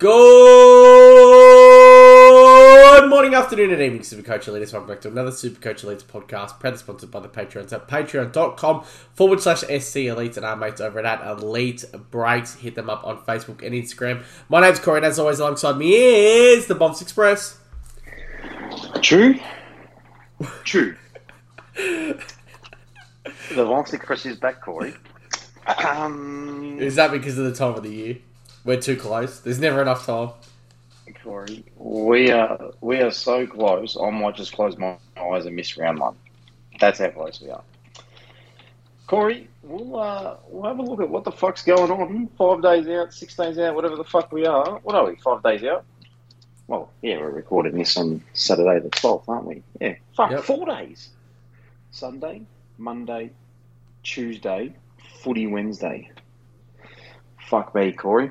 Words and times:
Good 0.00 0.08
morning, 3.10 3.34
afternoon, 3.34 3.70
and 3.70 3.82
evening, 3.82 4.00
Supercoach 4.00 4.44
Elites. 4.44 4.72
Welcome 4.72 4.88
back 4.88 5.02
to 5.02 5.08
another 5.08 5.30
Supercoach 5.30 5.84
Elites 5.84 6.02
podcast, 6.02 6.58
proudly 6.58 6.78
sponsored 6.78 7.10
by 7.10 7.20
the 7.20 7.28
Patreons 7.28 7.70
at 7.74 7.86
patreon.com 7.86 8.84
forward 9.12 9.42
slash 9.42 9.58
SC 9.58 10.08
Elites 10.08 10.38
and 10.38 10.46
our 10.46 10.56
mates 10.56 10.80
over 10.80 11.00
at 11.00 11.20
Elite 11.42 11.84
Breaks. 12.10 12.54
Hit 12.54 12.76
them 12.76 12.88
up 12.88 13.04
on 13.04 13.18
Facebook 13.26 13.62
and 13.62 13.74
Instagram. 13.74 14.22
My 14.48 14.62
name's 14.62 14.78
Corey, 14.78 14.96
and 15.00 15.04
as 15.04 15.18
always, 15.18 15.38
alongside 15.38 15.76
me 15.76 15.92
is 15.94 16.64
the 16.64 16.74
Bombs 16.74 17.02
Express. 17.02 17.58
True. 19.02 19.38
True. 20.64 20.96
the 21.76 22.16
Vance 23.50 23.92
Express 23.92 24.24
is 24.24 24.38
back, 24.38 24.62
Corey. 24.62 24.94
Um, 25.66 26.78
Is 26.80 26.94
that 26.96 27.10
because 27.10 27.36
of 27.36 27.44
the 27.44 27.54
time 27.54 27.74
of 27.74 27.82
the 27.82 27.90
year? 27.90 28.16
We're 28.64 28.80
too 28.80 28.96
close. 28.96 29.40
There's 29.40 29.58
never 29.60 29.80
enough 29.82 30.06
time. 30.06 30.30
Corey, 31.24 31.64
we 31.76 32.30
are 32.30 32.70
we 32.80 32.98
are 33.00 33.10
so 33.10 33.46
close. 33.46 33.96
I 34.00 34.10
might 34.10 34.36
just 34.36 34.52
close 34.52 34.76
my 34.78 34.96
eyes 35.20 35.44
and 35.46 35.56
miss 35.56 35.76
round 35.76 35.98
one. 35.98 36.14
That's 36.78 36.98
how 37.00 37.08
close 37.10 37.40
we 37.40 37.50
are. 37.50 37.62
Corey, 39.06 39.48
we'll 39.62 39.98
uh, 39.98 40.36
we'll 40.48 40.68
have 40.70 40.78
a 40.78 40.82
look 40.82 41.00
at 41.00 41.08
what 41.10 41.24
the 41.24 41.32
fuck's 41.32 41.62
going 41.64 41.90
on. 41.90 42.28
Five 42.38 42.62
days 42.62 42.88
out, 42.88 43.12
six 43.12 43.34
days 43.34 43.58
out, 43.58 43.74
whatever 43.74 43.96
the 43.96 44.04
fuck 44.04 44.30
we 44.30 44.46
are. 44.46 44.78
What 44.80 44.94
are 44.94 45.08
we? 45.10 45.16
Five 45.16 45.42
days 45.42 45.64
out. 45.64 45.84
Well, 46.68 46.90
yeah, 47.02 47.16
we're 47.18 47.30
recording 47.30 47.76
this 47.76 47.96
on 47.96 48.22
Saturday 48.34 48.78
the 48.78 48.90
twelfth, 48.90 49.28
aren't 49.28 49.46
we? 49.46 49.62
Yeah. 49.80 49.94
Fuck, 50.16 50.30
Yep. 50.30 50.44
four 50.44 50.66
days. 50.66 51.08
Sunday, 51.90 52.42
Monday, 52.78 53.30
Tuesday, 54.04 54.72
Footy 55.24 55.48
Wednesday. 55.48 56.08
Fuck 57.48 57.74
me, 57.74 57.90
Corey. 57.90 58.30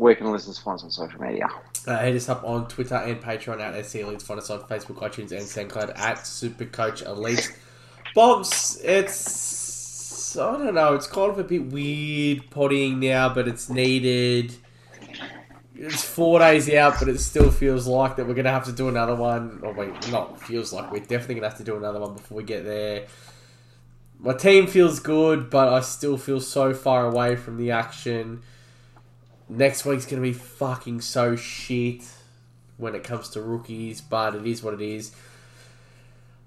Where 0.00 0.14
can 0.14 0.32
listeners 0.32 0.56
find 0.56 0.76
us 0.76 0.84
on 0.84 0.90
social 0.90 1.20
media? 1.20 1.46
Uh, 1.86 1.98
hit 1.98 2.16
us 2.16 2.30
up 2.30 2.42
on 2.42 2.66
Twitter 2.68 2.94
and 2.94 3.20
Patreon 3.20 3.60
at 3.60 3.84
SC 3.84 3.96
Elites. 3.96 4.22
Find 4.22 4.40
us 4.40 4.48
on 4.48 4.60
Facebook, 4.60 4.96
iTunes, 5.02 5.30
and 5.32 5.42
SoundCloud 5.42 5.98
at 5.98 6.16
Supercoach 6.20 7.04
Elite. 7.04 7.54
Bombs, 8.14 8.80
it's. 8.82 10.38
I 10.38 10.56
don't 10.56 10.74
know, 10.74 10.94
it's 10.94 11.06
kind 11.06 11.30
of 11.30 11.38
a 11.38 11.44
bit 11.44 11.66
weird 11.66 12.48
potting 12.48 12.98
now, 13.00 13.34
but 13.34 13.46
it's 13.46 13.68
needed. 13.68 14.54
It's 15.74 16.02
four 16.02 16.38
days 16.38 16.72
out, 16.72 16.94
but 16.98 17.08
it 17.10 17.18
still 17.18 17.50
feels 17.50 17.86
like 17.86 18.16
that 18.16 18.26
we're 18.26 18.32
going 18.32 18.46
to 18.46 18.52
have 18.52 18.64
to 18.66 18.72
do 18.72 18.88
another 18.88 19.16
one. 19.16 19.60
Or 19.62 19.74
wait, 19.74 20.10
not 20.10 20.40
feels 20.40 20.72
like, 20.72 20.90
we're 20.90 21.00
definitely 21.00 21.34
going 21.34 21.42
to 21.42 21.48
have 21.50 21.58
to 21.58 21.64
do 21.64 21.76
another 21.76 22.00
one 22.00 22.14
before 22.14 22.38
we 22.38 22.44
get 22.44 22.64
there. 22.64 23.06
My 24.18 24.32
team 24.32 24.66
feels 24.66 24.98
good, 24.98 25.50
but 25.50 25.68
I 25.68 25.82
still 25.82 26.16
feel 26.16 26.40
so 26.40 26.72
far 26.72 27.04
away 27.04 27.36
from 27.36 27.58
the 27.58 27.72
action. 27.72 28.40
Next 29.50 29.84
week's 29.84 30.06
going 30.06 30.22
to 30.22 30.28
be 30.28 30.32
fucking 30.32 31.00
so 31.00 31.34
shit 31.34 32.04
when 32.76 32.94
it 32.94 33.02
comes 33.02 33.30
to 33.30 33.42
rookies, 33.42 34.00
but 34.00 34.36
it 34.36 34.46
is 34.46 34.62
what 34.62 34.74
it 34.74 34.80
is. 34.80 35.12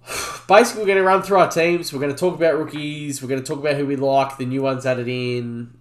Basically, 0.47 0.81
we're 0.81 0.87
going 0.87 0.97
to 0.97 1.03
run 1.03 1.21
through 1.21 1.37
our 1.37 1.51
teams. 1.51 1.91
We're 1.91 1.99
going 1.99 2.13
to 2.13 2.17
talk 2.17 2.33
about 2.33 2.57
rookies. 2.57 3.21
We're 3.21 3.27
going 3.27 3.43
to 3.43 3.47
talk 3.47 3.59
about 3.59 3.75
who 3.75 3.85
we 3.85 3.97
like, 3.97 4.37
the 4.37 4.45
new 4.45 4.61
ones 4.61 4.85
added 4.85 5.09
in, 5.09 5.73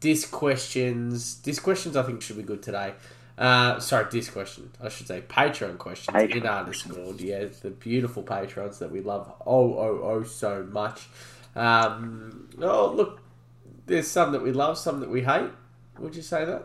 disc 0.00 0.30
questions. 0.30 1.34
Disc 1.34 1.62
questions, 1.62 1.96
I 1.96 2.02
think, 2.02 2.22
should 2.22 2.38
be 2.38 2.42
good 2.42 2.62
today. 2.62 2.94
Uh, 3.36 3.78
sorry, 3.78 4.06
disc 4.10 4.32
question. 4.32 4.70
I 4.82 4.88
should 4.88 5.06
say 5.06 5.20
Patreon 5.20 5.76
questions 5.76 6.16
Patreon. 6.16 6.36
in 6.36 6.46
underscored. 6.46 7.20
Yeah, 7.20 7.44
the 7.60 7.70
beautiful 7.70 8.22
patrons 8.22 8.78
that 8.78 8.90
we 8.90 9.00
love 9.00 9.30
oh, 9.46 9.74
oh, 9.74 10.00
oh 10.02 10.22
so 10.22 10.66
much. 10.70 11.08
Um, 11.54 12.48
oh, 12.60 12.90
look, 12.90 13.20
there's 13.84 14.08
some 14.08 14.32
that 14.32 14.42
we 14.42 14.52
love, 14.52 14.78
some 14.78 15.00
that 15.00 15.10
we 15.10 15.22
hate. 15.22 15.50
Would 16.00 16.16
you 16.16 16.22
say 16.22 16.44
that? 16.46 16.64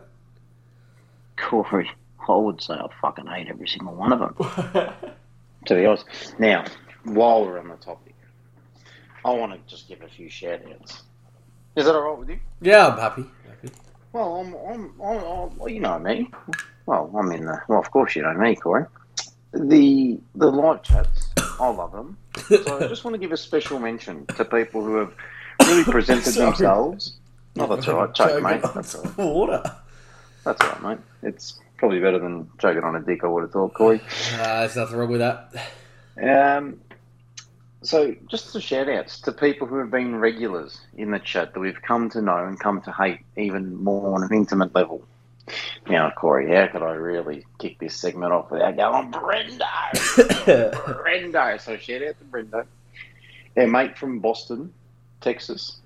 Corey, 1.36 1.90
I 2.26 2.34
would 2.34 2.62
say 2.62 2.74
I 2.74 2.88
fucking 3.00 3.26
hate 3.26 3.48
every 3.48 3.68
single 3.68 3.94
one 3.94 4.12
of 4.12 4.18
them, 4.18 4.34
to 5.66 5.74
be 5.74 5.84
honest. 5.84 6.06
Now, 6.38 6.64
while 7.04 7.44
we're 7.44 7.58
on 7.58 7.68
the 7.68 7.76
topic, 7.76 8.14
I 9.24 9.30
want 9.30 9.52
to 9.52 9.58
just 9.70 9.88
give 9.88 10.00
a 10.02 10.08
few 10.08 10.30
shout 10.30 10.60
outs. 10.72 11.02
Is 11.76 11.84
that 11.84 11.94
alright 11.94 12.18
with 12.18 12.30
you? 12.30 12.40
yeah, 12.62 12.88
I'm 12.88 12.98
happy. 12.98 13.26
happy. 13.46 13.68
Well, 14.12 14.36
I'm, 14.36 14.54
I'm, 14.54 15.00
I'm, 15.02 15.18
I'm, 15.18 15.58
well, 15.58 15.68
you 15.68 15.80
know 15.80 15.98
me. 15.98 16.30
Well, 16.86 17.12
I'm 17.14 17.30
in 17.32 17.44
the, 17.44 17.60
well, 17.68 17.78
of 17.78 17.90
course 17.90 18.16
you 18.16 18.22
know 18.22 18.32
me, 18.32 18.56
Corey. 18.56 18.86
The, 19.52 20.18
the 20.34 20.50
live 20.50 20.82
chats, 20.82 21.28
I 21.60 21.68
love 21.68 21.92
them. 21.92 22.16
So 22.48 22.78
I 22.78 22.88
just 22.88 23.04
want 23.04 23.14
to 23.14 23.18
give 23.18 23.32
a 23.32 23.36
special 23.36 23.78
mention 23.78 24.24
to 24.26 24.44
people 24.46 24.82
who 24.82 24.96
have 24.96 25.12
really 25.66 25.84
presented 25.84 26.32
themselves. 26.34 27.18
No, 27.56 27.66
that's 27.74 27.88
all 27.88 27.96
right. 27.96 28.14
Choke, 28.14 28.42
mate. 28.42 28.62
That's 28.74 28.94
all 28.94 29.02
right. 29.02 29.18
Water. 29.18 29.62
That's 30.44 30.60
all 30.60 30.68
right, 30.68 30.82
mate. 30.82 30.98
It's 31.22 31.58
probably 31.76 32.00
better 32.00 32.18
than 32.18 32.50
choking 32.58 32.84
on 32.84 32.96
a 32.96 33.00
dick, 33.00 33.24
I 33.24 33.26
would 33.26 33.42
have 33.42 33.52
thought, 33.52 33.74
Corey. 33.74 34.00
Uh, 34.34 34.60
there's 34.60 34.76
nothing 34.76 34.96
wrong 34.96 35.10
with 35.10 35.20
that. 35.20 35.52
Um, 36.22 36.80
so, 37.82 38.14
just 38.26 38.52
the 38.52 38.60
shout 38.60 38.88
outs 38.88 39.20
to 39.22 39.32
people 39.32 39.66
who 39.66 39.76
have 39.78 39.90
been 39.90 40.16
regulars 40.16 40.80
in 40.96 41.10
the 41.10 41.18
chat 41.18 41.54
that 41.54 41.60
we've 41.60 41.80
come 41.82 42.08
to 42.10 42.22
know 42.22 42.44
and 42.44 42.58
come 42.58 42.80
to 42.82 42.92
hate 42.92 43.20
even 43.36 43.82
more 43.82 44.14
on 44.14 44.22
an 44.22 44.32
intimate 44.32 44.74
level. 44.74 45.06
Now, 45.88 46.10
Corey, 46.10 46.52
how 46.52 46.66
could 46.66 46.82
I 46.82 46.92
really 46.92 47.46
kick 47.60 47.78
this 47.78 47.94
segment 47.94 48.32
off 48.32 48.50
without 48.50 48.76
going, 48.76 49.12
Brendo? 49.12 49.60
Brendo. 51.04 51.60
So, 51.60 51.76
shout 51.76 52.02
out 52.02 52.18
to 52.18 52.24
Brendo. 52.24 52.66
Our 53.56 53.66
mate 53.66 53.96
from 53.96 54.18
Boston, 54.18 54.72
Texas. 55.20 55.80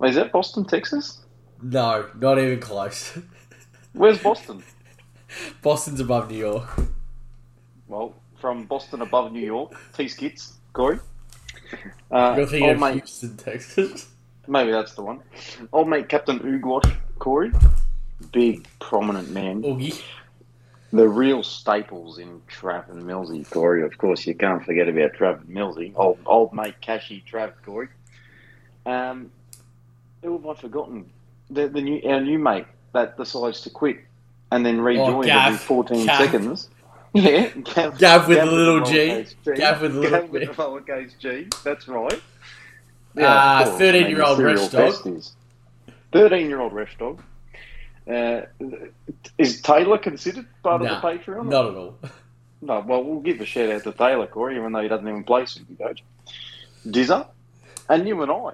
Wait, 0.00 0.10
is 0.10 0.16
that 0.16 0.32
Boston, 0.32 0.64
Texas? 0.64 1.20
no, 1.62 2.08
not 2.18 2.38
even 2.38 2.58
close. 2.58 3.18
Where's 3.92 4.18
Boston? 4.18 4.62
Boston's 5.60 6.00
above 6.00 6.30
New 6.30 6.38
York. 6.38 6.68
Well, 7.86 8.14
from 8.40 8.64
Boston 8.64 9.02
above 9.02 9.30
New 9.30 9.44
York, 9.44 9.74
T 9.94 10.08
Skits, 10.08 10.54
Corey. 10.72 10.98
Uh, 12.10 12.34
You're 12.36 12.46
thinking 12.46 12.70
of 12.70 12.80
mate, 12.80 12.94
Houston, 12.94 13.36
Texas. 13.36 14.08
maybe 14.48 14.72
that's 14.72 14.94
the 14.94 15.02
one. 15.02 15.20
Old 15.72 15.88
mate 15.88 16.08
Captain 16.08 16.40
Oogwat, 16.40 16.92
Corey. 17.20 17.52
Big, 18.32 18.66
prominent 18.80 19.30
man. 19.30 19.64
Oogie. 19.64 19.94
The 20.92 21.08
real 21.08 21.44
staples 21.44 22.18
in 22.18 22.40
Trav 22.50 22.90
and 22.90 23.04
Millsy, 23.04 23.48
Corey. 23.48 23.84
Of 23.84 23.96
course, 23.98 24.26
you 24.26 24.34
can't 24.34 24.64
forget 24.64 24.88
about 24.88 25.12
Trav 25.12 25.42
and 25.42 25.56
Millsy. 25.56 25.92
Old, 25.94 26.18
old 26.26 26.52
mate 26.52 26.80
Cashy 26.80 27.22
Trav, 27.30 27.52
Corey. 27.64 27.86
Um, 28.84 29.30
who 30.22 30.36
have 30.38 30.46
I 30.46 30.54
forgotten? 30.60 31.10
The, 31.50 31.68
the 31.68 31.80
new, 31.80 32.00
our 32.04 32.20
new 32.20 32.38
mate 32.38 32.66
that 32.92 33.16
decides 33.16 33.60
to 33.62 33.70
quit 33.70 33.98
and 34.52 34.64
then 34.64 34.80
rejoin 34.80 35.26
Gav. 35.26 35.54
every 35.54 35.58
14 35.58 36.06
Gav. 36.06 36.16
seconds. 36.18 36.68
Yeah, 37.12 37.48
Gav, 37.48 37.98
Gav 37.98 38.28
with 38.28 38.38
a 38.38 38.46
the 38.46 38.52
little 38.52 38.84
G. 38.84 39.26
G. 39.44 39.52
Gav 39.56 39.82
with 39.82 39.96
a 39.96 39.98
little 39.98 40.20
Gav 40.20 40.30
with 40.30 40.42
G. 40.42 40.46
the 40.46 40.52
lowercase 40.54 41.18
G. 41.18 41.48
That's 41.64 41.88
right. 41.88 42.22
Ah, 43.18 43.62
of 43.64 43.80
13-year-old 43.80 44.38
mate, 44.38 44.44
Resh 44.44 44.70
serial 44.70 44.92
dog. 44.92 45.22
13-year-old 46.12 46.72
Resh 46.72 46.96
dog. 46.98 47.20
Uh, 48.08 48.42
is 49.38 49.60
Taylor 49.60 49.98
considered 49.98 50.46
part 50.62 50.82
Nah, 50.82 50.96
of 50.96 51.02
the 51.02 51.08
Patreon? 51.08 51.46
Not 51.48 51.66
at 51.66 51.74
all. 51.74 51.98
No, 52.62 52.78
well, 52.86 53.02
we'll 53.02 53.20
give 53.20 53.40
a 53.40 53.44
shout 53.46 53.70
out 53.70 53.82
to 53.84 53.92
Taylor, 53.92 54.26
Corey, 54.28 54.54
even 54.56 54.70
though 54.72 54.82
he 54.82 54.88
doesn't 54.88 55.08
even 55.08 55.24
play 55.24 55.42
Supercoach. 55.44 56.00
Dizza, 56.88 57.26
and 57.88 58.06
you 58.06 58.22
and 58.22 58.30
I. 58.30 58.52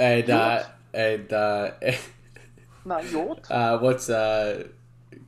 And 0.00 0.30
uh, 0.30 0.62
and 0.94 1.30
uh, 1.32 1.72
No, 2.86 2.96
Yort. 3.02 3.50
uh, 3.50 3.78
what's 3.78 4.08
uh, 4.08 4.64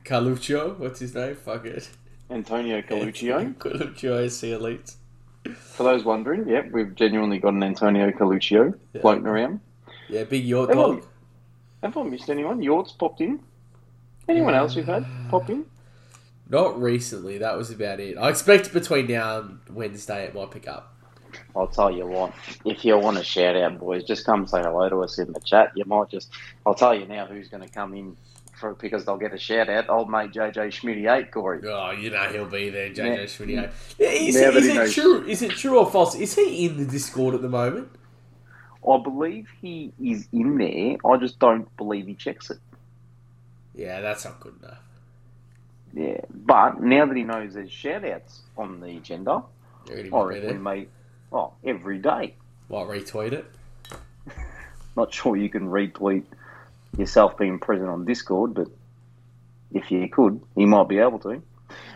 Carluccio? 0.03 0.77
What's 0.79 0.99
his 0.99 1.13
name? 1.13 1.35
Fuck 1.35 1.65
it. 1.65 1.89
Antonio 2.31 2.81
Coluccio. 2.89 3.53
Carluccio 3.55 4.29
SC 4.29 4.45
Elite. 4.45 4.95
For 5.55 5.83
those 5.83 6.03
wondering, 6.03 6.47
yep, 6.47 6.71
we've 6.71 6.95
genuinely 6.95 7.37
got 7.37 7.53
an 7.53 7.61
Antonio 7.63 8.09
Coluccio 8.11 8.73
Yeah. 8.93 9.01
floating 9.01 9.27
around. 9.27 9.59
Yeah, 10.09 10.23
big 10.23 10.43
York 10.45 10.71
Everyone- 10.71 10.95
dog. 10.97 11.05
Have 11.83 11.97
I 11.97 12.03
missed 12.03 12.29
anyone? 12.29 12.61
Yort's 12.61 12.93
popped 12.93 13.19
in. 13.21 13.41
Anyone 14.29 14.55
else 14.55 14.75
we've 14.75 14.85
had 14.87 15.05
pop 15.29 15.49
in? 15.49 15.65
Not 16.49 16.81
recently. 16.81 17.37
That 17.37 17.57
was 17.57 17.69
about 17.71 17.99
it. 17.99 18.17
I 18.17 18.29
expect 18.29 18.73
between 18.73 19.07
now 19.07 19.39
and 19.39 19.59
Wednesday 19.69 20.23
it 20.25 20.33
might 20.33 20.49
pick 20.49 20.67
up. 20.67 20.92
I'll 21.55 21.67
tell 21.67 21.91
you 21.91 22.05
what, 22.05 22.33
if 22.65 22.83
you 22.85 22.97
want 22.97 23.17
a 23.17 23.23
shout 23.23 23.55
out, 23.55 23.79
boys, 23.79 24.03
just 24.03 24.25
come 24.25 24.47
say 24.47 24.61
hello 24.61 24.89
to 24.89 25.03
us 25.03 25.17
in 25.19 25.31
the 25.33 25.39
chat. 25.41 25.71
You 25.75 25.85
might 25.85 26.09
just, 26.09 26.29
I'll 26.65 26.73
tell 26.75 26.93
you 26.95 27.05
now 27.05 27.25
who's 27.25 27.47
going 27.49 27.63
to 27.63 27.69
come 27.69 27.93
in 27.93 28.15
for 28.53 28.73
because 28.75 29.05
they'll 29.05 29.17
get 29.17 29.33
a 29.33 29.37
shout 29.37 29.69
out. 29.69 29.89
Old 29.89 30.09
mate 30.09 30.31
JJ 30.31 30.53
Schmitty 30.69 31.11
8, 31.11 31.31
Corey. 31.31 31.61
Oh, 31.67 31.91
you 31.91 32.09
know 32.09 32.23
he'll 32.31 32.45
be 32.45 32.69
there, 32.69 32.87
Yeah. 32.87 33.17
JJ 33.17 33.29
Schmidt. 33.29 33.71
Yeah, 33.97 34.07
is, 34.07 34.35
it, 34.35 34.55
is 34.55 34.67
it 34.67 34.91
true? 34.91 35.25
Is 35.25 35.41
it 35.41 35.51
true 35.51 35.79
or 35.79 35.89
false? 35.89 36.15
Is 36.15 36.35
he 36.35 36.65
in 36.65 36.77
the 36.77 36.85
Discord 36.85 37.35
at 37.35 37.41
the 37.41 37.49
moment? 37.49 37.89
I 38.87 38.97
believe 39.01 39.47
he 39.61 39.93
is 40.01 40.27
in 40.33 40.57
there. 40.57 40.97
I 41.09 41.17
just 41.17 41.39
don't 41.39 41.73
believe 41.77 42.07
he 42.07 42.15
checks 42.15 42.49
it. 42.51 42.59
Yeah, 43.73 44.01
that's 44.01 44.25
not 44.25 44.39
good 44.39 44.55
enough. 44.61 44.79
Yeah, 45.93 46.21
but 46.29 46.81
now 46.81 47.05
that 47.05 47.15
he 47.15 47.23
knows 47.23 47.53
there's 47.53 47.71
shout 47.71 48.03
outs 48.03 48.41
on 48.57 48.79
the 48.79 48.97
agenda, 48.97 49.43
Yeah, 49.89 49.95
reckon 50.11 50.47
we 50.47 50.53
may, 50.53 50.87
oh, 51.33 51.53
every 51.63 51.97
day. 51.97 52.35
Might 52.69 52.87
retweet 52.87 53.33
it. 53.33 53.45
Not 54.95 55.13
sure 55.13 55.35
you 55.35 55.49
can 55.49 55.67
retweet 55.67 56.23
yourself 56.97 57.37
being 57.37 57.59
present 57.59 57.89
on 57.89 58.05
Discord, 58.05 58.53
but 58.53 58.67
if 59.73 59.91
you 59.91 60.07
could, 60.07 60.39
you 60.55 60.67
might 60.67 60.87
be 60.87 60.99
able 60.99 61.19
to. 61.19 61.41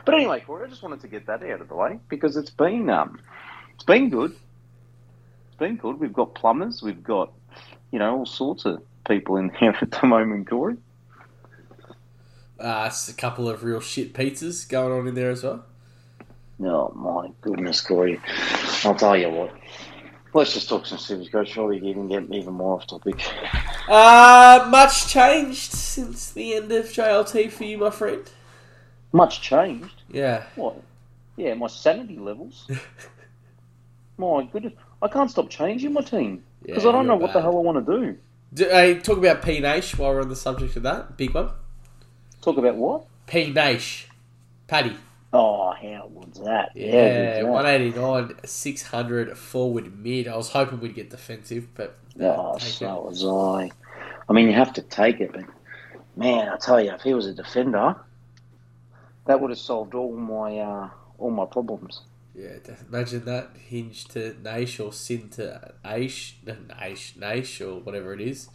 But 0.06 0.16
anyway, 0.16 0.42
Corey, 0.42 0.66
I 0.66 0.70
just 0.70 0.82
wanted 0.82 1.02
to 1.02 1.08
get 1.08 1.28
that 1.28 1.44
out 1.44 1.62
of 1.62 1.70
the 1.70 1.76
way 1.76 2.00
because 2.10 2.38
it's 2.38 2.50
been 2.50 2.90
um, 2.90 3.20
it's 3.76 3.84
been 3.84 4.10
good. 4.10 4.32
It's 4.32 5.58
been 5.60 5.76
good. 5.76 6.00
We've 6.00 6.14
got 6.14 6.34
plumbers, 6.34 6.82
we've 6.82 7.04
got 7.04 7.32
you 7.92 8.00
know 8.00 8.20
all 8.20 8.26
sorts 8.26 8.66
of 8.66 8.82
people 9.08 9.38
in 9.38 9.50
here 9.60 9.76
at 9.80 9.92
the 9.92 10.08
moment, 10.08 10.50
Corey. 10.50 10.78
Uh, 12.60 12.86
it's 12.88 13.08
a 13.08 13.14
couple 13.14 13.48
of 13.48 13.64
real 13.64 13.80
shit 13.80 14.14
pizzas 14.14 14.68
going 14.68 14.92
on 14.92 15.08
in 15.08 15.14
there 15.14 15.30
as 15.30 15.44
well. 15.44 15.64
Oh 16.60 16.92
my 16.96 17.30
goodness, 17.42 17.82
Corey! 17.82 18.20
I'll 18.84 18.96
tell 18.96 19.16
you 19.16 19.30
what. 19.30 19.54
Let's 20.34 20.54
just 20.54 20.70
talk 20.70 20.86
some 20.86 20.98
Super 20.98 21.30
Coach. 21.30 21.50
Surely 21.50 21.80
you 21.80 21.94
can 21.94 22.08
get 22.08 22.24
even 22.32 22.54
more 22.54 22.76
off 22.76 22.88
topic. 22.88 23.22
Uh, 23.88 24.68
much 24.70 25.08
changed 25.08 25.72
since 25.72 26.32
the 26.32 26.56
end 26.56 26.72
of 26.72 26.86
JLT 26.86 27.52
for 27.52 27.64
you, 27.64 27.78
my 27.78 27.90
friend. 27.90 28.30
Much 29.12 29.42
changed. 29.42 30.04
Yeah. 30.12 30.46
What? 30.56 30.82
Yeah, 31.38 31.54
my 31.54 31.68
sanity 31.68 32.18
levels. 32.18 32.70
my 34.18 34.44
goodness, 34.52 34.74
I 35.02 35.08
can't 35.08 35.32
stop 35.32 35.50
changing 35.50 35.94
my 35.94 36.02
team 36.02 36.44
because 36.64 36.84
Yeah, 36.84 36.90
I 36.90 36.92
don't 36.94 37.08
know 37.08 37.14
you're 37.14 37.22
what 37.22 37.34
the 37.34 37.42
hell 37.42 37.58
I 37.58 37.62
want 37.62 37.86
to 37.86 38.00
do. 38.00 38.18
Do, 38.54 38.70
uh, 38.70 39.00
talk 39.02 39.18
about 39.18 39.44
P 39.44 39.60
Nash 39.60 39.98
while 39.98 40.12
we're 40.12 40.22
on 40.22 40.30
the 40.30 40.36
subject 40.36 40.76
of 40.76 40.84
that. 40.84 41.18
Big 41.18 41.34
one. 41.34 41.52
Talk 42.42 42.58
about 42.58 42.76
what? 42.76 43.06
P 43.28 43.52
Nash. 43.52 44.08
Paddy. 44.68 44.96
Oh, 45.34 45.72
how 45.74 46.08
was 46.08 46.42
that? 46.46 46.72
Yeah, 46.74 47.42
good's 47.42 47.44
189, 47.44 48.36
600 48.46 49.38
forward 49.38 49.98
mid. 49.98 50.28
I 50.28 50.38
was 50.38 50.50
hoping 50.50 50.80
we'd 50.80 50.96
get 50.96 51.10
defensive, 51.10 51.68
but 51.76 51.98
uh, 52.20 52.24
Oh, 52.24 52.58
so 52.58 53.02
was 53.02 53.26
I. 53.26 53.72
I 54.30 54.34
mean, 54.34 54.48
you 54.48 54.54
have 54.54 54.74
to 54.74 54.82
take 54.82 55.20
it, 55.20 55.32
but 55.34 55.46
man, 56.16 56.50
I 56.50 56.58
tell 56.58 56.82
you, 56.82 56.92
if 56.92 57.02
he 57.02 57.14
was 57.14 57.26
a 57.28 57.34
defender, 57.34 57.96
that 59.26 59.40
would 59.42 59.52
have 59.52 59.60
solved 59.60 59.94
all 59.94 60.14
my 60.16 60.58
uh, 60.60 60.90
all 61.18 61.32
my 61.32 61.46
problems. 61.46 62.02
Yeah, 62.36 62.58
imagine 62.88 63.26
that. 63.26 63.50
Hinge 63.58 64.06
to 64.10 64.36
Nash 64.42 64.80
or 64.80 64.94
Sin 64.94 65.30
to 65.32 65.74
Aish. 65.84 66.34
Nash, 66.46 67.16
Nash, 67.18 67.62
or 67.62 67.80
whatever 67.80 68.14
it 68.14 68.22
is. 68.22 68.50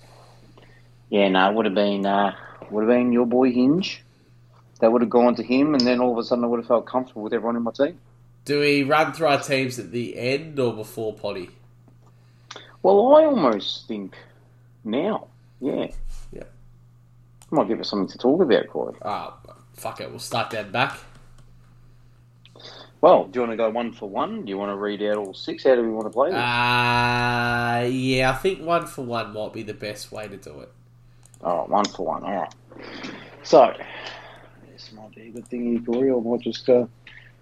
Yeah, 1.11 1.29
no, 1.29 1.51
it 1.51 1.55
would 1.55 1.67
have 1.67 1.75
been 1.75 2.07
uh, 2.07 2.35
would 2.71 2.83
have 2.83 2.89
been 2.89 3.13
your 3.13 3.27
boy 3.27 3.53
Hinge. 3.53 4.03
That 4.83 4.91
would 4.91 5.01
have 5.01 5.11
gone 5.11 5.37
to 5.37 5.45
him, 5.45 5.75
and 5.75 5.87
then 5.87 6.01
all 6.01 6.11
of 6.11 6.19
a 6.19 6.25
sudden, 6.25 6.43
I 6.43 6.49
would 6.49 6.59
have 6.59 6.67
felt 6.67 6.87
comfortable 6.87 7.23
with 7.23 7.33
everyone 7.33 7.55
in 7.55 7.63
my 7.63 7.71
team. 7.71 8.01
Do 8.45 8.59
we 8.59 8.83
run 8.83 9.13
through 9.13 9.29
our 9.29 9.41
teams 9.41 9.79
at 9.79 9.93
the 9.93 10.19
end 10.19 10.59
or 10.59 10.73
before 10.75 11.15
potty? 11.15 11.51
Well, 12.83 13.15
I 13.15 13.25
almost 13.25 13.87
think 13.87 14.17
now, 14.83 15.29
yeah, 15.61 15.87
Yeah. 16.33 16.43
might 17.53 17.69
give 17.69 17.79
us 17.79 17.91
something 17.91 18.09
to 18.09 18.19
talk 18.19 18.43
about, 18.43 18.67
Corey. 18.71 18.97
Ah, 19.03 19.37
fuck 19.75 20.01
it. 20.01 20.11
We'll 20.11 20.19
start 20.19 20.51
down 20.51 20.73
back. 20.73 20.99
Well, 23.01 23.27
do 23.27 23.39
you 23.39 23.43
want 23.43 23.53
to 23.53 23.57
go 23.57 23.71
one 23.71 23.93
for 23.93 24.09
one? 24.09 24.45
Do 24.45 24.51
you 24.51 24.59
want 24.59 24.73
to 24.73 24.77
read 24.77 25.01
out 25.05 25.17
all 25.17 25.33
six? 25.33 25.63
How 25.63 25.77
do 25.77 25.83
we 25.83 25.91
want 25.91 26.07
to 26.07 26.11
play 26.11 26.31
this? 26.31 26.39
Uh, 26.39 27.89
yeah, 27.89 28.33
I 28.33 28.35
think 28.35 28.61
one 28.63 28.87
for 28.89 29.05
one 29.05 29.33
might 29.33 29.53
be 29.53 29.63
the 29.63 29.75
best 29.75 30.11
way 30.11 30.27
to 30.27 30.37
do 30.37 30.59
it. 30.59 30.73
Right, 31.41 31.69
one 31.69 31.85
for 31.85 32.05
one. 32.05 32.25
All 32.25 32.35
right. 32.35 32.55
So, 33.45 33.73
be 35.23 35.29
a 35.29 35.33
good 35.33 35.49
thing 35.49 35.73
here, 35.73 35.81
Corey. 35.81 36.11
I 36.11 36.15
might 36.17 36.41
just 36.41 36.69
uh, 36.69 36.87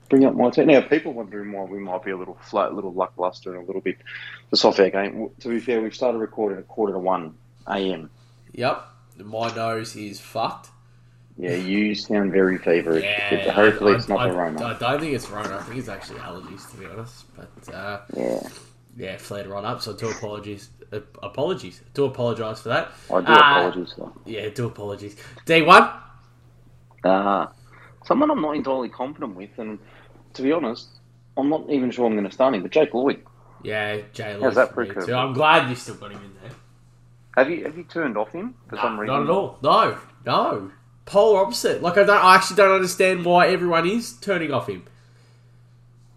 bring 0.08 0.24
up 0.24 0.34
my 0.34 0.50
team. 0.50 0.66
Now, 0.66 0.80
people 0.82 1.12
wondering 1.12 1.52
why 1.52 1.64
we 1.64 1.78
might 1.78 2.04
be 2.04 2.10
a 2.10 2.16
little 2.16 2.38
flat, 2.42 2.72
a 2.72 2.74
little 2.74 2.92
lackluster, 2.92 3.54
and 3.54 3.62
a 3.64 3.66
little 3.66 3.80
bit 3.80 3.96
the 4.50 4.56
software 4.56 4.90
game. 4.90 5.30
To 5.40 5.48
be 5.48 5.60
fair, 5.60 5.80
we've 5.80 5.94
started 5.94 6.18
recording 6.18 6.58
at 6.58 6.68
quarter 6.68 6.92
to 6.92 6.98
one 6.98 7.34
a.m. 7.68 8.10
Yep. 8.52 8.84
My 9.24 9.54
nose 9.54 9.96
is 9.96 10.20
fucked. 10.20 10.68
Yeah, 11.36 11.54
you 11.54 11.94
sound 11.94 12.32
very 12.32 12.58
feverish. 12.58 13.04
Yeah. 13.04 13.34
It- 13.34 13.50
hopefully, 13.50 13.92
I- 13.92 13.96
it's 13.96 14.08
not 14.08 14.20
I, 14.20 14.28
the 14.28 14.36
Rona. 14.36 14.64
I 14.64 14.78
don't 14.78 15.00
think 15.00 15.14
it's 15.14 15.28
Rona. 15.30 15.56
I 15.56 15.62
think 15.62 15.78
it's 15.78 15.88
actually 15.88 16.18
allergies, 16.20 16.70
to 16.70 16.76
be 16.76 16.86
honest. 16.86 17.24
But 17.36 17.74
uh, 17.74 18.00
yeah, 18.14 18.48
yeah, 18.96 19.16
flared 19.16 19.46
right 19.46 19.64
up. 19.64 19.80
So 19.80 19.94
I 19.94 19.96
do 19.96 20.10
apologies. 20.10 20.70
Uh, 20.92 21.00
apologies. 21.22 21.80
Do 21.94 22.04
apologise 22.06 22.60
for 22.62 22.70
that. 22.70 22.88
I 23.10 23.20
do 23.20 23.26
Uh, 23.28 23.34
apologize 23.36 23.92
for 23.96 24.12
Yeah, 24.26 24.48
do 24.50 24.66
apologies. 24.66 25.16
D 25.46 25.62
one. 25.62 25.88
that. 27.04 27.08
Uh, 27.08 27.46
someone 28.04 28.30
I'm 28.30 28.40
not 28.42 28.56
entirely 28.56 28.88
confident 28.88 29.36
with, 29.36 29.50
and 29.58 29.78
to 30.34 30.42
be 30.42 30.52
honest, 30.52 30.88
I'm 31.36 31.48
not 31.48 31.68
even 31.70 31.90
sure 31.90 32.06
I'm 32.06 32.12
going 32.14 32.24
to 32.26 32.32
start 32.32 32.54
him. 32.54 32.62
But 32.62 32.72
Jake 32.72 32.94
Lloyd, 32.94 33.22
Yeah, 33.62 33.98
Jay 34.12 34.32
How's 34.40 34.42
Lloyd 34.42 34.54
that 34.56 34.68
for 34.74 34.86
for 34.86 35.00
a 35.00 35.06
too. 35.06 35.14
I'm 35.14 35.32
glad 35.32 35.68
you 35.68 35.76
still 35.76 35.94
got 35.96 36.12
him 36.12 36.18
in 36.24 36.34
there. 36.42 36.52
have 37.36 37.50
you 37.50 37.64
have 37.64 37.76
you 37.76 37.84
turned 37.84 38.16
off 38.16 38.32
him 38.32 38.54
for 38.68 38.76
Nah, 38.76 38.82
some 38.82 38.98
reason? 39.00 39.14
Not 39.14 39.22
at 39.24 39.30
all. 39.30 39.58
No, 39.62 39.98
no. 40.26 40.72
Polar 41.06 41.40
opposite. 41.44 41.82
Like 41.82 41.96
I 41.98 42.04
don't. 42.04 42.24
I 42.24 42.34
actually 42.36 42.56
don't 42.56 42.72
understand 42.74 43.24
why 43.24 43.48
everyone 43.48 43.86
is 43.88 44.12
turning 44.14 44.52
off 44.52 44.68
him. 44.68 44.84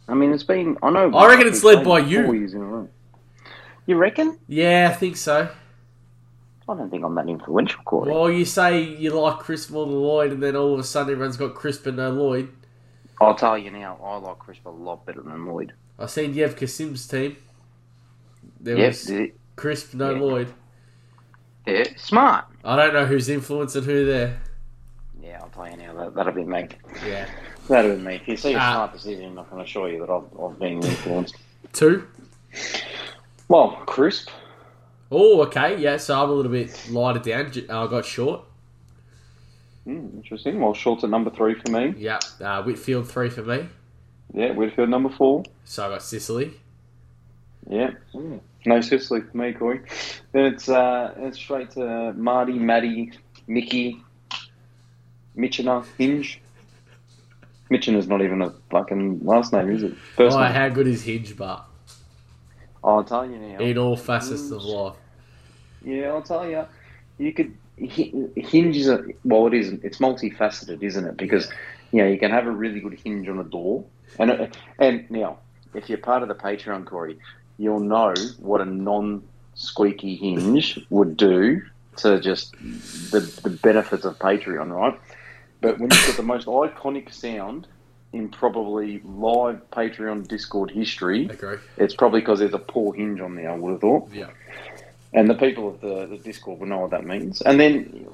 I 0.08 0.14
mean, 0.14 0.34
it's 0.34 0.44
been. 0.44 0.78
I 0.84 0.90
know. 0.92 1.14
I 1.16 1.28
reckon 1.28 1.48
it's 1.48 1.58
it's 1.58 1.64
led 1.64 1.76
been 1.78 1.86
by 1.86 2.00
four 2.02 2.10
you. 2.10 2.34
years 2.34 2.54
in 2.54 2.62
a 2.62 2.66
row. 2.66 2.90
You 3.86 3.96
reckon? 3.98 4.38
Yeah, 4.48 4.90
I 4.92 4.94
think 4.96 5.18
so. 5.18 5.50
I 6.70 6.76
don't 6.76 6.90
think 6.90 7.04
I'm 7.04 7.16
that 7.16 7.28
influential, 7.28 7.82
Corey. 7.84 8.12
Well, 8.12 8.32
you 8.32 8.46
say 8.46 8.82
you 8.82 9.12
like 9.12 9.40
Crisp 9.40 9.72
more 9.72 9.86
than 9.86 9.96
Lloyd, 9.96 10.32
and 10.32 10.42
then 10.42 10.56
all 10.56 10.74
of 10.74 10.80
a 10.80 10.84
sudden 10.84 11.12
everyone's 11.14 11.38
got 11.38 11.56
Crisp 11.56 11.86
and 11.88 11.98
no 11.98 12.12
Lloyd. 12.12 12.50
I'll 13.22 13.36
tell 13.36 13.58
you 13.58 13.70
now, 13.72 13.98
I 14.04 14.16
like 14.18 14.40
Crisp 14.40 14.66
a 14.66 14.70
lot 14.70 15.06
better 15.06 15.22
than 15.22 15.46
Lloyd. 15.46 15.74
I 16.00 16.06
seen 16.08 16.34
Yev 16.34 16.56
Kasim's 16.56 17.08
team. 17.08 17.38
There 18.60 18.78
Yep, 18.78 18.88
was 18.88 19.10
yeah, 19.10 19.26
Crisp, 19.56 19.94
no 19.94 20.12
Yeah. 20.14 20.20
Lloyd. 20.22 20.54
yeah, 21.68 21.84
smart. 21.98 22.46
I 22.64 22.76
don't 22.76 22.94
know 22.94 23.06
who's 23.06 23.30
influencing 23.30 23.84
who 23.84 24.06
there. 24.06 24.40
Yeah, 25.22 25.40
I'll 25.42 25.50
tell 25.50 25.70
you 25.70 25.78
now, 25.78 25.94
that, 25.96 26.16
that'll 26.16 26.34
be 26.34 26.44
me. 26.44 26.68
Yeah. 27.06 27.28
That'll 27.68 27.96
be 27.96 28.02
me. 28.02 28.16
If 28.16 28.28
you 28.28 28.36
see 28.38 28.54
a 28.54 28.58
Ah. 28.58 28.74
smart 28.74 28.94
decision, 28.94 29.38
I 29.38 29.44
can 29.44 29.60
assure 29.62 29.90
you 29.90 30.00
that 30.00 30.10
I've, 30.10 30.24
I've 30.42 30.60
been 30.60 30.84
influenced. 30.84 31.36
Two. 31.72 32.06
Well, 33.48 33.72
Crisp, 33.86 34.30
Oh, 35.12 35.42
okay. 35.44 35.78
Yeah, 35.78 35.98
so 35.98 36.22
I'm 36.22 36.30
a 36.30 36.34
little 36.34 36.52
bit 36.52 36.90
lighter 36.90 37.20
down. 37.20 37.52
I 37.70 37.88
got 37.88 38.06
short. 38.06 38.42
mm, 39.88 40.16
interesting. 40.16 40.60
Well, 40.60 40.74
Schultz 40.74 41.04
at 41.04 41.10
number 41.10 41.30
three 41.30 41.56
for 41.56 41.72
me. 41.72 41.94
Yeah. 41.98 42.20
Uh, 42.42 42.64
Whitfield, 42.64 43.10
three 43.10 43.30
for 43.30 43.44
me. 43.44 43.68
Yeah, 44.34 44.52
Whitfield 44.54 44.90
number 44.90 45.10
four. 45.10 45.44
So 45.66 45.86
I 45.86 45.90
got 45.90 46.04
Sicily. 46.04 46.54
Yeah. 47.70 47.92
Mm. 48.14 48.40
No 48.66 48.82
Sicily 48.82 49.22
for 49.22 49.38
me, 49.38 49.54
Corey. 49.54 49.82
Then 50.32 50.46
it's 50.46 50.70
uh, 50.70 51.14
it's 51.18 51.38
straight 51.38 51.72
to 51.72 52.14
Marty, 52.14 52.54
Maddie, 52.54 53.12
Mickey, 53.48 54.02
Mitchener, 55.38 55.86
Hinge. 55.98 56.42
Mitchener's 57.70 58.08
not 58.08 58.22
even 58.22 58.42
a 58.42 58.54
fucking 58.70 59.26
last 59.26 59.54
name, 59.54 59.72
is 59.72 59.84
it? 59.84 59.96
First 60.16 60.38
oh, 60.38 60.42
name. 60.42 60.52
how 60.52 60.70
good 60.70 60.88
is 60.88 61.04
Hinge, 61.04 61.36
but 61.36 61.66
I'll 62.84 63.04
tell 63.04 63.30
you 63.30 63.38
now. 63.38 63.60
in 63.60 63.78
all 63.78 63.96
facets 63.96 64.52
of 64.52 64.64
life. 64.64 64.96
Yeah, 65.84 66.10
I'll 66.10 66.22
tell 66.22 66.48
you. 66.48 66.66
You 67.18 67.34
could 67.34 67.54
Hi- 67.80 68.14
hinge 68.36 68.78
is 68.78 68.88
a 68.88 69.04
well, 69.24 69.48
it 69.48 69.54
is. 69.54 69.72
It's 69.84 69.98
multifaceted, 69.98 70.84
isn't 70.84 71.06
it? 71.06 71.18
Because 71.18 71.52
you 71.92 72.04
know 72.04 72.10
you 72.10 72.20
can 72.20 72.32
have 72.32 72.46
a 72.46 72.52
really 72.52 72.80
good 72.80 73.00
hinge 73.04 73.28
on 73.28 73.40
a 73.40 73.44
door, 73.44 73.84
and 74.20 74.50
and 74.78 75.10
now 75.10 75.40
if 75.74 75.90
you're 75.90 75.98
part 75.98 76.22
of 76.22 76.28
the 76.28 76.36
Patreon, 76.36 76.86
Corey, 76.86 77.18
you'll 77.58 77.80
know 77.80 78.14
what 78.40 78.62
a 78.62 78.66
non-squeaky 78.66 80.16
hinge 80.16 80.80
would 80.92 81.18
do 81.18 81.64
to 81.98 82.20
just 82.20 82.54
the 83.12 83.20
the 83.44 83.50
benefits 83.50 84.06
of 84.06 84.20
Patreon, 84.20 84.72
right? 84.72 85.00
But 85.62 85.80
when 85.80 85.90
you've 85.90 86.08
got 86.08 86.18
the 86.18 86.24
most 86.24 86.46
iconic 86.46 87.12
sound 87.12 87.68
in 88.12 88.30
probably 88.30 89.02
live 89.04 89.60
Patreon 89.72 90.28
Discord 90.28 90.70
history, 90.70 91.26
Agree. 91.26 91.58
it's 91.78 91.96
probably 91.96 92.20
because 92.20 92.38
there's 92.38 92.54
a 92.54 92.60
poor 92.60 92.94
hinge 92.94 93.20
on 93.20 93.34
there. 93.36 93.50
I 93.50 93.56
would 93.58 93.72
have 93.72 93.82
thought. 93.82 94.10
Yeah. 94.14 94.30
And 95.14 95.30
the 95.30 95.36
people 95.36 95.68
of 95.68 95.80
the, 95.82 96.08
the 96.08 96.18
Discord 96.18 96.60
will 96.60 96.68
know 96.68 96.80
what 96.80 96.92
that 96.92 97.06
means. 97.06 97.42
And 97.42 97.60
then, 97.60 98.08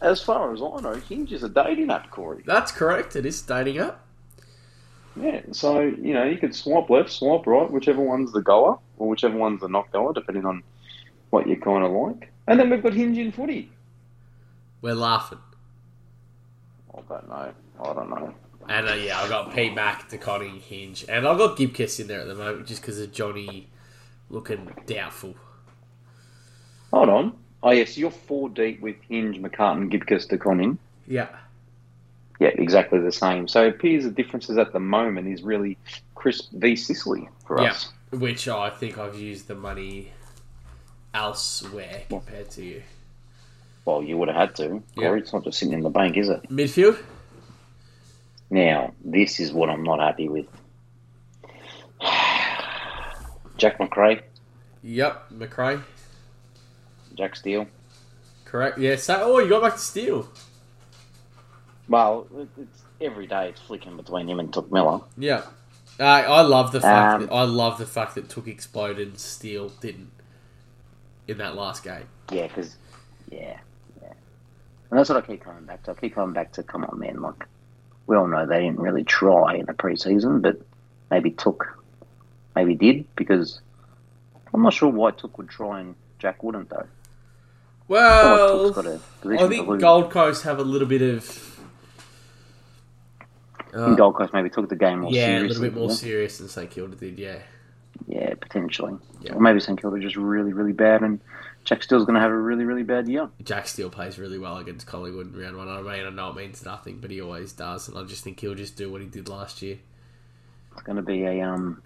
as 0.00 0.20
far 0.20 0.52
as 0.52 0.60
I 0.60 0.80
know, 0.80 0.94
Hinge 0.94 1.32
is 1.32 1.42
a 1.42 1.48
dating 1.48 1.90
app, 1.90 2.10
Corey. 2.10 2.42
That's 2.44 2.72
correct. 2.72 3.14
It 3.14 3.24
is 3.24 3.40
dating 3.42 3.78
up. 3.78 4.04
Yeah, 5.14 5.42
so, 5.52 5.80
you 5.80 6.14
know, 6.14 6.24
you 6.24 6.38
could 6.38 6.54
swipe 6.54 6.88
left, 6.88 7.10
swipe 7.10 7.46
right, 7.46 7.70
whichever 7.70 8.00
one's 8.00 8.32
the 8.32 8.40
goer, 8.40 8.78
or 8.96 9.08
whichever 9.08 9.36
one's 9.36 9.60
the 9.60 9.68
not 9.68 9.90
goer, 9.92 10.12
depending 10.14 10.46
on 10.46 10.62
what 11.30 11.46
you 11.46 11.56
kind 11.56 11.84
of 11.84 11.92
like. 11.92 12.32
And 12.46 12.58
then 12.58 12.70
we've 12.70 12.82
got 12.82 12.94
Hinge 12.94 13.18
in 13.18 13.30
footy. 13.30 13.70
We're 14.80 14.94
laughing. 14.94 15.38
I 16.94 17.00
don't 17.08 17.28
know. 17.28 17.52
I 17.80 17.92
don't 17.92 18.10
know. 18.10 18.34
And 18.68 18.88
uh, 18.88 18.94
yeah, 18.94 19.20
I've 19.20 19.28
got 19.28 19.54
P 19.54 19.70
Mac, 19.70 20.08
De 20.08 20.18
Koning, 20.18 20.60
Hinge, 20.60 21.04
and 21.08 21.26
I've 21.26 21.38
got 21.38 21.56
Gibcus 21.56 22.00
in 22.00 22.06
there 22.06 22.20
at 22.20 22.26
the 22.26 22.34
moment 22.34 22.66
just 22.66 22.80
because 22.80 22.98
of 22.98 23.12
Johnny 23.12 23.68
looking 24.30 24.72
doubtful. 24.86 25.34
Hold 26.92 27.08
on. 27.08 27.32
Oh, 27.62 27.70
yes, 27.70 27.96
you're 27.96 28.10
four 28.10 28.48
deep 28.48 28.80
with 28.80 28.96
Hinge, 29.08 29.38
McCartan, 29.38 29.88
Gibcus, 29.90 30.26
De 30.26 30.36
Koning. 30.36 30.78
Yeah. 31.06 31.28
Yeah, 32.40 32.48
exactly 32.54 32.98
the 32.98 33.12
same. 33.12 33.46
So 33.46 33.64
it 33.66 33.74
appears 33.76 34.04
the 34.04 34.10
differences 34.10 34.58
at 34.58 34.72
the 34.72 34.80
moment 34.80 35.28
is 35.28 35.42
really 35.42 35.78
Crisp 36.16 36.50
v 36.52 36.74
Sicily 36.74 37.28
for 37.46 37.60
Yeah. 37.62 37.70
us. 37.70 37.90
Which 38.10 38.48
I 38.48 38.68
think 38.70 38.98
I've 38.98 39.14
used 39.18 39.46
the 39.48 39.54
money 39.54 40.12
elsewhere 41.14 42.02
compared 42.08 42.50
to 42.52 42.64
you. 42.64 42.82
Well, 43.84 44.02
you 44.02 44.18
would 44.18 44.28
have 44.28 44.36
had 44.36 44.56
to. 44.56 44.82
Yeah. 44.96 45.08
Or 45.08 45.16
it's 45.16 45.32
not 45.32 45.44
just 45.44 45.58
sitting 45.58 45.72
in 45.74 45.82
the 45.82 45.90
bank, 45.90 46.16
is 46.16 46.28
it? 46.28 46.42
Midfield? 46.50 46.98
Now, 48.50 48.92
this 49.04 49.40
is 49.40 49.52
what 49.52 49.70
I'm 49.70 49.82
not 49.84 50.00
happy 50.00 50.28
with. 50.28 50.46
Jack 53.56 53.78
Macrae, 53.78 54.20
Yep, 54.82 55.30
Macrae. 55.30 55.78
Jack 57.14 57.36
Steele. 57.36 57.66
Correct. 58.44 58.78
Yeah. 58.78 58.96
So, 58.96 59.18
oh, 59.20 59.38
you 59.38 59.48
got 59.48 59.62
back 59.62 59.74
to 59.74 59.78
Steele. 59.78 60.28
Well, 61.88 62.26
it's 62.58 62.82
every 63.00 63.26
day 63.26 63.48
it's 63.48 63.60
flicking 63.60 63.96
between 63.96 64.28
him 64.28 64.40
and 64.40 64.52
Touk 64.52 64.70
Miller. 64.70 65.00
Yeah. 65.18 65.42
Uh, 66.00 66.04
I 66.04 66.40
love 66.40 66.72
the 66.72 66.80
fact 66.80 67.14
Um, 67.14 67.26
that 67.26 67.32
I 67.34 67.42
love 67.44 67.78
the 67.78 67.86
fact 67.86 68.14
that 68.14 68.28
Touk 68.28 68.46
exploded 68.48 69.08
and 69.08 69.18
Steele 69.18 69.68
didn't 69.68 70.10
in 71.28 71.38
that 71.38 71.54
last 71.54 71.84
game. 71.84 72.06
Yeah, 72.30 72.46
because 72.46 72.76
yeah, 73.30 73.58
yeah, 74.00 74.12
and 74.90 74.98
that's 74.98 75.10
what 75.10 75.22
I 75.22 75.26
keep 75.26 75.44
coming 75.44 75.64
back 75.64 75.82
to. 75.84 75.90
I 75.90 75.94
keep 75.94 76.14
coming 76.14 76.32
back 76.32 76.52
to, 76.52 76.62
come 76.62 76.84
on, 76.84 76.98
man. 76.98 77.20
Like 77.20 77.46
we 78.06 78.16
all 78.16 78.26
know 78.26 78.46
they 78.46 78.62
didn't 78.62 78.80
really 78.80 79.04
try 79.04 79.56
in 79.56 79.66
the 79.66 79.74
preseason, 79.74 80.40
but 80.40 80.60
maybe 81.10 81.30
Touk, 81.32 81.60
maybe 82.56 82.74
did 82.74 83.04
because 83.14 83.60
I'm 84.54 84.62
not 84.62 84.72
sure 84.72 84.88
why 84.88 85.10
Touk 85.10 85.36
would 85.36 85.50
try 85.50 85.80
and 85.80 85.94
Jack 86.18 86.42
wouldn't 86.42 86.70
though. 86.70 86.86
I 87.94 88.22
feel 88.46 88.66
like 88.66 88.76
Well, 88.76 88.78
a 88.78 88.98
position 89.20 89.44
I 89.44 89.48
think. 89.48 89.80
Gold 89.80 90.10
Coast 90.10 90.44
have 90.44 90.58
a 90.58 90.62
little 90.64 90.88
bit 90.88 91.02
of. 91.02 91.48
Uh, 93.74 93.94
Gold 93.94 94.16
Coast 94.16 94.32
maybe 94.34 94.50
took 94.50 94.68
the 94.68 94.76
game 94.76 95.00
more 95.00 95.12
yeah, 95.12 95.22
a 95.22 95.24
seriously. 95.38 95.48
little 95.48 95.62
bit 95.62 95.74
more 95.80 95.88
yeah? 95.90 95.94
serious 95.96 96.38
than 96.38 96.48
St 96.48 96.70
Kilda 96.70 96.94
did. 96.96 97.18
Yeah, 97.18 97.38
Yeah, 98.06 98.34
potentially. 98.34 98.94
Yeah. 99.22 99.32
Or 99.34 99.40
maybe 99.40 99.60
St 99.60 99.80
Kilda 99.80 99.98
just 99.98 100.16
really, 100.16 100.52
really 100.52 100.72
bad, 100.72 101.02
and 101.02 101.20
Jack 101.64 101.82
Steele's 101.82 102.04
going 102.04 102.16
to 102.16 102.20
have 102.20 102.30
a 102.30 102.36
really, 102.36 102.64
really 102.64 102.82
bad 102.82 103.08
year. 103.08 103.30
Jack 103.42 103.66
Steele 103.68 103.88
plays 103.88 104.18
really 104.18 104.38
well 104.38 104.58
against 104.58 104.86
Collingwood 104.86 105.32
in 105.34 105.40
round 105.40 105.56
one. 105.56 105.68
I 105.68 105.80
mean, 105.80 106.06
I 106.06 106.10
know 106.10 106.30
it 106.30 106.36
means 106.36 106.64
nothing, 106.64 106.98
but 107.00 107.10
he 107.10 107.20
always 107.20 107.52
does, 107.52 107.88
and 107.88 107.96
I 107.96 108.02
just 108.04 108.24
think 108.24 108.40
he'll 108.40 108.54
just 108.54 108.76
do 108.76 108.90
what 108.92 109.00
he 109.00 109.06
did 109.06 109.28
last 109.28 109.62
year. 109.62 109.78
It's 110.72 110.82
going 110.82 110.96
to 110.96 111.02
be 111.02 111.24
a 111.24 111.40
um, 111.42 111.82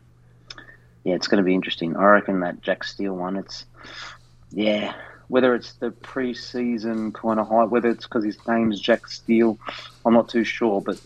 yeah, 1.04 1.14
it's 1.14 1.28
going 1.28 1.38
to 1.42 1.44
be 1.46 1.54
interesting. 1.54 1.96
I 1.96 2.04
reckon 2.06 2.40
that 2.40 2.62
Jack 2.62 2.82
Steele 2.84 3.14
one. 3.14 3.36
It's 3.36 3.64
yeah, 4.50 4.94
whether 5.28 5.54
it's 5.54 5.74
the 5.74 5.90
preseason 5.90 7.12
kind 7.14 7.40
of 7.40 7.48
hype, 7.48 7.68
whether 7.70 7.88
it's 7.88 8.04
because 8.04 8.24
his 8.24 8.38
name's 8.46 8.80
Jack 8.80 9.06
Steele, 9.08 9.58
I'm 10.04 10.14
not 10.14 10.28
too 10.28 10.44
sure, 10.44 10.80
but 10.80 11.00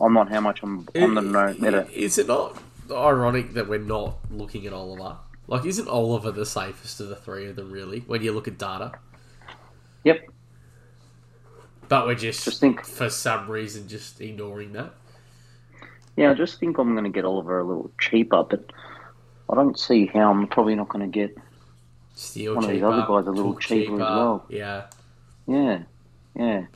I'm 0.00 0.12
not 0.14 0.28
how 0.30 0.40
much 0.40 0.62
I'm 0.62 0.88
on 1.00 1.14
the 1.14 1.20
note. 1.20 1.90
Is 1.92 2.18
it 2.18 2.26
not 2.26 2.60
ironic 2.90 3.54
that 3.54 3.68
we're 3.68 3.78
not 3.78 4.16
looking 4.30 4.66
at 4.66 4.72
Oliver? 4.72 5.16
Like, 5.46 5.64
isn't 5.66 5.88
Oliver 5.88 6.30
the 6.30 6.46
safest 6.46 7.00
of 7.00 7.08
the 7.08 7.16
three 7.16 7.48
of 7.48 7.56
them, 7.56 7.70
really, 7.70 8.00
when 8.00 8.22
you 8.22 8.32
look 8.32 8.48
at 8.48 8.56
data? 8.58 8.92
Yep, 10.04 10.20
But 11.88 12.06
we're 12.06 12.14
just, 12.14 12.44
Just 12.44 12.60
think- 12.60 12.84
for 12.84 13.10
some 13.10 13.50
reason, 13.50 13.86
just 13.88 14.20
ignoring 14.20 14.72
that. 14.74 14.94
yeah, 16.16 16.30
I 16.30 16.34
just 16.34 16.58
think 16.60 16.78
I'm 16.78 16.92
going 16.92 17.04
to 17.04 17.10
get 17.10 17.24
Oliver 17.24 17.58
a 17.60 17.64
little 17.64 17.90
cheaper, 18.00 18.42
but 18.44 18.64
I 19.50 19.54
don't 19.56 19.78
see 19.78 20.06
how 20.06 20.30
I'm 20.30 20.46
probably 20.46 20.74
not 20.76 20.88
going 20.88 21.10
to 21.10 21.12
get. 21.12 21.36
One 22.14 22.64
of 22.64 22.70
these 22.70 22.82
other 22.82 23.02
guys 23.06 23.26
a 23.26 23.30
little 23.30 23.54
Touk 23.54 23.60
cheaper 23.60 23.94
as 23.94 23.98
well. 24.00 24.46
Yeah. 24.48 24.86
Yeah, 25.46 25.82
yeah, 26.36 26.66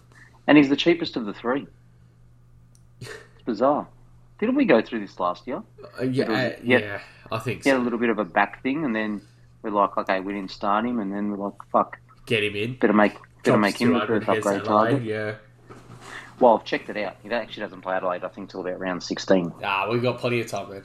and 0.46 0.58
he's 0.58 0.68
the 0.68 0.76
cheapest 0.76 1.16
of 1.16 1.26
the 1.26 1.32
three. 1.34 1.66
It's 3.00 3.10
bizarre. 3.44 3.86
Didn't 4.40 4.56
we 4.56 4.64
go 4.64 4.82
through 4.82 5.00
this 5.00 5.20
last 5.20 5.46
year? 5.46 5.62
Uh, 6.00 6.04
yeah, 6.04 6.28
was- 6.28 6.38
uh, 6.38 6.56
yeah. 6.64 6.78
yeah, 6.78 7.00
I 7.30 7.38
think 7.38 7.62
He 7.62 7.70
had 7.70 7.78
a 7.78 7.82
little 7.82 7.98
bit 8.00 8.10
of 8.10 8.18
a 8.18 8.24
back 8.24 8.62
thing, 8.64 8.84
and 8.84 8.94
then 8.96 9.20
we're 9.62 9.70
like, 9.70 9.96
okay, 9.96 10.18
we 10.20 10.32
didn't 10.32 10.50
start 10.50 10.84
him, 10.84 10.98
and 10.98 11.12
then 11.12 11.30
we're 11.30 11.44
like, 11.44 11.54
fuck, 11.70 11.98
Get 12.26 12.42
him 12.42 12.56
in. 12.56 12.74
better 12.76 12.92
make 12.92 13.12
better 13.44 13.56
Drops 13.58 13.60
make 13.60 13.80
him 13.80 13.92
the 13.92 14.00
200 14.00 14.24
first 14.26 14.38
upgrade 14.38 14.64
target. 14.64 15.02
Yeah. 15.04 15.34
Well, 16.40 16.56
I've 16.58 16.64
checked 16.64 16.88
it 16.88 16.96
out. 16.96 17.16
He 17.22 17.30
actually 17.30 17.60
doesn't 17.62 17.82
play 17.82 17.94
Adelaide, 17.94 18.24
I 18.24 18.28
think, 18.28 18.50
till 18.50 18.60
about 18.62 18.80
round 18.80 19.02
sixteen. 19.04 19.52
Ah, 19.62 19.88
we've 19.88 20.02
got 20.02 20.18
plenty 20.18 20.40
of 20.40 20.48
time, 20.48 20.68
man. 20.70 20.82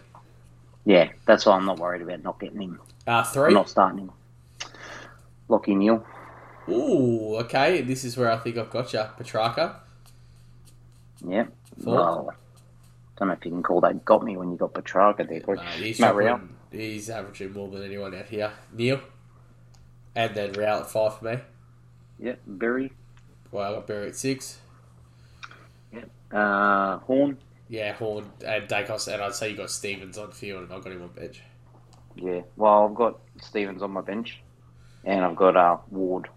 Yeah, 0.86 1.10
that's 1.26 1.46
why 1.48 1.56
I'm 1.56 1.66
not 1.66 1.80
worried 1.80 2.04
about 2.04 2.22
not 2.24 2.40
getting 2.40 2.62
him. 2.62 2.80
Uh, 3.08 3.12
I'm 3.12 3.26
three. 3.26 3.54
not 3.54 3.68
starting 3.68 4.00
him. 4.00 4.12
Lachie 5.50 5.76
Neale. 5.76 6.06
Ooh, 6.70 7.36
okay. 7.38 7.82
This 7.82 8.04
is 8.04 8.16
where 8.18 8.32
I 8.32 8.38
think 8.38 8.58
I've 8.58 8.70
got 8.70 8.94
you. 8.94 9.00
Petracca. 9.00 9.76
Yeah. 11.28 11.48
Four. 11.84 11.94
Well, 11.96 12.34
don't 13.18 13.28
know 13.30 13.34
if 13.34 13.44
you 13.46 13.52
can 13.52 13.64
call 13.64 13.82
that 13.82 14.06
got 14.06 14.24
me 14.24 14.38
when 14.38 14.52
you 14.52 14.58
got 14.58 14.74
Petracca 14.74 15.28
there. 15.28 15.42
But 15.46 15.58
Uh, 15.60 15.62
he's, 15.72 15.98
dropping- 15.98 16.56
he's 16.72 17.10
averaging 17.10 17.54
more 17.54 17.68
than 17.70 17.84
anyone 17.84 18.14
out 18.16 18.26
here. 18.28 18.52
Neale. 18.72 19.02
And 20.16 20.36
then 20.36 20.54
Real 20.54 20.76
at 20.78 20.90
five 20.90 21.18
for 21.18 21.26
me. 21.26 21.40
Yep, 22.20 22.40
Berry. 22.46 22.92
Well, 23.52 23.72
I 23.72 23.76
got 23.76 23.88
Berry 23.88 24.08
at 24.10 24.16
six. 24.16 24.60
Uh, 26.32 26.98
Horn. 27.00 27.38
Yeah, 27.70 27.94
Horn 27.94 28.26
and 28.46 28.68
Dacos, 28.68 29.12
and 29.12 29.22
I'd 29.22 29.34
say 29.34 29.50
you 29.52 29.58
got 29.58 29.72
Stephens 29.72 30.18
on 30.18 30.32
field, 30.32 30.64
and 30.64 30.74
I've 30.74 30.84
got 30.84 30.94
him 30.94 31.02
on 31.02 31.10
bench. 31.10 31.42
Yeah. 32.16 32.42
Well, 32.56 32.88
I've 32.88 32.96
got 32.96 33.20
Stephens 33.42 33.82
on 33.82 33.92
my 33.92 34.02
bench, 34.02 34.40
and 35.06 35.24
I've 35.26 35.36
got 35.36 35.56
uh, 35.56 35.78
Ward. 35.92 36.30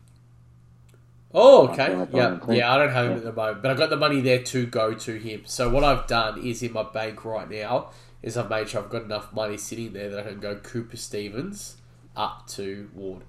Oh, 1.35 1.69
okay. 1.69 1.88
Yeah, 2.12 2.26
on 2.26 2.38
the 2.40 2.47
team. 2.47 2.54
yeah. 2.57 2.75
I 2.75 2.78
don't 2.78 2.90
have 2.92 3.04
him 3.07 3.12
Yeah. 3.12 3.16
at 3.19 3.25
the 3.25 3.33
moment, 3.33 3.62
but 3.62 3.71
I've 3.71 3.78
got 3.78 3.90
the 3.90 3.97
money 3.97 4.21
there 4.21 4.42
to 4.42 4.66
go 4.66 4.92
to 4.95 5.19
him. 5.19 5.42
So 5.47 5.71
what 5.71 5.83
I've 5.83 6.07
done 6.07 6.42
is 6.42 6.62
in 6.62 6.73
my 6.73 6.83
bank 6.83 7.25
right 7.25 7.50
now 7.50 7.90
is 8.23 8.37
I've 8.37 8.50
made 8.50 8.69
sure 8.69 8.83
I've 8.83 8.90
got 8.90 9.02
enough 9.04 9.33
money 9.33 9.57
sitting 9.57 9.92
there 9.95 10.11
that 10.11 10.26
I 10.26 10.28
can 10.31 10.40
go 10.40 10.57
Cooper 10.57 10.97
Stephens 10.99 11.76
up 12.14 12.47
to 12.49 12.90
Ward. 12.95 13.23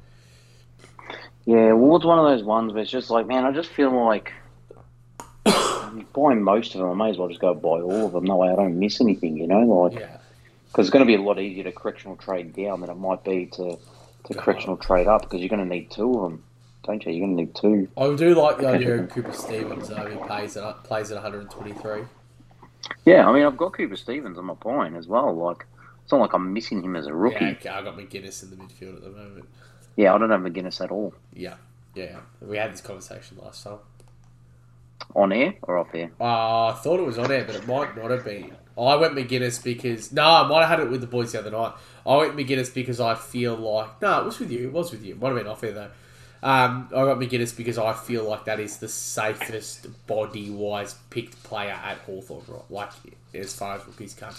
Yeah, 1.46 1.74
Ward's 1.74 2.06
one 2.06 2.20
of 2.20 2.26
those 2.26 2.44
ones 2.44 2.74
where 2.74 2.82
it's 2.82 2.92
just 2.92 3.10
like, 3.10 3.26
man, 3.26 3.46
I 3.46 3.52
just 3.52 3.70
feel 3.70 3.92
like 4.06 4.34
buying 6.14 6.42
most 6.44 6.76
of 6.76 6.82
them. 6.82 6.90
I 6.90 7.06
may 7.06 7.10
as 7.12 7.18
well 7.18 7.28
just 7.30 7.42
go 7.42 7.54
buy 7.54 7.82
all 7.82 8.06
of 8.06 8.12
them. 8.14 8.26
That 8.26 8.36
way 8.36 8.50
I 8.50 8.56
don't 8.56 8.80
miss 8.80 9.02
anything, 9.02 9.38
you 9.38 9.48
know? 9.48 9.62
Like, 9.62 10.00
Yeah. 10.00 10.18
because 10.68 10.88
it's 10.88 10.94
going 10.94 11.06
to 11.06 11.08
be 11.08 11.16
a 11.16 11.22
lot 11.22 11.40
easier 11.40 11.64
to 11.66 11.72
correctional 11.72 12.16
trade 12.18 12.54
down 12.54 12.82
than 12.82 12.90
it 12.90 12.98
might 12.98 13.24
be 13.24 13.46
to, 13.48 13.78
to 14.26 14.34
correctional 14.34 14.78
trade 14.78 15.08
up 15.08 15.24
because 15.24 15.40
you're 15.40 15.50
going 15.50 15.68
to 15.68 15.76
need 15.76 15.92
two 15.92 16.14
of 16.14 16.32
them, 16.32 16.44
don't 16.84 17.06
you? 17.06 17.12
You're 17.12 17.28
going 17.28 17.38
to 17.38 17.44
need 17.44 17.56
two. 17.56 17.88
I 17.98 18.16
do 18.16 18.36
like 18.36 18.58
the 18.58 18.68
idea 18.68 18.96
of 19.02 19.10
Cooper 19.10 19.34
Stephens. 19.34 19.90
though. 19.90 20.06
he 20.06 20.18
plays 20.18 20.58
at 20.58 20.84
plays 20.84 21.12
at 21.12 21.16
123. 21.16 22.04
Yeah, 23.06 23.28
I 23.28 23.34
mean, 23.34 23.44
I've 23.46 23.58
got 23.58 23.74
Cooper 23.74 23.96
Stephens 23.96 24.38
on 24.38 24.46
my 24.46 24.56
point 24.56 24.96
as 24.96 25.08
well. 25.08 25.34
Like, 25.36 25.66
it's 26.04 26.12
not 26.12 26.22
like 26.22 26.34
I'm 26.34 26.54
missing 26.54 26.84
him 26.84 26.96
as 26.96 27.08
a 27.08 27.14
rookie. 27.14 27.38
Yeah, 27.40 27.48
Yeah, 27.48 27.56
okay, 27.58 27.70
I 27.70 27.82
got 27.82 27.98
McGuinness 27.98 28.44
in 28.44 28.50
the 28.50 28.56
midfield 28.58 28.98
at 28.98 29.04
the 29.04 29.10
moment. 29.10 29.46
Yeah, 29.96 30.14
I 30.14 30.18
don't 30.18 30.30
have 30.30 30.42
McGuinness 30.42 30.82
at 30.84 30.92
all. 30.92 31.14
Yeah, 31.34 31.56
yeah. 31.96 32.20
We 32.42 32.58
had 32.58 32.74
this 32.74 32.82
conversation 32.82 33.38
last 33.42 33.64
time. 33.64 33.78
On 35.16 35.32
air 35.32 35.56
or 35.64 35.78
off 35.78 35.94
air? 35.94 36.12
Uh, 36.20 36.68
I 36.68 36.80
thought 36.82 37.00
it 37.00 37.06
was 37.06 37.18
on 37.18 37.32
air, 37.32 37.44
but 37.46 37.56
it 37.56 37.68
might 37.68 37.96
not 37.96 38.10
have 38.10 38.24
been. 38.26 38.56
I 38.78 38.96
went 38.96 39.14
McGuinness 39.14 39.64
because 39.64 40.12
no, 40.12 40.24
I 40.24 40.48
might 40.48 40.62
have 40.62 40.70
had 40.70 40.80
it 40.80 40.90
with 40.90 41.02
the 41.02 41.08
boys 41.08 41.32
the 41.32 41.40
other 41.40 41.52
night. 41.52 41.74
I 42.06 42.18
went 42.18 42.36
McGuinness 42.36 42.74
because 42.74 43.00
I 43.00 43.16
feel 43.16 43.56
like 43.56 44.02
no, 44.02 44.22
it 44.22 44.26
was 44.26 44.40
with 44.40 44.52
you. 44.52 44.68
It 44.68 44.74
was 44.74 44.92
with 44.92 45.04
you. 45.04 45.16
Might 45.16 45.30
have 45.30 45.38
been 45.38 45.48
off 45.48 45.64
air 45.64 45.72
though. 45.72 45.90
Um, 46.42 46.90
I 46.90 47.06
got 47.06 47.18
McGuinness 47.20 47.56
because 47.56 47.78
I 47.78 47.94
feel 47.94 48.26
like 48.28 48.44
that 48.46 48.60
is 48.60 48.78
the 48.78 48.90
safest 48.90 49.88
body 50.08 50.50
wise 50.50 50.96
picked 51.10 51.42
player 51.44 51.72
at 51.72 52.00
Hawthorn, 52.00 52.44
right? 52.48 52.70
Like 52.70 52.90
as 53.34 53.56
far 53.56 53.78
as 53.78 53.86
rookies 53.88 54.14
come. 54.14 54.34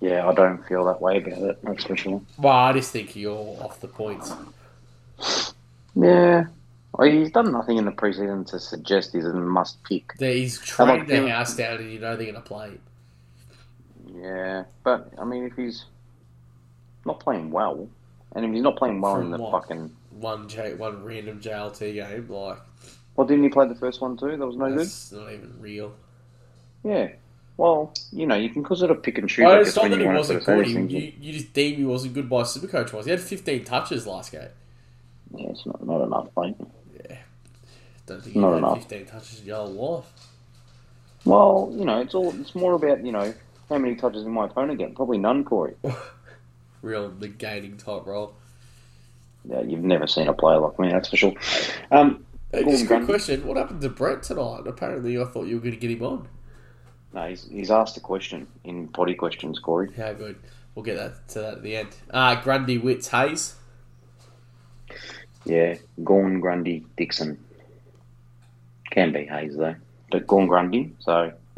Yeah, 0.00 0.26
I 0.28 0.32
don't 0.32 0.64
feel 0.66 0.84
that 0.86 1.00
way 1.02 1.18
about 1.18 1.38
it, 1.42 1.58
that's 1.62 1.84
for 1.84 1.96
sure. 1.96 2.22
Well, 2.38 2.52
I 2.56 2.72
just 2.72 2.92
think 2.92 3.16
you're 3.16 3.36
off 3.62 3.80
the 3.80 3.88
points. 3.88 4.32
Yeah. 5.94 6.46
Well, 6.92 7.10
he's 7.10 7.30
done 7.30 7.52
nothing 7.52 7.76
in 7.76 7.84
the 7.84 7.92
preseason 7.92 8.46
to 8.50 8.58
suggest 8.58 9.12
he's 9.12 9.24
a 9.26 9.34
must 9.34 9.82
pick. 9.84 10.14
That 10.18 10.32
He's 10.34 10.58
trained 10.60 11.08
the 11.08 11.16
him? 11.16 11.28
house 11.28 11.54
down, 11.56 11.78
and 11.78 11.92
you 11.92 11.98
know 11.98 12.16
they're 12.16 12.30
going 12.30 12.34
to 12.34 12.40
play 12.40 12.68
him. 12.70 12.80
Yeah, 14.14 14.64
but 14.84 15.12
I 15.18 15.24
mean, 15.24 15.44
if 15.44 15.54
he's 15.56 15.84
not 17.08 17.20
playing 17.20 17.50
well, 17.50 17.88
and 18.34 18.44
if 18.44 18.52
he's 18.52 18.62
not 18.62 18.76
playing 18.76 19.00
well 19.00 19.16
From 19.16 19.24
in 19.26 19.30
the 19.32 19.38
what? 19.38 19.50
fucking, 19.62 19.90
One 20.12 20.48
J, 20.48 20.74
one 20.74 21.02
random 21.04 21.40
JLT 21.40 21.94
game, 21.94 22.28
like 22.28 22.58
well, 23.16 23.26
didn't 23.26 23.42
he 23.42 23.48
play 23.50 23.66
the 23.66 23.74
first 23.74 24.00
one 24.00 24.16
too? 24.16 24.36
That 24.36 24.46
was 24.46 24.56
no 24.56 24.68
good. 24.68 24.78
that's 24.78 25.10
not 25.10 25.32
even 25.32 25.52
real. 25.60 25.92
Yeah. 26.84 27.08
Well, 27.56 27.92
you 28.12 28.24
know, 28.24 28.36
you 28.36 28.50
can 28.50 28.62
cause 28.62 28.82
it 28.82 28.90
a 28.92 28.94
pick 28.94 29.18
and 29.18 29.28
choose. 29.28 29.44
Well, 29.44 29.60
it's 29.60 29.74
not 29.74 29.90
that 29.90 30.00
he 30.00 30.06
wasn't 30.06 30.44
good. 30.44 30.66
He, 30.68 30.72
you, 30.74 31.12
you 31.20 31.32
just 31.32 31.52
deemed 31.52 31.78
he 31.78 31.84
wasn't 31.84 32.14
good 32.14 32.30
by 32.30 32.42
Supercoach 32.42 32.92
wise. 32.92 33.06
He 33.06 33.10
had 33.10 33.18
15 33.20 33.64
touches 33.64 34.06
last 34.06 34.30
game. 34.30 34.42
Yeah, 35.34 35.48
it's 35.48 35.66
not, 35.66 35.84
not 35.84 36.02
enough, 36.02 36.28
mate. 36.36 36.54
Yeah. 36.94 37.16
Don't 38.06 38.22
think 38.22 38.34
he 38.34 38.40
Not 38.40 38.50
had 38.52 38.58
enough. 38.58 38.78
15 38.88 39.06
touches 39.06 39.40
in 39.40 39.46
your 39.46 39.56
whole 39.56 39.96
life. 39.96 40.28
Well, 41.24 41.72
you 41.76 41.84
know, 41.84 42.00
it's 42.00 42.14
all. 42.14 42.32
It's 42.40 42.54
more 42.54 42.74
about 42.74 43.04
you 43.04 43.10
know 43.10 43.34
how 43.68 43.78
many 43.78 43.96
touches 43.96 44.22
did 44.22 44.30
my 44.30 44.44
opponent 44.46 44.78
get? 44.78 44.94
Probably 44.94 45.18
none, 45.18 45.44
Corey. 45.44 45.74
Real 46.88 47.10
negating 47.10 47.76
type 47.76 48.06
role. 48.06 48.32
Yeah, 49.44 49.60
you've 49.60 49.84
never 49.84 50.06
seen 50.06 50.26
a 50.26 50.32
player 50.32 50.58
like 50.58 50.78
me, 50.78 50.88
that's 50.90 51.10
for 51.10 51.16
sure. 51.18 51.34
Um, 51.90 52.24
Hey, 52.50 52.64
just 52.64 52.84
a 52.84 52.86
quick 52.86 53.04
question. 53.04 53.46
What 53.46 53.58
happened 53.58 53.82
to 53.82 53.90
Brett 53.90 54.22
tonight? 54.22 54.62
Apparently, 54.66 55.20
I 55.20 55.24
thought 55.26 55.48
you 55.48 55.56
were 55.56 55.60
going 55.60 55.74
to 55.74 55.78
get 55.78 55.90
him 55.90 56.02
on. 56.02 56.26
No, 57.12 57.28
he's, 57.28 57.46
he's 57.46 57.70
asked 57.70 57.98
a 57.98 58.00
question 58.00 58.46
in 58.64 58.88
potty 58.88 59.14
questions, 59.14 59.58
Corey. 59.58 59.90
How 59.94 60.14
good. 60.14 60.36
We'll 60.74 60.82
get 60.82 60.96
that 60.96 61.28
to 61.28 61.40
that 61.40 61.54
at 61.56 61.62
the 61.62 61.76
end. 61.76 61.88
Uh, 62.10 62.40
Grundy, 62.40 62.78
Witts, 62.78 63.08
Hayes. 63.08 63.54
Yeah, 65.44 65.74
Gawn, 66.02 66.40
Grundy, 66.40 66.86
Dixon. 66.96 67.38
Can 68.90 69.12
be 69.12 69.26
Hayes 69.26 69.54
though, 69.54 69.74
but 70.10 70.26
Gawn, 70.26 70.46
Grundy. 70.46 70.94
So 71.00 71.32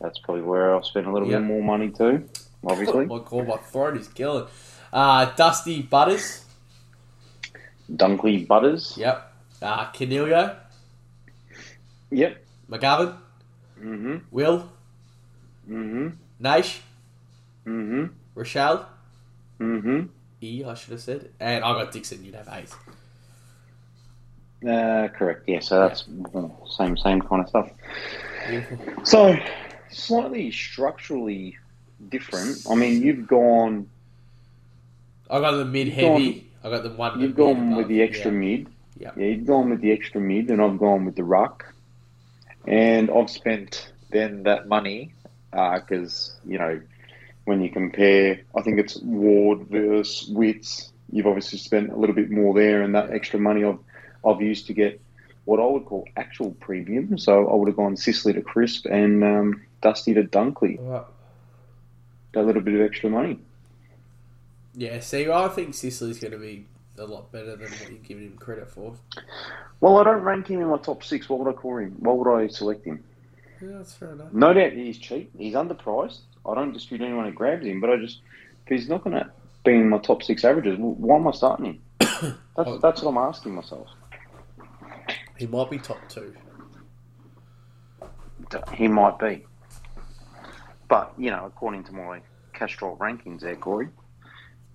that's 0.00 0.18
probably 0.20 0.40
where 0.42 0.74
I've 0.74 0.86
spent 0.86 1.06
a 1.06 1.12
little 1.12 1.28
Yep. 1.28 1.40
bit 1.40 1.46
more 1.46 1.62
money 1.62 1.90
too. 1.90 2.26
Obviously, 2.64 3.06
my 3.06 3.20
god, 3.24 3.48
my 3.48 3.56
throat 3.56 3.96
is 3.96 4.08
killing. 4.08 4.46
Uh, 4.92 5.24
Dusty 5.34 5.82
Butters. 5.82 6.44
Dunkley, 7.90 8.46
Butters. 8.46 8.96
Yep. 8.96 9.32
Uh, 9.60 9.90
Canelio. 9.92 10.56
Yep. 12.10 12.44
McGovern. 12.70 13.16
Mm-hmm. 13.80 14.16
Will. 14.30 14.68
Mm-hmm. 15.68 16.08
Nash. 16.38 16.80
Mm-hmm. 17.66 18.04
Rachele. 18.36 18.84
Mm-hmm. 19.60 20.06
E, 20.40 20.64
I 20.64 20.74
should 20.74 20.92
have 20.92 21.00
said. 21.00 21.30
And 21.40 21.64
I 21.64 21.72
got 21.72 21.92
Dixon. 21.92 22.24
You'd 22.24 22.34
have 22.34 22.48
Hayes. 22.48 22.74
Uh, 24.66 25.08
correct. 25.08 25.48
Yeah. 25.48 25.60
So 25.60 25.80
that's 25.80 26.06
well, 26.08 26.68
same 26.70 26.96
same 26.96 27.20
kind 27.20 27.42
of 27.42 27.48
stuff. 27.48 27.70
Beautiful. 28.48 29.04
So 29.04 29.36
slightly 29.90 30.50
structurally 30.50 31.56
different. 32.08 32.64
I 32.70 32.74
mean, 32.74 33.02
you've 33.02 33.26
gone 33.26 33.88
I 35.30 35.40
got 35.40 35.52
the 35.52 35.64
mid 35.64 35.88
heavy. 35.88 36.50
I 36.62 36.70
got 36.70 36.82
the 36.82 36.90
one. 36.90 37.20
you've 37.20 37.34
gone 37.36 37.68
above. 37.68 37.76
with 37.78 37.88
the 37.88 38.02
extra 38.02 38.30
Yeah. 38.30 38.38
mid. 38.38 38.66
Yep. 38.98 39.14
Yeah, 39.16 39.26
you've 39.26 39.46
gone 39.46 39.70
with 39.70 39.80
the 39.80 39.90
extra 39.90 40.20
mid, 40.20 40.50
and 40.50 40.60
I've 40.62 40.78
gone 40.78 41.04
with 41.04 41.16
the 41.16 41.24
ruck. 41.24 41.64
and 42.66 43.10
I've 43.10 43.28
spent 43.30 43.92
then 44.10 44.44
that 44.44 44.68
money 44.68 45.12
because 45.50 46.32
you 46.46 46.58
know 46.58 46.80
when 47.44 47.60
you 47.60 47.68
compare, 47.70 48.40
I 48.54 48.62
think 48.62 48.78
it's 48.78 48.96
Ward 49.02 49.66
versus 49.68 50.28
Witts. 50.28 50.92
You've 51.10 51.26
obviously 51.26 51.58
spent 51.58 51.90
a 51.90 51.96
little 51.96 52.14
bit 52.14 52.30
more 52.30 52.54
there, 52.54 52.82
and 52.82 52.94
that 52.94 53.10
extra 53.10 53.40
money 53.40 53.64
I've 53.64 53.78
I've 54.24 54.40
used 54.40 54.66
to 54.68 54.74
get 54.74 55.00
what 55.44 55.58
I 55.58 55.64
would 55.66 55.86
call 55.86 56.06
actual 56.16 56.52
premium. 56.60 57.18
So 57.18 57.48
I 57.48 57.54
would 57.56 57.66
have 57.66 57.76
gone 57.76 57.96
Sicily 57.96 58.32
to 58.34 58.42
Crisp 58.42 58.86
and 58.86 59.24
um, 59.24 59.62
Dusty 59.80 60.14
to 60.14 60.22
Dunkley. 60.22 60.78
That 62.32 62.46
little 62.46 62.62
bit 62.62 62.74
of 62.74 62.80
extra 62.80 63.10
money. 63.10 63.38
Yeah, 64.74 65.00
see, 65.00 65.30
I 65.30 65.48
think 65.48 65.74
Sicily's 65.74 66.18
going 66.18 66.32
to 66.32 66.38
be 66.38 66.66
a 66.98 67.04
lot 67.04 67.30
better 67.30 67.56
than 67.56 67.70
what 67.70 67.90
you're 67.90 67.98
giving 67.98 68.24
him 68.24 68.38
credit 68.38 68.70
for. 68.70 68.94
Well, 69.80 69.98
I 69.98 70.04
don't 70.04 70.22
rank 70.22 70.48
him 70.48 70.60
in 70.60 70.68
my 70.68 70.78
top 70.78 71.02
six. 71.02 71.28
What 71.28 71.40
would 71.40 71.54
I 71.54 71.56
call 71.56 71.78
him? 71.78 71.96
What 71.98 72.18
would 72.18 72.32
I 72.34 72.48
select 72.48 72.86
him? 72.86 73.02
Yeah, 73.60 73.76
that's 73.78 73.94
fair 73.94 74.12
enough. 74.12 74.32
No 74.32 74.52
doubt 74.52 74.72
he's 74.72 74.98
cheap. 74.98 75.30
He's 75.36 75.54
underpriced. 75.54 76.20
I 76.46 76.54
don't 76.54 76.72
dispute 76.72 77.00
anyone 77.00 77.26
who 77.26 77.32
grabs 77.32 77.64
him, 77.64 77.80
but 77.80 77.90
I 77.90 77.96
just 77.96 78.20
if 78.66 78.68
he's 78.68 78.88
not 78.88 79.04
going 79.04 79.16
to 79.16 79.30
be 79.64 79.72
in 79.72 79.88
my 79.88 79.98
top 79.98 80.22
six 80.22 80.44
averages, 80.44 80.76
why 80.78 81.16
am 81.16 81.28
I 81.28 81.32
starting 81.32 81.66
him? 81.66 81.82
That's 82.56 82.68
oh. 82.68 82.78
that's 82.78 83.02
what 83.02 83.10
I'm 83.10 83.16
asking 83.16 83.54
myself. 83.54 83.88
He 85.38 85.46
might 85.46 85.70
be 85.70 85.78
top 85.78 85.98
two. 86.08 86.34
He 88.74 88.86
might 88.86 89.18
be, 89.18 89.46
but 90.92 91.14
you 91.16 91.30
know, 91.30 91.46
according 91.46 91.84
to 91.84 91.92
my 91.92 92.20
Castrol 92.52 92.98
rankings, 92.98 93.40
there, 93.40 93.56
Corey, 93.56 93.88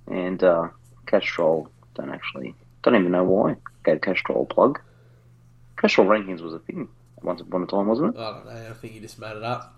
and 0.08 0.44
uh, 0.44 0.70
Castrol 1.06 1.70
don't 1.94 2.10
actually 2.10 2.56
don't 2.82 2.96
even 2.96 3.12
know 3.12 3.24
why 3.24 3.56
gave 3.86 4.02
Castrol 4.02 4.42
a 4.50 4.52
plug. 4.52 4.80
Castrol 5.80 6.08
rankings 6.08 6.42
was 6.42 6.56
a 6.56 6.60
thing 6.60 6.88
once 7.22 7.40
upon 7.40 7.62
a 7.62 7.68
time, 7.68 7.86
wasn't 7.86 8.16
it? 8.16 8.20
I 8.20 8.32
don't 8.32 8.46
know. 8.48 8.68
I 8.68 8.74
think 8.74 8.94
he 8.94 9.00
just 9.00 9.20
made 9.20 9.38
it 9.38 9.44
up. 9.44 9.76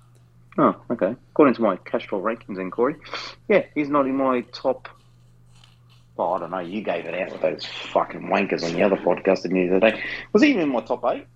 Oh, 0.57 0.77
okay. 0.89 1.13
According 1.31 1.55
to 1.55 1.61
my 1.61 1.75
Castrol 1.75 2.21
rankings, 2.21 2.55
then 2.55 2.71
Corey, 2.71 2.95
yeah, 3.49 3.65
he's 3.75 3.89
not 3.89 4.07
in 4.07 4.15
my 4.15 4.39
top. 4.53 4.87
Well, 6.15 6.35
I 6.35 6.39
don't 6.39 6.51
know. 6.51 6.59
You 6.59 6.81
gave 6.81 7.03
it 7.03 7.15
out 7.15 7.33
with 7.33 7.41
those 7.41 7.65
fucking 7.65 8.21
wankers 8.21 8.63
on 8.63 8.71
the 8.71 8.83
other 8.83 8.95
podcast 8.95 9.41
the 9.41 9.67
other 9.75 9.91
day. 9.91 10.01
Was 10.31 10.41
he 10.41 10.51
even 10.51 10.61
in 10.61 10.69
my 10.69 10.79
top 10.79 11.03
eight? 11.03 11.27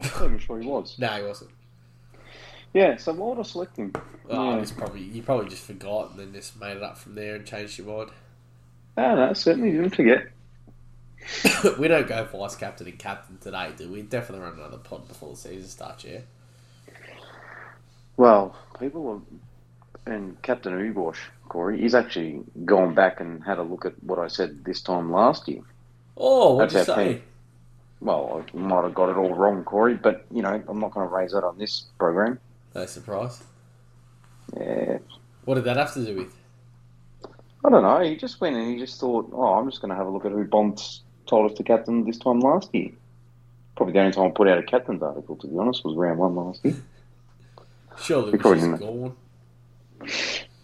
I'm 0.00 0.08
not 0.08 0.24
even 0.24 0.38
sure 0.38 0.58
he 0.58 0.66
was. 0.66 0.96
No, 0.98 1.08
he 1.08 1.22
wasn't. 1.22 1.50
Yeah. 2.74 2.96
So 2.96 3.12
why 3.12 3.28
would 3.30 3.38
I 3.38 3.42
select 3.42 3.76
him? 3.76 3.92
Oh, 4.30 4.56
Yeah. 4.56 4.62
it's 4.62 4.72
probably 4.72 5.02
you 5.02 5.22
probably 5.22 5.48
just 5.48 5.64
forgot 5.64 6.10
and 6.10 6.18
then 6.20 6.32
just 6.32 6.60
made 6.60 6.76
it 6.76 6.82
up 6.82 6.98
from 6.98 7.14
there 7.14 7.36
and 7.36 7.46
changed 7.46 7.78
your 7.78 7.86
mind. 7.86 8.10
No, 8.96 9.14
no, 9.14 9.32
certainly 9.32 9.70
didn't 9.72 9.94
forget. 9.94 10.28
we 11.78 11.88
don't 11.88 12.06
go 12.08 12.24
vice 12.24 12.56
captain 12.56 12.86
and 12.88 12.98
captain 12.98 13.38
today, 13.38 13.70
do 13.76 13.90
we? 13.90 14.02
Definitely 14.02 14.44
run 14.46 14.58
another 14.58 14.78
pod 14.78 15.06
before 15.08 15.30
the 15.30 15.36
season 15.36 15.68
starts, 15.68 16.04
yeah. 16.04 16.20
Well, 18.16 18.56
people 18.78 19.22
are, 20.06 20.12
and 20.12 20.40
Captain 20.42 20.72
Ubosh, 20.72 21.18
Corey, 21.48 21.80
he's 21.80 21.94
actually 21.94 22.42
gone 22.64 22.94
back 22.94 23.20
and 23.20 23.42
had 23.44 23.58
a 23.58 23.62
look 23.62 23.84
at 23.84 24.02
what 24.02 24.18
I 24.18 24.28
said 24.28 24.64
this 24.64 24.80
time 24.80 25.12
last 25.12 25.46
year. 25.48 25.62
Oh, 26.16 26.56
what'd 26.56 26.72
you 26.72 26.78
That's 26.78 26.88
our 26.88 26.96
say? 26.96 27.12
team. 27.14 27.22
Well, 28.00 28.44
I 28.54 28.56
might 28.56 28.84
have 28.84 28.94
got 28.94 29.08
it 29.10 29.16
all 29.16 29.34
wrong, 29.34 29.64
Corey, 29.64 29.94
but 29.94 30.24
you 30.32 30.42
know, 30.42 30.62
I'm 30.68 30.80
not 30.80 30.92
going 30.92 31.08
to 31.08 31.14
raise 31.14 31.32
that 31.32 31.44
on 31.44 31.58
this 31.58 31.86
program. 31.98 32.38
No 32.78 32.86
surprise. 32.86 33.42
Yeah, 34.56 34.98
What 35.44 35.56
did 35.56 35.64
that 35.64 35.76
have 35.76 35.92
to 35.94 36.04
do 36.04 36.14
with? 36.14 36.32
I 37.64 37.70
don't 37.70 37.82
know. 37.82 37.98
He 38.04 38.14
just 38.14 38.40
went 38.40 38.54
and 38.54 38.70
he 38.72 38.78
just 38.78 39.00
thought, 39.00 39.28
oh, 39.32 39.54
I'm 39.54 39.68
just 39.68 39.82
going 39.82 39.88
to 39.88 39.96
have 39.96 40.06
a 40.06 40.10
look 40.10 40.24
at 40.24 40.30
who 40.30 40.44
Bonds 40.44 41.02
told 41.26 41.50
us 41.50 41.56
to 41.58 41.64
captain 41.64 42.04
this 42.04 42.18
time 42.18 42.38
last 42.38 42.72
year. 42.72 42.92
Probably 43.74 43.94
the 43.94 43.98
only 43.98 44.12
time 44.12 44.26
I 44.26 44.30
put 44.30 44.46
out 44.46 44.58
a 44.58 44.62
captain's 44.62 45.02
article, 45.02 45.34
to 45.38 45.48
be 45.48 45.58
honest, 45.58 45.84
was 45.84 45.96
round 45.96 46.20
one 46.20 46.36
last 46.36 46.64
year. 46.64 46.76
Surely 48.00 48.30
We 48.30 48.38
probably 48.38 48.60
didn't. 48.60 48.78
gone. 48.78 49.16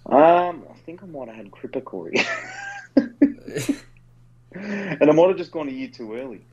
Um, 0.06 0.64
I 0.70 0.74
think 0.86 1.02
I 1.02 1.06
might 1.06 1.26
have 1.26 1.36
had 1.36 1.50
Cripper, 1.50 1.82
Corey. 1.82 2.14
and 2.96 3.80
I 4.54 5.12
might 5.12 5.28
have 5.30 5.36
just 5.36 5.50
gone 5.50 5.66
a 5.66 5.72
year 5.72 5.88
too 5.88 6.14
early. 6.14 6.46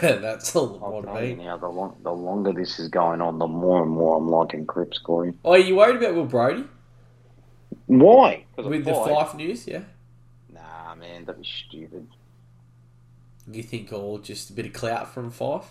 That's 0.20 0.54
all 0.56 0.76
it 0.76 0.82
I'll 0.82 0.92
might 1.02 1.04
tell 1.04 1.14
have 1.16 1.24
you 1.28 1.36
been. 1.36 1.44
now, 1.46 1.56
the, 1.56 1.68
long, 1.68 1.96
the 2.02 2.12
longer 2.12 2.52
this 2.52 2.78
is 2.78 2.88
going 2.88 3.20
on, 3.20 3.38
the 3.38 3.46
more 3.46 3.82
and 3.82 3.90
more 3.90 4.16
I'm 4.16 4.28
liking 4.28 4.66
Cripps, 4.66 4.98
Corey. 4.98 5.34
Oh, 5.44 5.52
are 5.52 5.58
you 5.58 5.76
worried 5.76 5.96
about 5.96 6.14
Will 6.14 6.24
Brodie 6.26 6.64
Why? 7.86 8.44
with 8.56 8.84
the 8.84 8.92
Fyfe? 8.92 9.08
Fyfe 9.08 9.34
news? 9.36 9.66
Yeah. 9.66 9.82
Nah, 10.52 10.94
man, 10.94 11.24
that'd 11.24 11.40
be 11.42 11.48
stupid. 11.68 12.06
You 13.50 13.62
think 13.62 13.92
all 13.92 14.18
just 14.18 14.50
a 14.50 14.52
bit 14.54 14.66
of 14.66 14.72
clout 14.72 15.12
from 15.12 15.30
Fyfe? 15.30 15.66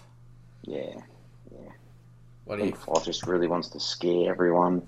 Yeah. 0.64 0.96
What 2.46 2.60
I 2.60 2.64
are 2.64 2.66
you? 2.66 2.72
think 2.72 2.80
Fyfe 2.84 3.06
just 3.06 3.26
really 3.26 3.48
wants 3.48 3.70
to 3.70 3.80
scare 3.80 4.30
everyone. 4.30 4.88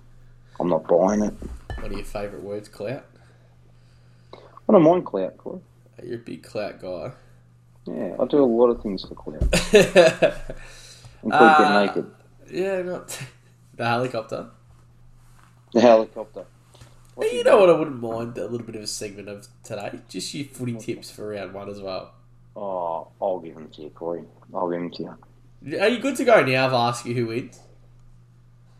I'm 0.59 0.69
not 0.69 0.87
buying 0.87 1.21
it. 1.21 1.33
What 1.79 1.91
are 1.91 1.95
your 1.95 2.03
favourite 2.05 2.43
words? 2.43 2.67
Clout. 2.69 3.05
I 4.33 4.71
don't 4.73 4.83
mind 4.83 5.05
clout, 5.05 5.37
Corey. 5.37 5.61
You're 6.03 6.15
a 6.15 6.19
big 6.19 6.43
clout 6.43 6.81
guy. 6.81 7.11
Yeah, 7.85 8.15
I 8.19 8.25
do 8.25 8.43
a 8.43 8.45
lot 8.45 8.69
of 8.69 8.81
things 8.81 9.05
for 9.05 9.15
yeah, 9.31 9.39
Include 11.23 11.33
Uh, 11.41 11.85
get 11.85 11.95
naked. 11.95 12.11
Yeah, 12.51 12.81
not 12.81 13.19
the 13.75 13.85
helicopter. 13.85 14.47
The 15.73 15.81
helicopter. 15.81 16.45
Hey, 17.19 17.37
you 17.37 17.43
know 17.43 17.59
what? 17.59 17.69
I 17.69 17.73
wouldn't 17.77 18.01
mind 18.01 18.37
a 18.37 18.47
little 18.47 18.65
bit 18.65 18.75
of 18.75 18.81
a 18.81 18.87
segment 18.87 19.29
of 19.29 19.47
today. 19.63 19.99
Just 20.09 20.33
your 20.33 20.45
footy 20.45 20.75
tips 20.75 21.11
for 21.11 21.29
round 21.29 21.53
one 21.53 21.69
as 21.69 21.79
well. 21.79 22.13
Oh, 22.55 23.07
I'll 23.21 23.39
give 23.39 23.55
them 23.55 23.69
to 23.69 23.81
you, 23.83 23.89
Corey. 23.89 24.23
I'll 24.53 24.69
give 24.69 24.79
them 24.79 24.91
to 24.91 25.17
you. 25.63 25.79
Are 25.79 25.87
you 25.87 25.99
good 25.99 26.15
to 26.17 26.25
go 26.25 26.43
now? 26.43 26.65
I've 26.65 26.73
asked 26.73 27.05
you 27.05 27.13
who 27.15 27.27
wins. 27.27 27.59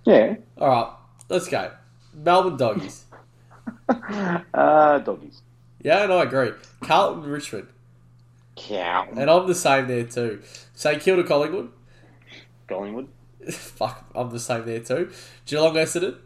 Yeah. 0.05 0.35
All 0.57 0.67
right, 0.67 0.93
let's 1.29 1.47
go. 1.47 1.71
Melbourne 2.13 2.57
Doggies. 2.57 3.05
uh, 4.53 4.99
doggies. 4.99 5.41
Yeah, 5.81 6.03
and 6.03 6.13
I 6.13 6.23
agree. 6.23 6.51
Carlton 6.83 7.23
Richmond, 7.23 7.67
Cow. 8.55 9.07
and 9.15 9.29
I'm 9.29 9.47
the 9.47 9.55
same 9.55 9.87
there 9.87 10.05
too. 10.05 10.41
St 10.73 11.01
Kilda 11.01 11.23
Collingwood. 11.23 11.71
Collingwood. 12.67 13.09
Fuck, 13.51 14.05
I'm 14.15 14.29
the 14.29 14.39
same 14.39 14.65
there 14.65 14.79
too. 14.79 15.11
Geelong 15.45 15.75
Essendon. 15.75 16.17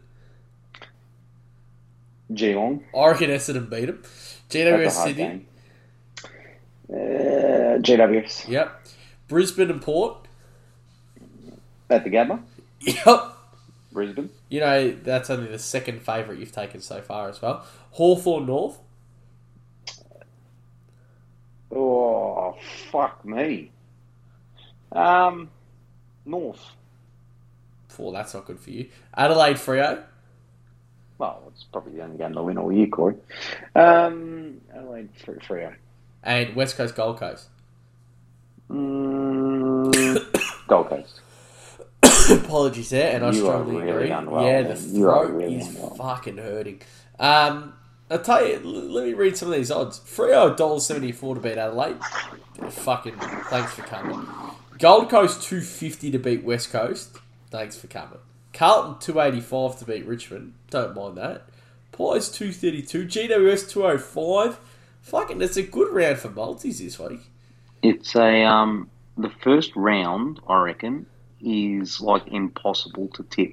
Geelong. 2.32 2.84
I 2.96 3.08
reckon 3.08 3.30
Essendon 3.30 3.68
beat 3.68 3.86
them. 3.86 4.02
GWS 4.48 4.84
That's 4.84 4.96
a 4.96 4.98
hard 4.98 5.08
Sydney. 5.16 5.46
Uh, 6.88 7.78
GWS. 7.78 8.48
Yep. 8.48 8.86
Brisbane 9.28 9.70
and 9.70 9.82
Port. 9.82 10.26
At 11.88 12.04
the 12.04 12.10
Gabba. 12.10 12.40
Yep. 12.80 13.36
Brisbane. 13.92 14.30
You 14.48 14.60
know, 14.60 14.92
that's 14.92 15.30
only 15.30 15.50
the 15.50 15.58
second 15.58 16.02
favourite 16.02 16.38
you've 16.38 16.52
taken 16.52 16.80
so 16.80 17.00
far 17.00 17.28
as 17.28 17.42
well. 17.42 17.64
Hawthorn 17.92 18.46
North. 18.46 18.78
Oh, 21.72 22.56
fuck 22.90 23.24
me. 23.24 23.70
Um, 24.92 25.50
North. 26.26 26.60
Four, 27.88 28.12
that's 28.12 28.34
not 28.34 28.46
good 28.46 28.58
for 28.58 28.70
you. 28.70 28.88
Adelaide 29.16 29.56
Freo. 29.56 30.02
Well, 31.18 31.42
it's 31.52 31.64
probably 31.64 31.92
the 31.94 32.02
only 32.02 32.16
game 32.18 32.32
they'll 32.32 32.44
win 32.44 32.56
all 32.58 32.72
year, 32.72 32.86
Corey. 32.86 33.14
Um, 33.74 34.60
Adelaide 34.74 35.10
Freo. 35.16 35.74
And 36.22 36.54
West 36.56 36.76
Coast 36.76 36.94
Gold 36.96 37.18
Coast. 37.18 37.48
Mm, 38.70 40.26
Gold 40.68 40.88
Coast. 40.88 41.20
Apologies 42.44 42.90
there, 42.90 43.14
and 43.14 43.24
I 43.24 43.30
You 43.32 43.46
are 43.48 43.52
strongly 43.62 43.76
really 43.82 43.90
agree. 43.90 44.10
unwell, 44.10 44.44
yeah, 44.46 44.62
man. 44.62 44.70
the 44.70 44.76
throat 44.76 45.30
really 45.30 45.56
is 45.56 45.68
unwell. 45.68 45.94
fucking 45.96 46.36
hurting. 46.38 46.80
Um, 47.18 47.74
I 48.10 48.16
tell 48.16 48.44
you, 48.44 48.58
let 48.58 49.04
me 49.04 49.14
read 49.14 49.36
some 49.36 49.48
of 49.48 49.54
these 49.54 49.70
odds. 49.70 50.00
Freo 50.00 50.56
dollar 50.56 50.80
seventy 50.80 51.12
four 51.12 51.36
to 51.36 51.40
beat 51.40 51.58
Adelaide. 51.58 51.98
Fucking 52.70 53.16
thanks 53.16 53.72
for 53.74 53.82
coming. 53.82 54.26
Gold 54.78 55.08
Coast 55.10 55.42
two 55.42 55.60
fifty 55.60 56.10
to 56.10 56.18
beat 56.18 56.42
West 56.42 56.72
Coast. 56.72 57.18
Thanks 57.50 57.76
for 57.76 57.86
coming. 57.86 58.18
Carlton 58.52 58.98
two 59.00 59.20
eighty 59.20 59.40
five 59.40 59.78
to 59.78 59.84
beat 59.84 60.06
Richmond. 60.06 60.54
Don't 60.70 60.96
mind 60.96 61.18
that. 61.18 61.46
Pies 61.92 62.28
two 62.28 62.52
thirty 62.52 62.82
two. 62.82 63.06
GWS 63.06 63.70
two 63.70 63.86
oh 63.86 63.98
five. 63.98 64.58
Fucking, 65.02 65.40
it's 65.40 65.56
a 65.56 65.62
good 65.62 65.92
round 65.94 66.18
for 66.18 66.30
multis 66.30 66.80
this 66.80 66.98
week. 66.98 67.20
It's 67.82 68.16
a 68.16 68.42
um 68.42 68.90
the 69.16 69.30
first 69.42 69.76
round, 69.76 70.40
I 70.48 70.60
reckon, 70.60 71.06
is 71.40 72.00
like 72.00 72.26
impossible 72.26 73.08
to 73.14 73.22
tip. 73.24 73.52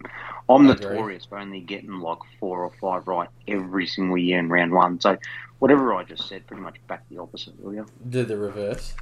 I'm 0.50 0.66
notorious 0.66 1.26
for 1.26 1.38
only 1.38 1.60
getting 1.60 2.00
like 2.00 2.20
four 2.40 2.64
or 2.64 2.72
five 2.80 3.08
right 3.08 3.30
every 3.48 3.86
single 3.86 4.18
year 4.18 4.40
in 4.40 4.50
round 4.50 4.72
one. 4.72 5.00
So 5.02 5.18
whatever 5.60 5.94
I 5.94 6.04
just 6.04 6.28
said, 6.28 6.48
pretty 6.48 6.64
much 6.64 6.76
back 6.88 7.04
the 7.10 7.18
opposite, 7.18 7.62
will 7.62 7.74
you? 7.74 7.86
Do 8.10 8.24
the 8.24 8.38
reverse. 8.38 8.96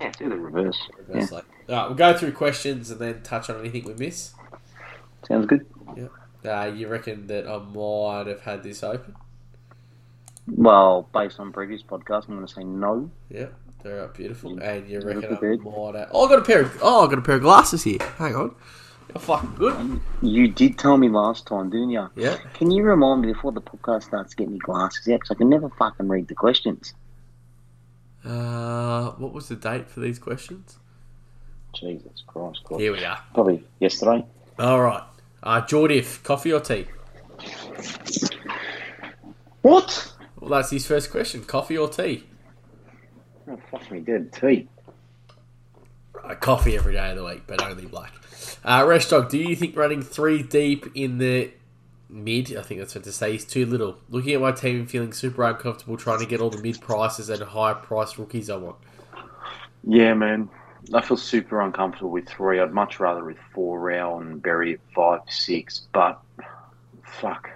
Yeah, 0.00 0.12
do 0.18 0.28
the 0.28 0.36
reverse. 0.36 0.78
Reverse 0.98 1.32
like. 1.32 1.44
Alright, 1.68 1.88
we'll 1.88 1.96
go 1.96 2.16
through 2.16 2.32
questions 2.32 2.90
and 2.90 3.00
then 3.00 3.22
touch 3.22 3.48
on 3.48 3.58
anything 3.60 3.84
we 3.84 3.94
miss. 3.94 4.34
Sounds 5.26 5.46
good. 5.46 5.66
Uh, 6.44 6.70
you 6.74 6.86
reckon 6.88 7.26
that 7.26 7.48
I 7.48 7.58
might 7.58 8.26
have 8.26 8.42
had 8.42 8.62
this 8.62 8.84
open? 8.84 9.16
Well, 10.46 11.08
based 11.12 11.40
on 11.40 11.52
previous 11.52 11.82
podcasts, 11.82 12.28
I'm 12.28 12.36
going 12.36 12.46
to 12.46 12.52
say 12.52 12.62
no. 12.62 13.10
Yep, 13.30 13.54
they're 13.82 14.06
beautiful. 14.08 14.58
And 14.62 14.88
you 14.88 15.00
reckon 15.00 15.36
I 15.36 15.40
might 15.40 15.94
have... 15.98 16.10
Oh, 16.12 16.26
I 16.26 16.28
got 16.28 16.38
a 16.38 16.42
pair 16.42 16.60
of... 16.60 16.78
Oh, 16.82 17.06
I 17.06 17.10
got 17.10 17.18
a 17.18 17.22
pair 17.22 17.36
of 17.36 17.42
glasses 17.42 17.82
here. 17.82 17.98
Hang 18.18 18.36
on. 18.36 18.54
You're 19.08 19.20
fucking 19.20 19.54
good. 19.56 20.00
You 20.20 20.48
did 20.48 20.78
tell 20.78 20.96
me 20.96 21.08
last 21.08 21.46
time, 21.46 21.70
didn't 21.70 21.90
you? 21.90 22.08
Yeah. 22.16 22.36
Can 22.54 22.70
you 22.70 22.82
remind 22.82 23.22
me 23.22 23.32
before 23.32 23.52
the 23.52 23.60
podcast 23.60 24.04
starts 24.04 24.30
to 24.30 24.36
get 24.36 24.50
me 24.50 24.58
glasses 24.58 25.08
out? 25.08 25.20
Because 25.20 25.30
I 25.30 25.34
can 25.34 25.48
never 25.48 25.70
fucking 25.70 26.08
read 26.08 26.28
the 26.28 26.34
questions. 26.34 26.94
Uh, 28.24 29.10
what 29.12 29.32
was 29.32 29.48
the 29.48 29.56
date 29.56 29.88
for 29.88 30.00
these 30.00 30.18
questions? 30.18 30.78
Jesus 31.72 32.24
Christ, 32.26 32.64
Christ. 32.64 32.80
Here 32.80 32.92
we 32.92 33.04
are. 33.04 33.22
Probably 33.34 33.64
yesterday. 33.80 34.24
All 34.58 34.80
right. 34.80 35.02
Uh, 35.42 35.60
Jordiff, 35.62 36.22
coffee 36.24 36.52
or 36.52 36.60
tea? 36.60 36.86
What? 39.62 40.12
Well, 40.40 40.50
that's 40.50 40.70
his 40.70 40.86
first 40.86 41.10
question. 41.10 41.44
Coffee 41.44 41.78
or 41.78 41.88
tea? 41.88 42.24
Oh, 43.48 43.58
fuck 43.70 43.90
me 43.90 44.00
dead. 44.00 44.32
Tea. 44.32 44.68
Uh, 46.26 46.34
coffee 46.34 46.76
every 46.76 46.92
day 46.92 47.10
of 47.10 47.16
the 47.16 47.24
week, 47.24 47.42
but 47.46 47.62
only 47.62 47.86
black. 47.86 48.12
Uh, 48.64 48.82
Reshstock, 48.82 49.30
do 49.30 49.38
you 49.38 49.54
think 49.54 49.76
running 49.76 50.02
three 50.02 50.42
deep 50.42 50.86
in 50.94 51.18
the 51.18 51.52
mid, 52.08 52.56
I 52.56 52.62
think 52.62 52.80
that's 52.80 52.94
what 52.94 53.04
to 53.04 53.12
say, 53.12 53.36
is 53.36 53.44
too 53.44 53.64
little? 53.64 53.96
Looking 54.08 54.34
at 54.34 54.40
my 54.40 54.52
team 54.52 54.76
and 54.76 54.90
feeling 54.90 55.12
super 55.12 55.44
uncomfortable 55.44 55.96
trying 55.96 56.18
to 56.18 56.26
get 56.26 56.40
all 56.40 56.50
the 56.50 56.60
mid 56.60 56.80
prices 56.80 57.30
and 57.30 57.42
high 57.42 57.74
price 57.74 58.18
rookies 58.18 58.50
I 58.50 58.56
want. 58.56 58.76
Yeah, 59.84 60.14
man. 60.14 60.48
I 60.92 61.00
feel 61.00 61.16
super 61.16 61.60
uncomfortable 61.60 62.10
with 62.10 62.28
three. 62.28 62.60
I'd 62.60 62.72
much 62.72 63.00
rather 63.00 63.24
with 63.24 63.38
four 63.52 63.78
Rowell 63.78 64.20
and 64.20 64.42
Berry 64.42 64.74
at 64.74 64.80
five, 64.94 65.20
six. 65.28 65.86
But 65.92 66.20
fuck, 67.20 67.48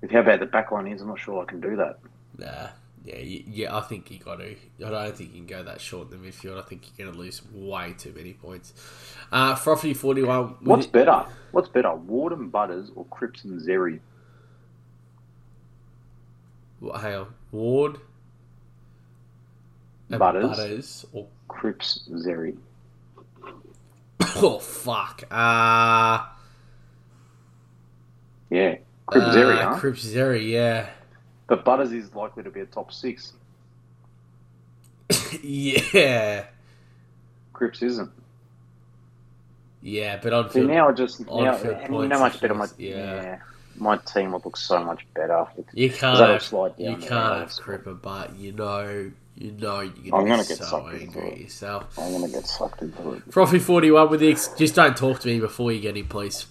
with 0.00 0.10
how 0.10 0.22
bad 0.22 0.40
the 0.40 0.46
backline 0.46 0.92
is, 0.92 1.02
I'm 1.02 1.08
not 1.08 1.18
sure 1.18 1.42
I 1.42 1.46
can 1.46 1.60
do 1.60 1.76
that. 1.76 1.98
Nah, 2.38 2.68
yeah, 3.06 3.18
yeah, 3.18 3.76
I 3.76 3.80
think 3.82 4.10
you 4.10 4.18
got 4.18 4.40
to. 4.40 4.56
I 4.84 4.90
don't 4.90 5.16
think 5.16 5.30
you 5.32 5.36
can 5.36 5.46
go 5.46 5.62
that 5.62 5.80
short 5.80 6.10
in 6.10 6.20
the 6.20 6.28
midfield. 6.28 6.58
I 6.58 6.62
think 6.62 6.82
you're 6.96 7.06
going 7.06 7.16
to 7.16 7.22
lose 7.22 7.40
way 7.52 7.94
too 7.96 8.12
many 8.16 8.32
points. 8.32 8.72
Uh, 9.30 9.54
Frothy 9.54 9.94
41. 9.94 10.56
What's 10.62 10.86
it- 10.86 10.92
better? 10.92 11.24
What's 11.52 11.68
better, 11.68 11.94
Ward 11.94 12.32
and 12.32 12.50
Butters 12.52 12.90
or 12.96 13.04
Cripps 13.06 13.44
and 13.44 13.60
Zeri? 13.60 14.00
Well, 16.80 16.98
hang 16.98 17.14
on. 17.14 17.26
Ward. 17.52 17.98
Butters. 20.10 20.44
Butters 20.48 21.06
or 21.12 21.26
Cripps, 21.48 22.08
Zeri. 22.10 22.56
oh 24.36 24.58
fuck. 24.58 25.22
Uh, 25.30 26.26
Yeah, 28.50 28.76
Cripps, 29.06 29.26
uh, 29.26 29.34
Zeri, 29.34 29.62
huh? 29.62 29.78
Cripps 29.78 30.04
Zeri, 30.04 30.50
yeah. 30.50 30.90
But 31.46 31.64
Butters 31.64 31.92
is 31.92 32.14
likely 32.14 32.42
to 32.42 32.50
be 32.50 32.60
a 32.60 32.66
top 32.66 32.92
six. 32.92 33.32
yeah. 35.42 36.46
Cripps 37.52 37.82
isn't. 37.82 38.10
Yeah, 39.82 40.18
but 40.20 40.32
on 40.32 40.50
See, 40.50 40.60
field, 40.60 40.70
now 40.70 40.88
I 40.88 40.92
just 40.92 41.20
now, 41.20 41.56
you 41.62 41.86
points 41.86 42.18
much 42.18 42.40
better. 42.40 42.54
My 42.54 42.66
yeah. 42.76 42.96
yeah. 42.96 43.38
my 43.76 43.98
team 43.98 44.32
would 44.32 44.44
look 44.44 44.56
so 44.56 44.82
much 44.82 45.06
better. 45.14 45.46
you 45.72 45.90
can't 45.90 46.18
have, 46.18 46.42
slide 46.42 46.74
you 46.76 46.96
can't 46.96 47.02
have. 47.08 47.50
Cripper, 47.50 48.02
but 48.02 48.34
you 48.34 48.50
know, 48.50 49.12
you 49.36 49.52
know 49.52 49.80
you're 49.80 50.16
I'm 50.16 50.26
gonna, 50.26 50.28
gonna 50.28 50.42
be 50.42 50.48
get 50.48 50.58
so 50.58 50.88
angry 50.88 51.30
at 51.30 51.38
yourself. 51.38 51.96
I'm 51.98 52.10
gonna 52.12 52.28
get 52.28 52.48
sucked 52.48 52.82
into 52.82 53.12
it. 53.12 53.22
Frothy 53.30 53.60
41 53.60 54.10
with 54.10 54.20
the 54.20 54.30
ex- 54.32 54.48
just 54.58 54.74
don't 54.74 54.96
talk 54.96 55.20
to 55.20 55.28
me 55.28 55.38
before 55.38 55.70
you 55.70 55.80
get 55.80 55.96
in, 55.96 56.08
please. 56.08 56.46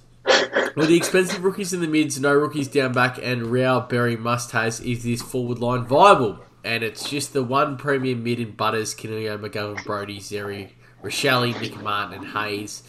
With 0.75 0.89
the 0.89 0.97
expensive 0.97 1.41
rookies 1.41 1.71
in 1.71 1.79
the 1.79 1.87
mids, 1.87 2.19
no 2.19 2.33
rookies 2.33 2.67
down 2.67 2.91
back, 2.91 3.17
and 3.21 3.47
Real 3.47 3.79
Berry 3.79 4.17
must 4.17 4.51
has 4.51 4.81
is 4.81 5.03
this 5.03 5.21
forward 5.21 5.59
line 5.59 5.85
viable? 5.85 6.39
And 6.65 6.83
it's 6.83 7.09
just 7.09 7.31
the 7.31 7.43
one 7.43 7.77
premium 7.77 8.23
mid 8.23 8.41
in 8.41 8.51
Butters, 8.51 8.93
Canelio, 8.93 9.37
McGovern, 9.37 9.85
Brodie, 9.85 10.19
Zeri, 10.19 10.71
Rachele, 11.01 11.59
Nick 11.61 11.81
Martin, 11.81 12.19
and 12.19 12.27
Hayes. 12.27 12.83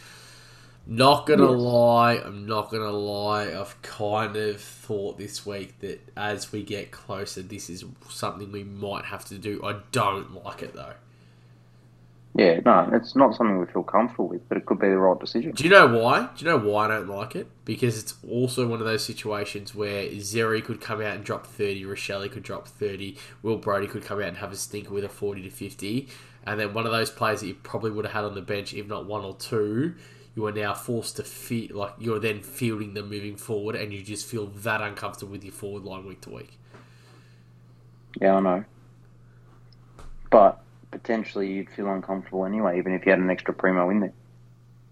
Not 0.84 1.26
gonna 1.26 1.50
lie, 1.50 2.14
I'm 2.14 2.44
not 2.46 2.72
gonna 2.72 2.90
lie. 2.90 3.52
I've 3.52 3.80
kind 3.82 4.34
of 4.34 4.60
thought 4.60 5.16
this 5.16 5.46
week 5.46 5.78
that 5.80 6.00
as 6.16 6.50
we 6.50 6.64
get 6.64 6.90
closer, 6.90 7.42
this 7.42 7.70
is 7.70 7.84
something 8.08 8.50
we 8.50 8.64
might 8.64 9.04
have 9.04 9.24
to 9.26 9.38
do. 9.38 9.62
I 9.64 9.80
don't 9.92 10.44
like 10.44 10.62
it 10.62 10.74
though. 10.74 10.94
Yeah, 12.38 12.60
no, 12.66 12.90
it's 12.92 13.16
not 13.16 13.34
something 13.34 13.58
we 13.58 13.64
feel 13.64 13.82
comfortable 13.82 14.28
with, 14.28 14.46
but 14.46 14.58
it 14.58 14.66
could 14.66 14.78
be 14.78 14.88
the 14.88 14.98
right 14.98 15.18
decision. 15.18 15.52
Do 15.52 15.64
you 15.64 15.70
know 15.70 15.86
why? 15.86 16.28
Do 16.36 16.44
you 16.44 16.50
know 16.50 16.58
why 16.58 16.84
I 16.84 16.88
don't 16.88 17.08
like 17.08 17.34
it? 17.34 17.48
Because 17.64 17.98
it's 17.98 18.12
also 18.28 18.66
one 18.66 18.78
of 18.78 18.84
those 18.84 19.02
situations 19.02 19.74
where 19.74 20.04
Zeri 20.10 20.62
could 20.62 20.82
come 20.82 21.00
out 21.00 21.14
and 21.14 21.24
drop 21.24 21.46
30, 21.46 21.84
Rachele 21.84 22.30
could 22.30 22.42
drop 22.42 22.68
30, 22.68 23.16
Will 23.42 23.56
Brodie 23.56 23.86
could 23.86 24.04
come 24.04 24.18
out 24.18 24.28
and 24.28 24.36
have 24.36 24.52
a 24.52 24.56
stinker 24.56 24.92
with 24.92 25.02
a 25.02 25.08
40 25.08 25.44
to 25.44 25.50
50, 25.50 26.08
and 26.44 26.60
then 26.60 26.74
one 26.74 26.84
of 26.84 26.92
those 26.92 27.10
players 27.10 27.40
that 27.40 27.46
you 27.46 27.54
probably 27.54 27.90
would 27.90 28.04
have 28.04 28.12
had 28.12 28.24
on 28.24 28.34
the 28.34 28.42
bench, 28.42 28.74
if 28.74 28.86
not 28.86 29.06
one 29.06 29.24
or 29.24 29.34
two, 29.36 29.94
you 30.34 30.44
are 30.44 30.52
now 30.52 30.74
forced 30.74 31.16
to 31.16 31.22
fit, 31.22 31.74
like, 31.74 31.94
you're 31.98 32.20
then 32.20 32.42
fielding 32.42 32.92
them 32.92 33.08
moving 33.08 33.36
forward, 33.36 33.76
and 33.76 33.94
you 33.94 34.02
just 34.02 34.26
feel 34.26 34.44
that 34.48 34.82
uncomfortable 34.82 35.32
with 35.32 35.42
your 35.42 35.54
forward 35.54 35.84
line 35.84 36.04
week 36.04 36.20
to 36.20 36.28
week. 36.28 36.58
Yeah, 38.20 38.34
I 38.34 38.40
know. 38.40 38.64
But 40.28 40.60
potentially 40.90 41.52
you'd 41.52 41.70
feel 41.70 41.88
uncomfortable 41.88 42.44
anyway, 42.44 42.78
even 42.78 42.94
if 42.94 43.04
you 43.04 43.10
had 43.10 43.18
an 43.18 43.30
extra 43.30 43.54
primo 43.54 43.90
in 43.90 44.00
there. 44.00 44.12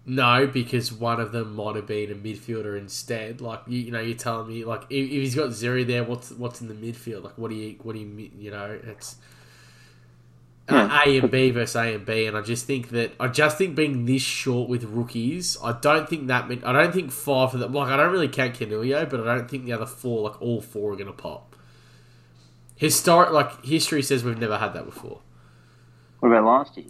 No, 0.07 0.45
because 0.45 0.93
one 0.93 1.19
of 1.19 1.31
them 1.31 1.55
might 1.55 1.75
have 1.75 1.87
been 1.87 2.11
a 2.11 2.15
midfielder 2.15 2.77
instead. 2.77 3.41
Like 3.41 3.61
you, 3.67 3.79
you 3.79 3.91
know, 3.91 3.99
you're 3.99 4.17
telling 4.17 4.47
me 4.47 4.63
like 4.63 4.83
if, 4.83 5.05
if 5.05 5.11
he's 5.11 5.35
got 5.35 5.49
Zeri 5.49 5.85
there, 5.85 6.03
what's 6.03 6.31
what's 6.31 6.61
in 6.61 6.67
the 6.67 6.75
midfield? 6.75 7.23
Like 7.23 7.37
what 7.37 7.49
do 7.49 7.55
you 7.55 7.77
what 7.81 7.93
do 7.93 7.99
you 7.99 8.31
you 8.37 8.51
know? 8.51 8.79
It's 8.83 9.15
uh. 10.69 11.01
A 11.05 11.17
and 11.17 11.31
B 11.31 11.49
versus 11.49 11.75
A 11.75 11.95
and 11.95 12.05
B, 12.05 12.27
and 12.27 12.37
I 12.37 12.41
just 12.41 12.67
think 12.67 12.89
that 12.89 13.13
I 13.19 13.29
just 13.29 13.57
think 13.57 13.75
being 13.75 14.05
this 14.05 14.21
short 14.21 14.69
with 14.69 14.83
rookies, 14.83 15.57
I 15.63 15.71
don't 15.73 16.07
think 16.07 16.27
that 16.27 16.47
mean 16.47 16.63
I 16.63 16.71
don't 16.71 16.93
think 16.93 17.11
five 17.11 17.55
of 17.55 17.59
them. 17.59 17.73
Like 17.73 17.89
I 17.89 17.97
don't 17.97 18.11
really 18.11 18.27
count 18.27 18.53
Canelio, 18.53 19.09
but 19.09 19.27
I 19.27 19.35
don't 19.35 19.49
think 19.49 19.65
the 19.65 19.73
other 19.73 19.87
four, 19.87 20.29
like 20.29 20.39
all 20.39 20.61
four, 20.61 20.93
are 20.93 20.95
gonna 20.95 21.13
pop. 21.13 21.55
Historic, 22.75 23.31
like 23.31 23.65
history 23.65 24.03
says, 24.03 24.23
we've 24.23 24.37
never 24.37 24.57
had 24.57 24.73
that 24.73 24.85
before. 24.85 25.21
What 26.25 26.31
about 26.39 26.45
last 26.45 26.75
year? 26.75 26.87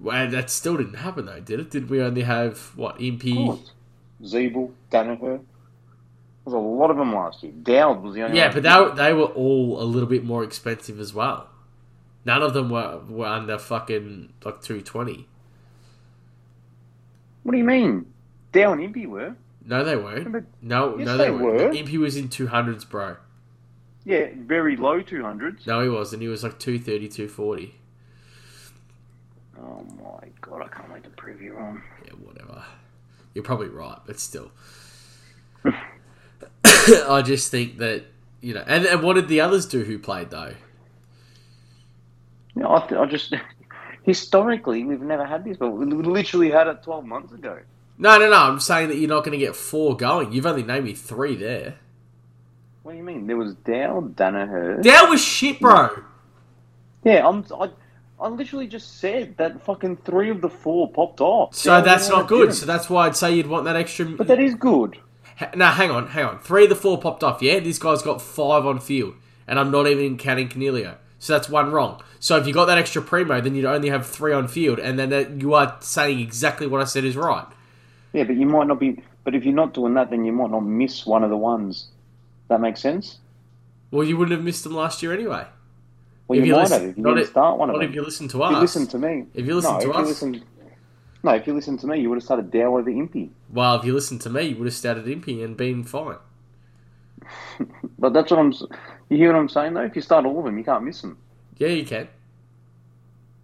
Well, 0.00 0.30
that 0.30 0.48
still 0.48 0.78
didn't 0.78 0.94
happen 0.94 1.26
though, 1.26 1.40
did 1.40 1.60
it? 1.60 1.70
Did 1.70 1.90
we 1.90 2.00
only 2.00 2.22
have 2.22 2.72
what 2.74 2.98
Impy? 2.98 3.34
course. 3.34 3.72
Zeeble, 4.22 4.70
Danaher. 4.90 5.40
There's 6.46 6.54
a 6.54 6.56
lot 6.56 6.90
of 6.90 6.96
them 6.96 7.14
last 7.14 7.42
year. 7.42 7.52
Dowd 7.52 8.02
was 8.02 8.14
the 8.14 8.22
only 8.22 8.38
Yeah, 8.38 8.50
but 8.50 8.62
they, 8.62 8.70
were- 8.80 8.94
they 8.94 9.12
were 9.12 9.24
all 9.26 9.78
a 9.78 9.84
little 9.84 10.08
bit 10.08 10.24
more 10.24 10.42
expensive 10.42 10.98
as 11.00 11.12
well. 11.12 11.50
None 12.24 12.42
of 12.42 12.54
them 12.54 12.70
were, 12.70 13.02
were 13.06 13.26
under 13.26 13.58
fucking 13.58 14.32
like 14.42 14.62
two 14.62 14.80
twenty. 14.80 15.28
What 17.42 17.52
do 17.52 17.58
you 17.58 17.64
mean? 17.64 18.06
Dow 18.52 18.72
and 18.72 18.80
Impy 18.80 19.06
were. 19.06 19.36
No, 19.66 19.84
they 19.84 19.96
weren't. 19.96 20.32
But- 20.32 20.44
No, 20.62 20.96
Yes, 20.96 21.04
no, 21.06 21.16
they, 21.18 21.24
they 21.24 21.30
weren't. 21.30 21.44
were. 21.44 21.70
Impy 21.78 21.98
was 21.98 22.16
in 22.16 22.30
two 22.30 22.46
hundreds, 22.46 22.86
bro. 22.86 23.16
Yeah, 24.06 24.28
very 24.34 24.76
low 24.76 25.02
200s. 25.02 25.66
No, 25.66 25.82
he 25.82 25.88
wasn't. 25.90 26.22
He 26.22 26.28
was 26.28 26.42
like 26.42 26.58
230, 26.58 27.08
240. 27.08 27.74
Oh 29.84 29.94
my 30.02 30.28
god, 30.40 30.62
I 30.62 30.68
can't 30.68 30.92
wait 30.92 31.04
to 31.04 31.10
prove 31.10 31.40
you 31.40 31.54
wrong. 31.54 31.82
Yeah, 32.04 32.12
whatever. 32.12 32.62
You're 33.34 33.44
probably 33.44 33.68
right, 33.68 33.98
but 34.06 34.18
still. 34.18 34.50
I 36.64 37.22
just 37.22 37.50
think 37.50 37.78
that 37.78 38.04
you 38.40 38.54
know, 38.54 38.64
and, 38.66 38.84
and 38.86 39.02
what 39.02 39.14
did 39.14 39.28
the 39.28 39.40
others 39.40 39.66
do 39.66 39.84
who 39.84 39.98
played 39.98 40.30
though? 40.30 40.54
No, 42.54 42.76
I, 42.76 42.86
th- 42.86 43.00
I 43.00 43.06
just. 43.06 43.34
Historically, 44.02 44.84
we've 44.84 45.00
never 45.00 45.24
had 45.24 45.44
this, 45.44 45.56
but 45.56 45.70
we 45.70 45.86
literally 45.86 46.50
had 46.50 46.66
it 46.66 46.82
12 46.82 47.06
months 47.06 47.32
ago. 47.32 47.58
No, 47.96 48.18
no, 48.18 48.28
no. 48.28 48.36
I'm 48.36 48.60
saying 48.60 48.88
that 48.88 48.98
you're 48.98 49.08
not 49.08 49.24
going 49.24 49.32
to 49.32 49.42
get 49.42 49.56
four 49.56 49.96
going. 49.96 50.30
You've 50.30 50.44
only 50.44 50.62
named 50.62 50.84
me 50.84 50.92
three 50.92 51.36
there. 51.36 51.76
What 52.82 52.92
do 52.92 52.98
you 52.98 53.02
mean? 53.02 53.26
There 53.26 53.38
was 53.38 53.54
Dow, 53.54 54.02
Danaher. 54.14 54.82
That 54.82 55.08
was 55.08 55.24
shit, 55.24 55.58
bro. 55.58 55.88
Yeah, 57.02 57.26
I'm. 57.26 57.46
I, 57.58 57.70
I 58.24 58.28
literally 58.28 58.66
just 58.66 58.98
said 59.00 59.36
that 59.36 59.62
fucking 59.64 59.98
three 59.98 60.30
of 60.30 60.40
the 60.40 60.48
four 60.48 60.90
popped 60.90 61.20
off. 61.20 61.54
So 61.54 61.70
Dow 61.70 61.80
that's 61.82 62.08
not 62.08 62.26
good. 62.26 62.46
didn't. 62.46 62.54
So 62.54 62.64
that's 62.66 62.88
why 62.88 63.06
I'd 63.06 63.16
say 63.16 63.34
you'd 63.34 63.46
want 63.48 63.66
that 63.66 63.76
extra. 63.76 64.06
but 64.06 64.26
that 64.28 64.40
is 64.40 64.54
good. 64.54 64.98
Ha- 65.38 65.50
Now, 65.54 65.72
hang 65.72 65.90
on, 65.90 66.06
hang 66.08 66.24
on. 66.24 66.38
Three 66.38 66.64
of 66.64 66.70
the 66.70 66.76
four 66.76 66.98
popped 66.98 67.22
off, 67.22 67.42
yeah? 67.42 67.60
This 67.60 67.78
guy's 67.78 68.00
got 68.02 68.22
five 68.22 68.64
on 68.64 68.80
field, 68.80 69.14
and 69.46 69.58
I'm 69.60 69.70
not 69.70 69.86
even 69.86 70.16
counting 70.16 70.48
Canelio. 70.48 70.96
So 71.18 71.34
that's 71.34 71.48
one 71.50 71.70
wrong. 71.70 72.00
So 72.18 72.36
if 72.38 72.46
you 72.46 72.54
got 72.54 72.64
that 72.66 72.78
extra 72.78 73.02
primo, 73.02 73.42
then 73.42 73.54
you'd 73.54 73.66
only 73.66 73.90
have 73.90 74.06
three 74.06 74.32
on 74.32 74.48
field, 74.48 74.78
and 74.78 74.98
then 74.98 75.10
that, 75.10 75.42
you 75.42 75.52
are 75.52 75.76
saying 75.80 76.18
exactly 76.20 76.66
what 76.66 76.80
I 76.80 76.84
said 76.84 77.04
is 77.04 77.16
right. 77.16 77.46
Yeah, 78.14 78.24
but 78.24 78.36
you 78.36 78.46
might 78.46 78.66
not 78.68 78.80
be. 78.80 79.02
But 79.24 79.34
if 79.34 79.44
you're 79.44 79.54
not 79.54 79.74
doing 79.74 79.94
that, 79.94 80.08
then 80.10 80.24
you 80.24 80.32
might 80.32 80.50
not 80.50 80.60
miss 80.60 81.04
one 81.04 81.24
of 81.24 81.30
the 81.30 81.36
ones. 81.36 81.88
That 82.48 82.60
makes 82.62 82.80
sense. 82.80 83.18
Well, 83.90 84.04
you 84.06 84.16
wouldn't 84.16 84.36
have 84.36 84.44
missed 84.44 84.64
them 84.64 84.74
last 84.74 85.02
year 85.02 85.12
anyway. 85.12 85.46
Well, 86.26 86.38
If 86.38 86.44
you, 86.46 86.52
you 86.52 86.56
might 86.56 86.62
listen- 86.62 86.80
have 86.80 86.90
if 86.90 86.96
you 86.98 87.04
didn't 87.04 87.18
if- 87.18 87.28
start 87.28 87.58
one 87.58 87.70
of 87.70 87.74
them. 87.78 87.88
if 87.88 87.94
you 87.94 88.02
listen 88.02 88.28
to 88.28 88.36
If 88.44 88.50
you 88.50 88.56
us. 88.56 88.62
listen 88.62 88.86
to 88.88 88.98
me. 88.98 89.26
If 89.34 89.46
you 89.46 89.54
listen 89.56 89.74
no, 89.74 89.80
to 89.80 89.92
us. 89.92 90.08
Listen, 90.08 90.42
no, 91.22 91.32
if 91.32 91.46
you 91.46 91.52
listen 91.54 91.76
to 91.78 91.86
me, 91.86 92.00
you 92.00 92.08
would 92.08 92.16
have 92.16 92.24
started 92.24 92.50
Dow 92.50 92.76
over 92.78 92.90
Impy. 92.90 93.30
Well, 93.50 93.76
if 93.76 93.84
you 93.84 93.92
listened 93.94 94.20
to 94.22 94.30
me, 94.30 94.42
you 94.42 94.56
would 94.56 94.66
have 94.66 94.74
started 94.74 95.04
Impy 95.06 95.44
and 95.44 95.56
been 95.56 95.84
fine. 95.84 96.16
But 97.98 98.12
that's 98.12 98.30
what 98.30 98.40
I'm. 98.40 98.52
You 99.08 99.16
hear 99.16 99.32
what 99.32 99.38
I'm 99.38 99.48
saying 99.48 99.74
though? 99.74 99.82
If 99.84 99.96
you 99.96 100.02
start 100.02 100.26
all 100.26 100.38
of 100.38 100.44
them, 100.44 100.58
you 100.58 100.64
can't 100.64 100.84
miss 100.84 101.00
them. 101.00 101.16
Yeah, 101.56 101.68
you 101.68 101.84
can. 101.84 102.08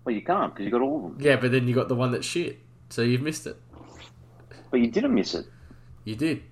Well, 0.04 0.14
you 0.14 0.20
can't 0.22 0.52
because 0.52 0.64
you 0.66 0.70
got 0.72 0.82
all 0.82 0.96
of 0.96 1.02
them. 1.02 1.16
Yeah, 1.24 1.36
but 1.36 1.50
then 1.52 1.66
you 1.68 1.74
got 1.74 1.88
the 1.88 1.94
one 1.94 2.10
that's 2.10 2.26
shit. 2.26 2.58
So 2.90 3.02
you've 3.02 3.22
missed 3.22 3.46
it. 3.46 3.56
But 4.70 4.80
you 4.80 4.88
didn't 4.90 5.14
miss 5.14 5.34
it. 5.34 5.46
You 6.04 6.16
did. 6.16 6.42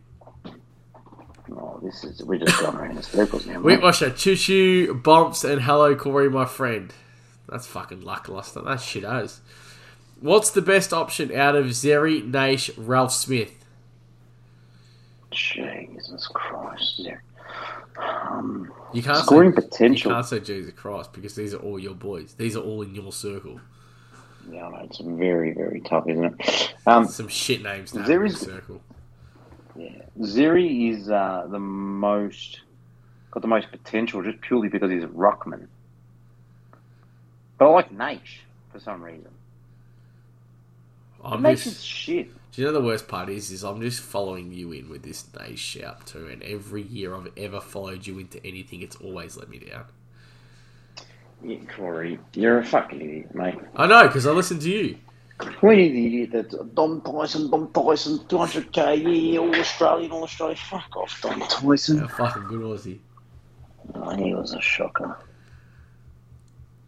Oh, 1.52 1.80
this 1.82 2.04
is 2.04 2.22
we're 2.22 2.38
just 2.38 2.60
going 2.60 2.76
around 2.76 2.96
in 2.96 3.02
circles 3.02 3.46
now. 3.46 3.60
Mate. 3.60 3.80
Washer, 3.82 4.10
choo 4.10 4.36
choo, 4.36 4.94
bumps, 4.94 5.44
and 5.44 5.62
hello, 5.62 5.94
Corey, 5.96 6.28
my 6.28 6.44
friend. 6.44 6.92
That's 7.48 7.66
fucking 7.66 8.02
lackluster. 8.02 8.60
That 8.60 8.80
shit 8.80 9.04
as. 9.04 9.40
What's 10.20 10.50
the 10.50 10.62
best 10.62 10.92
option 10.92 11.34
out 11.34 11.54
of 11.54 11.66
Zeri, 11.66 12.28
Naish, 12.28 12.70
Ralph 12.76 13.12
Smith? 13.12 13.52
Jesus 15.30 16.26
Christ! 16.28 16.94
Yeah. 16.98 17.16
Um, 17.96 18.72
You 18.92 19.02
can't 19.02 19.18
scoring 19.18 19.54
say, 19.70 19.88
you 19.88 19.96
can't 19.96 20.26
say 20.26 20.40
Jesus 20.40 20.72
Christ 20.72 21.12
because 21.12 21.34
these 21.34 21.54
are 21.54 21.58
all 21.58 21.78
your 21.78 21.94
boys. 21.94 22.34
These 22.34 22.56
are 22.56 22.62
all 22.62 22.82
in 22.82 22.94
your 22.94 23.12
circle. 23.12 23.60
Yeah, 24.50 24.66
I 24.66 24.70
know, 24.70 24.78
it's 24.84 24.98
very, 24.98 25.52
very 25.52 25.80
tough, 25.82 26.08
isn't 26.08 26.24
it? 26.24 26.74
Um, 26.86 27.06
Some 27.06 27.28
shit 27.28 27.62
names 27.62 27.94
now 27.94 28.04
in 28.04 28.10
your 28.10 28.28
circle. 28.30 28.80
Yeah. 29.78 30.02
Zeri 30.20 30.92
is 30.92 31.08
uh, 31.08 31.46
the 31.48 31.58
most 31.58 32.60
got 33.30 33.42
the 33.42 33.48
most 33.48 33.70
potential 33.70 34.22
just 34.22 34.40
purely 34.40 34.68
because 34.68 34.90
he's 34.90 35.04
a 35.04 35.08
ruckman. 35.08 35.66
But 37.58 37.68
I 37.68 37.72
like 37.72 37.92
Naish 37.92 38.40
for 38.72 38.80
some 38.80 39.02
reason. 39.02 39.30
I'm 41.22 41.42
Naish 41.42 41.64
just, 41.64 41.66
is 41.66 41.82
shit. 41.84 42.30
do 42.52 42.62
you 42.62 42.66
know 42.66 42.72
the 42.72 42.80
worst 42.80 43.06
part 43.06 43.28
is? 43.28 43.50
Is 43.50 43.64
I'm 43.64 43.80
just 43.80 44.00
following 44.00 44.52
you 44.52 44.72
in 44.72 44.88
with 44.88 45.02
this 45.02 45.24
Naish 45.34 45.58
shout 45.58 46.06
too, 46.06 46.26
and 46.26 46.42
every 46.42 46.82
year 46.82 47.14
I've 47.14 47.30
ever 47.36 47.60
followed 47.60 48.06
you 48.06 48.18
into 48.18 48.44
anything, 48.44 48.82
it's 48.82 48.96
always 48.96 49.36
let 49.36 49.48
me 49.48 49.58
down. 49.58 49.84
Yeah, 51.44 51.58
Corey, 51.76 52.18
you're 52.34 52.58
a 52.58 52.64
fucking 52.64 53.00
idiot, 53.00 53.34
mate. 53.34 53.58
I 53.76 53.86
know 53.86 54.08
because 54.08 54.26
I 54.26 54.32
listen 54.32 54.58
to 54.60 54.70
you. 54.70 54.98
What 55.60 55.70
are 55.70 55.72
you 55.74 55.92
the 55.92 56.06
idiot 56.06 56.30
that's 56.32 56.54
Dom 56.74 57.00
Tyson, 57.00 57.48
Dom 57.50 57.70
Tyson, 57.72 58.18
200k, 58.18 59.32
yeah, 59.32 59.38
all 59.38 59.54
Australian, 59.54 60.10
all 60.10 60.24
Australian. 60.24 60.56
Fuck 60.56 60.96
off, 60.96 61.20
Dom 61.22 61.40
Tyson. 61.40 61.98
How 61.98 62.08
fucking 62.08 62.44
good 62.48 62.60
was 62.60 62.84
he? 62.84 63.00
Oh, 63.94 64.10
he 64.16 64.34
was 64.34 64.52
a 64.52 64.60
shocker. 64.60 65.16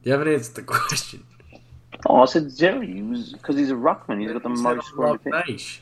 You 0.02 0.12
haven't 0.12 0.28
answered 0.32 0.56
the 0.56 0.62
question. 0.64 1.24
Oh, 2.06 2.22
I 2.22 2.24
said 2.26 2.44
Zeri. 2.46 2.92
He 2.94 3.02
was 3.02 3.32
because 3.32 3.56
he's 3.56 3.70
a 3.70 3.74
ruckman. 3.74 4.20
He's 4.20 4.32
got 4.32 4.42
the 4.42 4.48
most 4.48 4.84
I 4.84 4.88
scoring 4.88 5.12
love 5.12 5.22
potential. 5.22 5.54
Naish. 5.54 5.80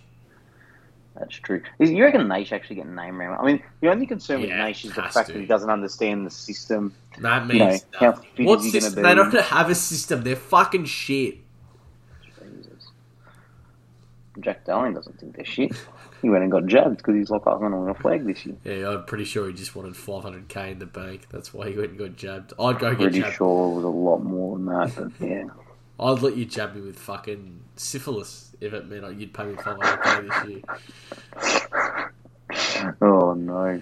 That's 1.18 1.34
true. 1.36 1.62
Is, 1.78 1.90
you 1.90 2.04
reckon 2.04 2.22
Naish 2.28 2.52
actually 2.52 2.76
get 2.76 2.86
name 2.86 3.20
around? 3.20 3.40
I 3.40 3.44
mean, 3.46 3.62
the 3.80 3.88
only 3.90 4.06
concern 4.06 4.40
with 4.40 4.50
Yeah, 4.50 4.66
Naish 4.68 4.84
is 4.84 4.92
the 4.94 5.02
fact 5.02 5.28
to. 5.28 5.32
that 5.32 5.40
he 5.40 5.46
doesn't 5.46 5.70
understand 5.70 6.26
the 6.26 6.30
system. 6.30 6.94
That 7.20 7.50
You 7.52 7.58
know, 7.58 7.66
means 7.68 7.86
how 7.98 8.12
fit 8.12 8.46
What 8.46 8.58
is 8.60 8.66
he 8.66 8.70
system? 8.80 9.02
be? 9.02 9.08
They 9.08 9.14
don't 9.14 9.32
have 9.34 9.70
a 9.70 9.74
system. 9.74 10.22
They're 10.22 10.36
fucking 10.36 10.84
shit. 10.84 11.38
Jack 14.40 14.64
Darling 14.64 14.94
doesn't 14.94 15.18
think 15.20 15.36
they're 15.36 15.44
shit. 15.44 15.72
He 16.22 16.28
went 16.28 16.42
and 16.42 16.50
got 16.52 16.66
jabbed 16.66 16.96
because 16.98 17.14
he's 17.14 17.30
like, 17.30 17.42
I'm 17.46 17.58
going 17.60 17.72
to 17.72 17.78
win 17.78 17.90
a 17.90 17.94
flag 17.94 18.26
this 18.26 18.44
year. 18.46 18.56
Yeah, 18.64 18.88
I'm 18.90 19.04
pretty 19.04 19.24
sure 19.24 19.46
he 19.46 19.52
just 19.52 19.76
wanted 19.76 19.94
500k 19.94 20.72
in 20.72 20.78
the 20.78 20.86
bank. 20.86 21.26
That's 21.30 21.54
why 21.54 21.70
he 21.70 21.76
went 21.76 21.90
and 21.90 21.98
got 21.98 22.16
jabbed. 22.16 22.52
I'd 22.58 22.78
go 22.78 22.90
get 22.90 22.98
Pretty 22.98 23.20
jabbed. 23.20 23.36
sure 23.36 23.70
it 23.72 23.74
was 23.76 23.84
a 23.84 23.88
lot 23.88 24.18
more 24.18 24.56
than 24.56 24.66
that, 24.66 24.92
but 24.96 25.12
yeah. 25.28 25.44
I'd 26.00 26.22
let 26.22 26.36
you 26.36 26.44
jab 26.44 26.74
me 26.74 26.80
with 26.80 26.98
fucking 26.98 27.60
syphilis 27.76 28.54
if 28.60 28.72
it 28.72 28.88
meant 28.88 29.18
you'd 29.20 29.32
pay 29.34 29.44
me 29.44 29.54
500k 29.54 30.28
this 30.28 30.48
year. 30.50 31.82
Oh 33.02 33.34
no. 33.34 33.80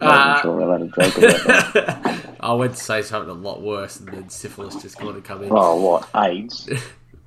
I 0.00 0.06
Uh, 0.06 0.42
sure 0.42 0.56
we're 0.56 0.62
allowed 0.62 0.92
to 0.94 1.10
joke 1.10 1.18
about 1.18 1.74
that. 1.74 2.36
I 2.40 2.52
went 2.52 2.74
to 2.76 2.80
say 2.82 3.02
something 3.02 3.30
a 3.30 3.34
lot 3.34 3.62
worse, 3.62 3.98
and 3.98 4.08
then 4.08 4.28
syphilis 4.28 4.80
just 4.82 4.98
kind 4.98 5.16
of 5.16 5.24
come 5.24 5.42
in. 5.42 5.48
Oh, 5.50 5.80
what? 5.80 6.08
AIDS? 6.14 6.68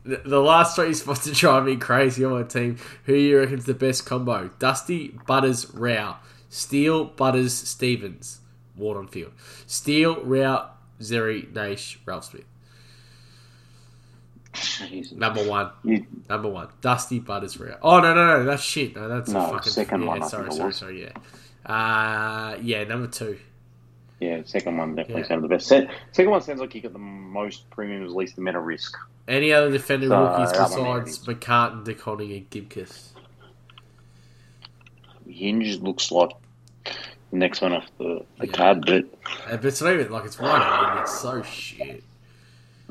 The, 0.09 0.21
the 0.29 0.39
last 0.41 0.75
three 0.75 0.93
spots 0.93 1.23
to 1.25 1.31
drive 1.33 1.65
me 1.65 1.75
crazy 1.77 2.23
on 2.25 2.31
my 2.33 2.43
team. 2.43 2.77
Who 3.05 3.13
you 3.13 3.39
reckon's 3.39 3.65
the 3.65 3.73
best 3.73 4.05
combo? 4.05 4.49
Dusty, 4.59 5.19
Butters, 5.27 5.69
Rowell. 5.73 6.17
Steele, 6.49 7.05
Butters, 7.05 7.53
Stephens. 7.53 8.39
Ward 8.75 8.97
on 8.97 9.07
field. 9.07 9.31
Steele, 9.67 10.23
Rowell, 10.23 10.69
Zeri, 11.01 11.51
Naish, 11.53 11.97
Ralph 12.05 12.25
Smith. 12.25 12.45
Jesus. 14.53 15.11
Number 15.13 15.47
one. 15.47 15.69
You, 15.83 16.05
Number 16.27 16.49
one. 16.49 16.69
Dusty, 16.81 17.19
Butters, 17.19 17.59
Rowell. 17.59 17.77
Oh, 17.83 17.99
no, 17.99 18.13
no, 18.13 18.25
no. 18.39 18.45
That's 18.45 18.63
shit. 18.63 18.95
No, 18.95 19.07
that's 19.07 19.29
No, 19.29 19.45
a 19.45 19.49
fucking... 19.53 19.71
second 19.71 20.01
yeah, 20.01 20.07
one, 20.07 20.27
Sorry, 20.27 20.51
sorry, 20.51 20.73
sorry, 20.73 21.01
yeah. 21.03 21.71
Uh, 21.71 22.57
yeah, 22.61 22.83
number 22.85 23.07
two. 23.07 23.37
yeah, 24.19 24.41
second 24.45 24.77
one 24.77 24.95
definitely 24.95 25.21
Yeah. 25.21 25.27
sounded 25.27 25.43
the 25.43 25.55
best. 25.55 25.67
Second 25.67 26.31
one 26.31 26.41
sounds 26.41 26.59
like 26.59 26.73
you 26.73 26.81
got 26.81 26.93
the 26.93 26.99
most 26.99 27.69
premiums, 27.69 28.11
least 28.13 28.37
amount 28.39 28.57
of 28.57 28.63
risk. 28.63 28.97
Any 29.29 29.53
other 29.53 29.69
defender 29.71 30.07
So, 30.07 30.23
rookies 30.23 30.51
that 30.53 30.71
one 30.71 31.03
besides 31.03 31.19
McCartan, 31.25 31.83
De 31.85 31.93
Koning, 31.93 32.31
and 32.33 32.49
Gibcus? 32.49 33.13
Hinge 35.27 35.79
looks 35.81 36.11
like 36.11 36.31
the 36.85 37.37
next 37.37 37.61
one 37.61 37.73
off 37.73 37.85
the, 37.99 38.25
the 38.39 38.47
Yeah. 38.47 38.51
card, 38.53 38.85
but 38.85 39.05
Uh, 39.47 39.57
but 39.57 39.65
it's 39.65 39.81
not 39.81 39.93
even 39.93 40.11
like 40.11 40.25
it's 40.25 40.39
one 40.39 40.59
and 40.61 40.99
it's 41.01 41.19
so 41.19 41.43
shit. 41.43 42.03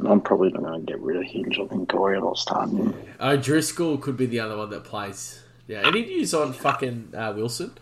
I'm 0.07 0.21
probably 0.21 0.51
not 0.53 0.63
going 0.63 0.87
to 0.87 0.93
get 0.93 1.01
rid 1.01 1.17
of 1.17 1.25
Hinge. 1.25 1.59
I 1.59 1.67
think 1.67 1.89
Corey 1.89 2.21
will 2.21 2.37
start 2.37 2.71
him. 2.71 2.95
O'Driscoll 3.21 3.99
could 3.99 4.17
be 4.17 4.27
the 4.27 4.39
other 4.39 4.57
one 4.57 4.71
that 4.71 4.85
plays. 4.85 5.43
Yeah, 5.67 5.83
any 5.85 6.05
news 6.05 6.33
on 6.35 6.53
fucking 6.53 7.13
uh, 7.17 7.33
Wilson? 7.37 7.73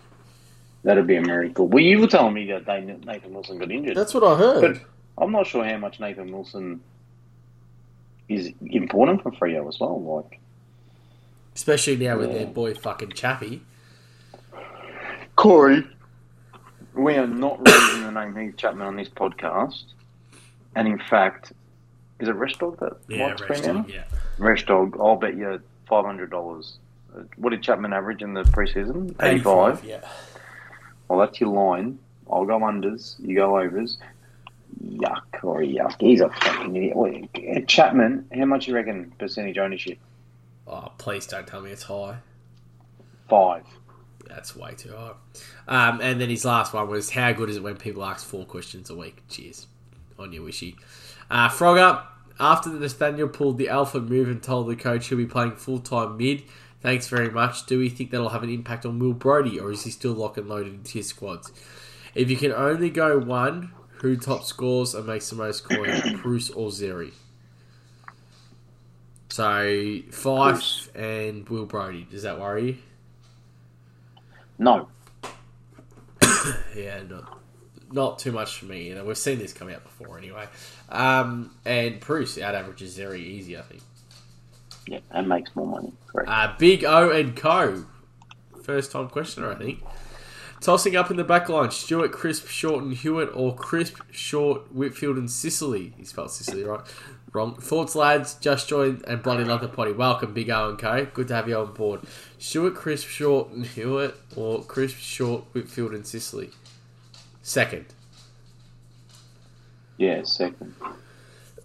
That'd 0.83 1.07
be 1.07 1.17
a 1.17 1.21
miracle. 1.21 1.69
Well, 1.69 1.83
you 1.85 1.99
were 1.99 2.07
telling 2.07 2.33
me 2.33 2.51
that 2.51 2.67
Nathan 2.67 3.35
Wilson 3.35 3.59
got 3.59 3.71
injured. 3.71 3.97
That's 3.97 4.15
what 4.15 4.25
I 4.25 4.35
heard. 4.37 4.61
But 4.63 5.23
I'm 5.23 5.31
not 5.31 5.47
sure 5.47 5.63
how 5.65 5.77
much 5.77 6.01
Nathan 6.01 6.33
Wilson 6.33 6.81
is 8.29 8.53
important 8.63 9.23
for 9.23 9.31
Freo 9.33 9.69
as 9.69 9.79
well. 9.81 10.01
Like 10.03 10.41
Especially 11.55 11.97
now 11.97 12.19
with 12.19 12.31
Yeah. 12.31 12.39
their 12.39 12.47
boy 12.47 12.75
fucking 12.75 13.13
Chappie. 13.13 13.63
Corey, 15.37 15.87
we 16.95 17.15
are 17.15 17.27
not 17.27 17.67
raising 17.67 18.03
the 18.03 18.11
name 18.11 18.35
Heath 18.37 18.57
Chapman 18.57 18.87
on 18.87 18.97
this 18.97 19.09
podcast. 19.09 19.85
And 20.75 20.89
in 20.89 20.99
fact, 20.99 21.53
is 22.21 22.29
it 22.29 22.33
Rest 22.33 22.59
Dog 22.59 22.79
that 22.81 22.95
Yeah, 23.09 23.27
likes 23.29 23.43
Rex 23.43 23.61
Dog, 23.63 23.89
yeah. 23.91 24.05
Rest 24.39 24.67
Dog, 24.67 24.97
I'll 25.01 25.17
bet 25.17 25.37
you 25.37 25.61
five 25.89 26.05
hundred 26.05 26.31
dollars. 26.31 26.79
What 27.37 27.51
did 27.51 27.63
Chapman 27.63 27.93
average 27.93 28.23
in 28.23 28.35
the 28.35 28.43
preseason? 28.43 29.15
Eighty-five. 29.23 29.85
yeah. 29.85 30.01
Well, 31.09 31.19
that's 31.21 31.41
your 31.41 31.51
line. 31.51 31.99
I'll 32.31 32.45
go 32.45 32.59
unders. 32.59 33.15
You 33.21 33.37
go 33.37 33.59
overs. 33.59 33.97
Yuck, 34.85 35.43
or 35.43 35.61
yuck. 35.61 35.97
He's 36.01 36.21
a 36.21 36.29
fucking 36.29 36.77
idiot. 36.77 37.69
Chapman, 37.69 38.27
how 38.35 38.45
much 38.45 38.69
you 38.69 38.75
reckon 38.75 39.13
percentage 39.19 39.59
ownership? 39.59 39.99
Oh, 40.67 40.93
please 40.99 41.27
don't 41.27 41.47
tell 41.47 41.61
me 41.61 41.71
it's 41.71 41.85
high. 41.85 42.19
Five. 43.29 43.65
That's 44.29 44.57
way 44.57 44.75
too 44.75 44.95
high. 44.95 45.13
Um, 45.69 46.01
and 46.01 46.21
then 46.21 46.29
his 46.29 46.45
last 46.45 46.73
one 46.73 46.89
was 46.89 47.11
how 47.11 47.33
good 47.33 47.49
is 47.49 47.57
it 47.57 47.63
when 47.63 47.77
people 47.77 48.05
ask 48.05 48.27
four 48.27 48.45
questions 48.45 48.91
a 48.91 48.95
week? 48.95 49.23
Cheers. 49.29 49.67
On 50.19 50.33
your 50.33 50.43
wishy. 50.43 50.77
Uh, 51.31 51.49
Frogger, 51.49 52.03
after 52.39 52.71
the 52.71 52.79
Nathaniel 52.79 53.29
pulled 53.29 53.59
the 53.59 53.69
alpha 53.69 54.01
move 54.01 54.29
and 54.29 54.43
told 54.43 54.69
the 54.69 54.77
coach 54.77 55.09
he'll 55.09 55.19
be 55.19 55.27
playing 55.27 55.53
full 55.53 55.79
time 55.79 56.17
mid, 56.17 56.43
thanks 56.81 57.09
very 57.09 57.31
much. 57.31 57.67
Do 57.67 57.79
we 57.79 57.89
think 57.89 58.11
that'll 58.11 58.31
have 58.31 58.43
an 58.43 58.51
impact 58.51 58.85
on 58.85 58.99
Will 58.99 59.13
Brodie 59.13 59.61
or 59.61 59.71
is 59.71 59.85
he 59.85 59.91
still 59.91 60.13
lock 60.13 60.37
and 60.37 60.49
loaded 60.49 60.75
into 60.75 60.93
his 60.93 61.09
squads? 61.09 61.53
If 62.15 62.31
you 62.31 62.37
can 62.37 62.53
only 62.53 62.91
go 62.91 63.19
one, 63.19 63.73
who 64.07 64.17
top 64.17 64.45
scores 64.45 64.95
and 64.95 65.07
makes 65.07 65.29
the 65.31 65.37
most 65.37 65.69
coin, 65.69 66.19
Bruce 66.23 66.51
or 66.51 66.71
Zeri? 66.71 67.13
So, 69.29 69.43
Fyfe 70.11 70.89
and 70.95 71.49
Will 71.49 71.67
Brodie. 71.67 72.07
Does 72.11 72.23
that 72.23 72.41
worry 72.41 72.67
you? 72.67 72.77
No. 74.59 74.89
Yeah, 76.77 77.01
no. 77.09 77.25
not 77.91 78.19
too 78.19 78.31
much 78.33 78.59
for 78.59 78.67
me. 78.67 78.89
You 78.89 78.95
know, 78.95 79.05
we've 79.05 79.17
seen 79.19 79.39
this 79.39 79.53
come 79.53 79.69
out 79.71 79.83
before 79.83 80.19
anyway. 80.19 80.47
Um, 80.91 81.51
and 81.65 81.99
Bruce 82.01 82.39
out 82.39 82.55
averages 82.55 82.97
very 82.97 83.21
easy, 83.23 83.57
I 83.57 83.63
think. 83.63 83.83
Yeah, 84.87 85.01
and 85.11 85.29
makes 85.29 85.55
more 85.57 85.67
money. 85.67 85.93
Correct. 86.07 86.29
Uh, 86.31 86.55
Big 86.59 86.85
O 86.85 87.11
and 87.11 87.35
Co. 87.35 87.85
First 88.63 88.93
time 88.93 89.09
questioner, 89.09 89.51
I 89.53 89.57
think. 89.57 89.83
Tossing 90.61 90.97
up 90.97 91.11
in 91.11 91.17
the 91.17 91.25
back 91.25 91.49
line, 91.49 91.71
Stewart, 91.71 92.13
Crisp, 92.13 92.49
Short, 92.49 92.83
and 92.83 92.95
Hewitt, 92.95 93.31
or 93.35 93.55
Crisp, 93.55 93.99
Short, 94.11 94.73
Whitfield, 94.75 95.17
and 95.17 95.31
Sicily. 95.31 95.93
He 95.97 96.05
spelled 96.05 96.31
Sicily 96.31 96.65
right. 96.65 96.81
Wrong. 97.33 97.55
Thoughts, 97.57 97.95
lads. 97.95 98.35
Just 98.35 98.69
joined 98.69 99.05
and 99.07 99.23
bloody 99.23 99.45
love 99.45 99.61
the 99.61 99.69
potty. 99.69 99.93
Welcome, 99.93 100.33
Big 100.33 100.49
O 100.49 100.71
and 100.71 100.79
Co. 100.79 101.05
Good 101.05 101.29
to 101.29 101.35
have 101.35 101.49
you 101.49 101.57
on 101.59 101.75
board. 101.75 102.01
Stewart, 102.39 102.75
Crisp, 102.75 103.07
Short, 103.09 103.51
and 103.51 103.67
Hewitt, 103.67 104.17
or 104.35 104.63
Crisp, 104.65 104.97
Short, 104.97 105.45
Whitfield, 105.53 105.93
and 105.93 106.07
Sicily. 106.07 106.51
Second. 107.43 107.87
yeah, 109.99 110.23
second. 110.25 110.75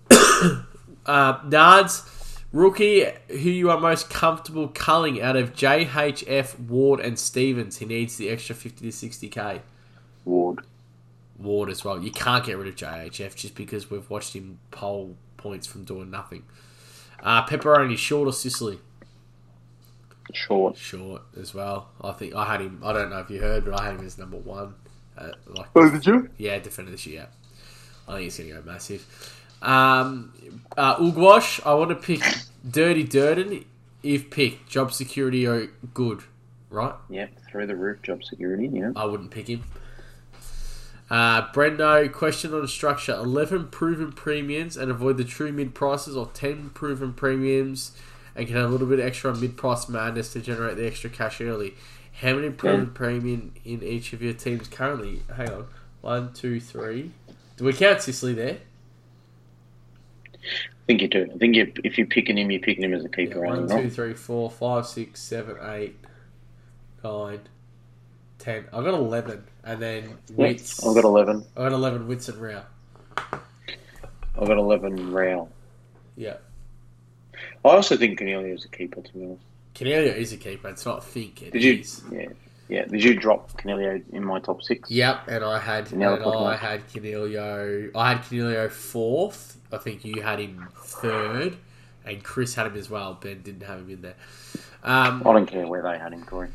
Uh, 1.04 1.39
Nards, 1.49 2.08
rookie 2.51 3.05
who 3.29 3.35
you 3.49 3.69
are 3.69 3.79
most 3.79 4.09
comfortable 4.09 4.67
culling 4.67 5.21
out 5.21 5.35
of 5.35 5.53
JHF, 5.53 6.59
Ward, 6.67 6.99
and 6.99 7.17
Stephens. 7.17 7.77
He 7.77 7.85
needs 7.85 8.17
the 8.17 8.29
extra 8.29 8.55
50 8.55 8.91
to 8.91 8.95
60k. 9.07 9.61
Ward. 10.25 10.59
Ward 11.39 11.69
as 11.69 11.83
well. 11.83 12.01
You 12.01 12.11
can't 12.11 12.45
get 12.45 12.57
rid 12.57 12.67
of 12.67 12.75
JHF 12.75 13.35
just 13.35 13.55
because 13.55 13.89
we've 13.89 14.09
watched 14.09 14.33
him 14.33 14.59
poll 14.69 15.15
points 15.37 15.65
from 15.67 15.83
doing 15.83 16.11
nothing. 16.11 16.43
Uh, 17.21 17.45
pepperoni, 17.45 17.97
short 17.97 18.27
or 18.27 18.33
Sicily? 18.33 18.79
Short. 20.33 20.77
Short 20.77 21.21
as 21.39 21.53
well. 21.53 21.89
I 22.01 22.11
think 22.13 22.33
I 22.35 22.45
had 22.45 22.61
him. 22.61 22.81
I 22.83 22.93
don't 22.93 23.09
know 23.09 23.19
if 23.19 23.29
you 23.29 23.39
heard, 23.41 23.65
but 23.65 23.79
I 23.79 23.85
had 23.85 23.99
him 23.99 24.05
as 24.05 24.17
number 24.17 24.37
one. 24.37 24.75
Uh, 25.17 25.31
like, 25.47 25.67
Oh, 25.75 25.89
did 25.89 26.05
you? 26.05 26.29
yeah, 26.37 26.57
defender 26.59 26.91
this 26.91 27.05
year. 27.05 27.27
I 28.07 28.13
think 28.13 28.23
he's 28.23 28.37
going 28.37 28.49
to 28.49 28.55
go 28.57 28.71
massive. 28.71 29.40
Um, 29.62 30.34
uh, 30.78 30.97
Ugwash, 30.97 31.65
I 31.65 31.74
want 31.74 31.89
to 31.89 31.95
pick 31.95 32.21
Dirty 32.69 33.04
Durden. 33.04 33.65
If 34.04 34.32
picked, 34.32 34.67
job 34.67 34.91
security 34.91 35.45
or 35.45 35.67
good, 35.93 36.24
right? 36.69 36.95
Yep, 37.10 37.30
through 37.52 37.67
the 37.67 37.76
roof 37.76 38.02
job 38.02 38.24
security, 38.24 38.67
yeah. 38.67 38.91
I 38.95 39.06
wouldn't 39.06 39.30
pick 39.30 39.47
him. 39.47 39.63
Uh, 41.10 41.52
Brendo, 41.52 42.12
question 42.12 42.54
on 42.54 42.67
structure: 42.67 43.13
eleven 43.13 43.67
proven 43.67 44.12
premiums 44.12 44.78
and 44.78 44.89
avoid 44.89 45.17
the 45.17 45.24
true 45.24 45.52
mid 45.52 45.76
prices, 45.76 46.17
or 46.17 46.28
ten 46.34 46.71
proven 46.71 47.13
premiums 47.13 47.91
and 48.36 48.47
can 48.47 48.56
have 48.56 48.69
a 48.69 48.69
little 48.69 48.88
bit 48.88 49.00
extra 49.00 49.32
on 49.32 49.39
mid 49.39 49.58
price 49.58 49.89
madness 49.89 50.34
to 50.34 50.39
generate 50.39 50.78
the 50.78 50.88
extra 50.88 51.10
cash 51.10 51.41
early. 51.41 51.76
How 52.21 52.36
many 52.36 52.50
proven 52.50 52.91
premium 52.91 53.54
in 53.65 53.84
each 53.84 54.13
of 54.13 54.21
your 54.21 54.34
teams 54.34 54.67
currently? 54.67 55.24
Hang 55.36 55.50
on, 55.50 55.67
one, 56.02 56.34
two, 56.34 56.60
three. 56.60 57.12
Do 57.58 57.65
we 57.65 57.74
count 57.74 58.02
Sicily 58.02 58.34
there? 58.34 58.58
I 60.43 60.86
think 60.88 61.01
you 61.01 61.08
do. 61.08 61.30
I 61.34 61.38
think 61.38 61.56
you, 61.56 61.71
if 61.84 61.97
you're 61.97 62.08
picking 62.08 62.38
him, 62.38 62.51
you're 62.51 62.60
picking 62.62 62.84
him 62.84 62.93
as 62.93 63.06
a 63.06 63.10
keeper, 63.10 63.41
One, 63.41 63.71
aren't 63.71 63.84
you? 63.86 63.89
three, 63.89 64.13
four, 64.13 64.49
five, 64.49 64.86
six, 64.88 65.21
seven, 65.21 65.58
eight, 65.62 65.97
nine, 67.04 67.39
ten. 68.39 68.65
I 68.73 68.82
got 68.82 68.93
eleven, 68.93 69.43
and 69.63 69.82
then 69.82 70.17
Witts. 70.34 70.84
I've 70.86 70.95
got 70.95 71.04
11. 71.06 71.45
I 71.56 71.60
got 71.63 71.71
eleven 71.73 72.08
Witts 72.08 72.27
and 72.30 72.41
Rowell. 72.41 72.65
I've 73.17 74.47
got 74.47 74.58
11 74.58 75.12
Rowell. 75.12 75.49
Yeah. 76.15 76.38
I 77.63 77.69
also 77.69 77.97
think 77.97 78.17
Cornelia 78.17 78.54
is 78.54 78.65
a 78.65 78.69
keeper, 78.69 79.01
to 79.01 79.13
be 79.13 79.23
honest. 79.25 79.43
Cornelio 79.75 80.13
is 80.15 80.34
a 80.34 80.38
keeper. 80.38 80.69
It's 80.69 80.86
not 80.86 81.04
think. 81.04 81.41
It 81.43 81.51
Did 81.54 81.63
you? 81.63 81.73
is. 81.75 82.01
Yeah. 82.12 82.27
Yeah. 82.71 82.86
Did 82.86 83.03
you 83.03 83.15
drop 83.15 83.51
Cornelia 83.62 84.01
in 84.13 84.23
my 84.23 84.39
top 84.39 84.63
six? 84.63 84.89
Yep, 84.89 85.27
and 85.27 85.43
I 85.43 85.60
had 85.60 85.91
and. 85.91 86.01
I 86.01 86.55
had 86.55 86.88
Cornelio. 86.88 87.91
I 87.93 88.13
had 88.13 88.23
Cornelio 88.23 88.69
fourth. 88.69 89.57
I 89.73 89.77
think 89.77 90.05
you 90.05 90.21
had 90.21 90.39
him 90.39 90.69
third, 90.77 91.57
and 92.05 92.23
Chris 92.23 92.55
had 92.55 92.67
him 92.67 92.77
as 92.77 92.89
well. 92.89 93.15
Ben 93.15 93.41
didn't 93.41 93.63
have 93.63 93.79
him 93.79 93.89
in 93.89 94.01
there. 94.01 94.15
Um, 94.84 95.21
I 95.25 95.34
don't 95.34 95.47
care 95.47 95.67
where 95.67 95.81
they 95.81 95.97
had 95.97 96.13
him, 96.13 96.23
Corey. 96.23 96.47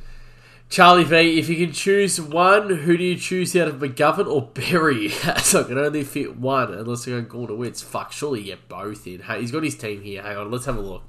Charlie 0.71 1.05
V, 1.05 1.39
if 1.39 1.51
you 1.51 1.67
can 1.67 1.75
choose 1.75 2.19
one, 2.19 2.71
who 2.71 2.97
do 2.97 3.05
you 3.05 3.17
choose 3.17 3.55
out 3.55 3.69
of 3.69 3.77
McGovern 3.77 4.27
or 4.27 4.43
Berry? 4.43 5.09
so 5.43 5.61
I 5.61 5.65
can 5.65 5.77
only 5.77 6.03
fit 6.03 6.39
one 6.39 6.73
unless 6.73 7.07
you're 7.07 7.21
going 7.21 7.49
to 7.49 7.55
Witts. 7.55 7.83
Fuck, 7.83 8.13
surely 8.13 8.41
you 8.41 8.47
get 8.47 8.69
both 8.69 9.07
in. 9.07 9.21
Hey, 9.21 9.43
he's 9.43 9.53
got 9.53 9.65
his 9.65 9.77
team 9.77 10.03
here. 10.03 10.23
Hang 10.23 10.39
on, 10.39 10.51
let's 10.51 10.65
have 10.65 10.79
a 10.79 10.81
look. 10.81 11.03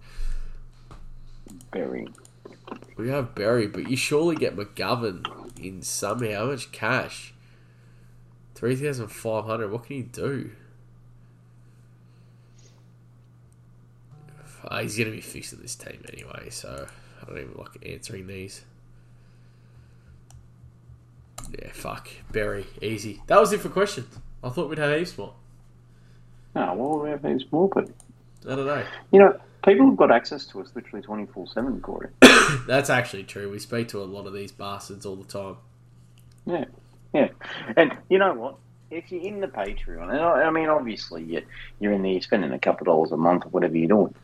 Berry. 1.72 2.08
We 2.98 3.10
have 3.10 3.36
Berry, 3.36 3.68
but 3.68 3.90
you 3.90 3.96
surely 3.98 4.36
get 4.36 4.56
McGovern 4.56 5.26
in 5.60 5.82
somehow. 5.82 6.46
How 6.46 6.52
much 6.52 6.72
cash? 6.72 7.34
3,500. 8.56 9.72
What 9.72 9.86
can 9.86 9.96
you 9.98 10.04
do? 10.04 10.52
Uh, 14.64 14.82
he's 14.82 14.98
going 14.98 15.10
to 15.10 15.16
be 15.16 15.22
fixing 15.22 15.62
this 15.62 15.76
team 15.76 16.04
anyway, 16.12 16.50
so 16.50 16.88
I 17.22 17.26
don't 17.26 17.38
even 17.38 17.54
like 17.58 17.88
answering 17.88 18.28
these. 18.28 18.66
Yeah, 21.58 21.70
fuck. 21.72 22.10
Berry. 22.32 22.66
Easy. 22.82 23.22
That 23.28 23.40
was 23.40 23.54
it 23.54 23.62
for 23.62 23.70
questions. 23.70 24.08
I 24.44 24.50
thought 24.50 24.70
we'd 24.70 24.80
have 24.80 24.98
heaps 24.98 25.18
more. 25.18 25.34
No, 26.56 26.74
well, 26.74 27.00
we 27.00 27.10
have 27.12 27.22
these 27.22 27.46
more, 27.52 27.70
but 27.70 27.90
I 28.50 28.56
don't 28.56 28.66
know. 28.66 28.84
you 29.12 29.20
know, 29.20 29.40
people 29.68 29.86
have 29.88 29.98
got 29.98 30.12
access 30.12 30.46
to 30.48 30.62
us 30.62 30.72
literally 30.74 31.04
24 31.04 31.48
7, 31.48 31.82
Corey. 31.82 32.10
That's 32.68 32.90
actually 32.90 33.24
true. 33.24 33.52
We 33.52 33.60
speak 33.60 33.90
to 33.90 34.02
a 34.02 34.06
lot 34.06 34.26
of 34.26 34.34
these 34.34 34.52
bastards 34.52 35.06
all 35.06 35.18
the 35.18 35.26
time. 35.26 35.58
Yeah, 36.46 36.66
yeah. 37.14 37.30
And 37.76 37.96
you 38.10 38.18
know 38.18 38.34
what? 38.34 38.56
If 38.90 39.12
you're 39.12 39.22
in 39.22 39.42
the 39.42 39.48
Patreon, 39.48 40.10
and 40.10 40.20
I, 40.22 40.44
I 40.44 40.50
mean, 40.50 40.70
obviously, 40.70 41.24
you're, 41.24 41.42
you're 41.80 41.92
in 41.92 42.04
there, 42.04 42.14
you're 42.14 42.22
spending 42.22 42.54
a 42.54 42.60
couple 42.60 42.84
of 42.84 42.86
dollars 42.86 43.12
a 43.12 43.18
month 43.18 43.46
or 43.46 43.50
whatever 43.50 43.76
you're 43.76 43.90
doing, 43.90 44.16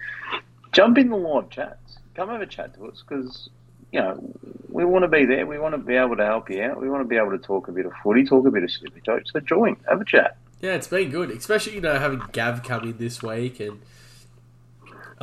jump 0.71 0.97
in 0.97 1.10
the 1.10 1.17
live 1.17 1.49
chats. 1.49 1.97
Come 2.15 2.29
over 2.29 2.45
chat 2.45 2.73
to 2.75 2.88
us 2.88 3.03
because, 3.06 3.49
you 3.91 3.99
know, 3.99 4.23
we 4.69 4.86
want 4.86 5.03
to 5.03 5.10
be 5.10 5.25
there. 5.25 5.45
We 5.45 5.60
want 5.60 5.73
to 5.73 5.79
be 5.79 5.95
able 5.95 6.15
to 6.15 6.23
help 6.23 6.49
you 6.49 6.62
out. 6.62 6.79
We 6.79 6.89
want 6.89 7.01
to 7.01 7.08
be 7.08 7.17
able 7.17 7.32
to 7.32 7.39
talk 7.39 7.67
a 7.67 7.71
bit 7.73 7.86
of 7.86 7.91
footy, 8.01 8.23
talk 8.23 8.47
a 8.47 8.51
bit 8.51 8.63
of 8.63 8.71
super 8.71 8.99
jokes. 9.01 9.32
So 9.34 9.41
join, 9.41 9.75
have 9.89 9.99
a 9.99 10.06
chat. 10.06 10.38
Yeah, 10.62 10.75
it's 10.75 10.88
been 10.88 11.10
good, 11.10 11.29
especially 11.32 11.75
you 11.75 11.82
know 11.82 11.99
having 11.99 12.21
Gav 12.32 12.63
come 12.63 12.84
in 12.84 12.97
this 12.97 13.21
week 13.21 13.60
and 13.60 13.82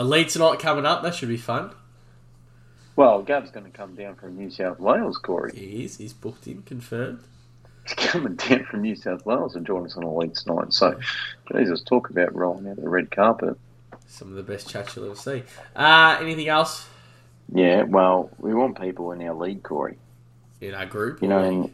Elite's 0.01 0.35
not 0.35 0.59
coming 0.59 0.87
up. 0.87 1.03
That 1.03 1.15
should 1.15 1.29
be 1.29 1.37
fun. 1.37 1.73
Well, 2.97 3.21
Gab's 3.23 3.51
going 3.51 3.67
to 3.71 3.77
come 3.77 3.95
down 3.95 4.15
from 4.15 4.35
New 4.37 4.51
South 4.51 4.81
Wales, 4.81 5.19
Corey. 5.19 5.53
He 5.55 5.85
is. 5.85 5.99
He's 5.99 6.15
booked 6.15 6.47
in, 6.47 6.63
confirmed. 6.63 7.21
He's 7.85 7.95
coming 7.95 8.35
down 8.37 8.65
from 8.65 8.81
New 8.81 8.97
South 8.97 9.27
Wales 9.27 9.57
and 9.57 9.67
join 9.67 9.85
us 9.85 9.97
on 9.99 10.05
Elites 10.05 10.47
night. 10.47 10.73
So, 10.73 10.99
Jesus, 11.55 11.83
talk 11.83 12.09
about 12.09 12.35
rolling 12.35 12.67
out 12.69 12.77
the 12.77 12.89
red 12.89 13.11
carpet. 13.11 13.59
Some 14.09 14.29
of 14.29 14.35
the 14.35 14.43
best 14.43 14.71
chats 14.71 14.97
you'll 14.97 15.05
ever 15.05 15.15
see. 15.15 15.43
Uh, 15.77 16.17
anything 16.21 16.49
else 16.49 16.87
Yeah, 17.53 17.83
well, 17.83 18.31
we 18.39 18.55
want 18.55 18.81
people 18.81 19.13
in 19.13 19.21
our 19.23 19.35
league, 19.35 19.63
Corey. 19.63 19.99
in 20.63 20.75
our 20.75 20.87
group? 20.87 21.21
You 21.21 21.29
know, 21.29 21.39
and, 21.41 21.71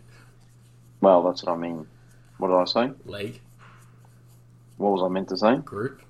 well, 1.00 1.22
that's 1.22 1.44
what 1.44 1.52
I 1.52 1.56
mean. 1.56 1.86
What 2.38 2.48
did 2.48 2.56
I 2.56 2.64
say? 2.88 2.92
league 3.06 3.40
What 4.78 4.92
was 4.92 5.02
I 5.04 5.08
meant 5.08 5.28
to 5.28 5.36
say? 5.36 5.56
group. 5.58 6.02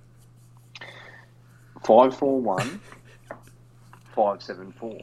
Five 1.87 2.17
four 2.17 2.41
one, 2.41 2.81
five 4.15 4.43
seven 4.43 4.73
four. 4.73 4.99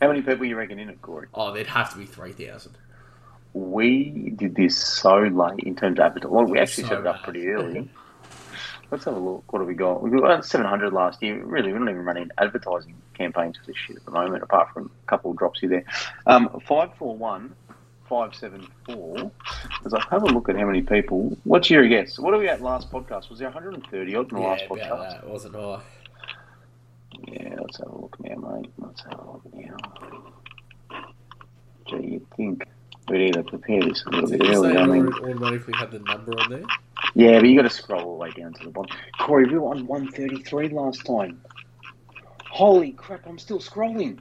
How 0.00 0.08
many 0.08 0.22
people 0.22 0.46
you 0.46 0.56
reckon 0.56 0.78
in 0.78 0.88
it, 0.88 1.02
Corey? 1.02 1.26
Oh, 1.34 1.52
there'd 1.52 1.66
have 1.66 1.90
to 1.92 1.98
be 1.98 2.04
three 2.06 2.32
thousand. 2.32 2.78
We 3.52 4.30
did 4.36 4.54
this 4.54 4.76
so 4.76 5.16
late 5.16 5.60
in 5.64 5.74
terms 5.74 5.98
of 5.98 6.04
advertising. 6.04 6.30
Well, 6.34 6.44
we 6.44 6.58
actually 6.60 6.84
So 6.84 6.90
set 6.90 6.98
it 7.00 7.06
up 7.06 7.16
bad. 7.16 7.24
pretty 7.24 7.48
early. 7.48 7.90
Let's 8.92 9.04
have 9.06 9.16
a 9.16 9.18
look. 9.18 9.52
What 9.52 9.58
have 9.60 9.66
we 9.66 9.74
got? 9.74 10.02
We 10.02 10.10
got 10.10 10.44
700 10.44 10.92
last 10.92 11.20
year. 11.20 11.42
Really, 11.44 11.72
we're 11.72 11.80
not 11.80 11.88
even 11.90 12.04
running 12.04 12.30
advertising 12.38 12.94
campaigns 13.14 13.56
for 13.56 13.66
this 13.66 13.76
shit 13.76 13.96
at 13.96 14.04
the 14.04 14.12
moment, 14.12 14.44
apart 14.44 14.68
from 14.72 14.90
a 15.04 15.06
couple 15.08 15.32
of 15.32 15.36
drops 15.38 15.58
here 15.58 15.68
there. 15.70 15.84
Um, 16.26 16.48
541 16.68 17.52
574. 18.08 19.30
As 19.84 19.94
I 19.94 20.02
have 20.10 20.22
a 20.22 20.26
look 20.26 20.48
at 20.48 20.56
how 20.56 20.66
many 20.66 20.82
people. 20.82 21.36
What's 21.44 21.70
your 21.70 21.86
guess? 21.88 22.18
What 22.18 22.34
are 22.34 22.38
we 22.38 22.48
at 22.48 22.62
last 22.62 22.90
podcast? 22.90 23.30
Was 23.30 23.38
there 23.38 23.48
130 23.50 24.14
odd 24.16 24.30
in 24.30 24.36
the 24.36 24.40
Yeah, 24.42 24.48
last 24.48 24.64
about 24.66 24.78
podcast? 24.78 25.10
that. 25.20 25.28
Wasn't 25.28 25.56
I? 25.56 25.80
Yeah, 27.28 27.54
let's 27.60 27.78
have 27.78 27.88
a 27.88 27.98
look 28.00 28.16
now, 28.20 28.36
mate. 28.36 28.70
Let's 28.78 29.02
have 29.04 29.18
a 29.18 29.30
look 29.32 29.54
now. 29.54 29.76
Gee, 31.86 32.06
you'd 32.12 32.30
think 32.36 32.64
we'd 33.08 33.28
either 33.28 33.42
prepare 33.44 33.80
this 33.82 34.04
a 34.06 34.10
little 34.10 34.28
Did 34.28 34.40
bit 34.40 34.48
you 34.48 34.62
say 34.62 34.76
I 34.76 34.84
you 34.84 34.92
mean, 34.92 35.12
automatically 35.12 35.74
had 35.76 35.90
the 35.92 36.00
number 36.00 36.32
on 36.40 36.50
there? 36.50 36.64
yeah, 37.14 37.38
but 37.38 37.48
you 37.48 37.56
got 37.56 37.62
to 37.62 37.70
scroll 37.70 38.02
all 38.02 38.12
the 38.14 38.18
way 38.22 38.30
down 38.32 38.52
to 38.54 38.64
the 38.64 38.70
bottom. 38.70 38.94
Corey, 39.20 39.46
we 39.46 39.58
were 39.58 39.68
on 39.70 39.86
133 39.86 40.68
last 40.70 41.04
time. 41.06 41.40
Holy 42.50 42.92
crap, 42.92 43.26
I'm 43.26 43.38
still 43.38 43.60
scrolling. 43.60 44.18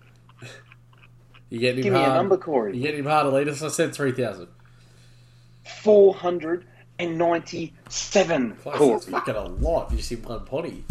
You 1.49 1.59
getting 1.59 1.83
Give 1.83 1.93
him 1.93 1.99
me 2.01 2.05
a 2.05 2.13
number, 2.13 2.37
Corey. 2.37 2.75
You 2.75 2.81
getting 2.81 3.01
him 3.01 3.05
hard, 3.05 3.27
Elitas? 3.27 3.61
I 3.63 3.67
said 3.69 3.93
three 3.93 4.11
thousand. 4.11 4.47
497, 5.65 8.55
Corey. 8.63 8.89
That's 8.89 9.05
fucking 9.05 9.35
a 9.35 9.43
lot. 9.43 9.91
You 9.91 10.01
see 10.01 10.15
one 10.15 10.45
potty. 10.45 10.83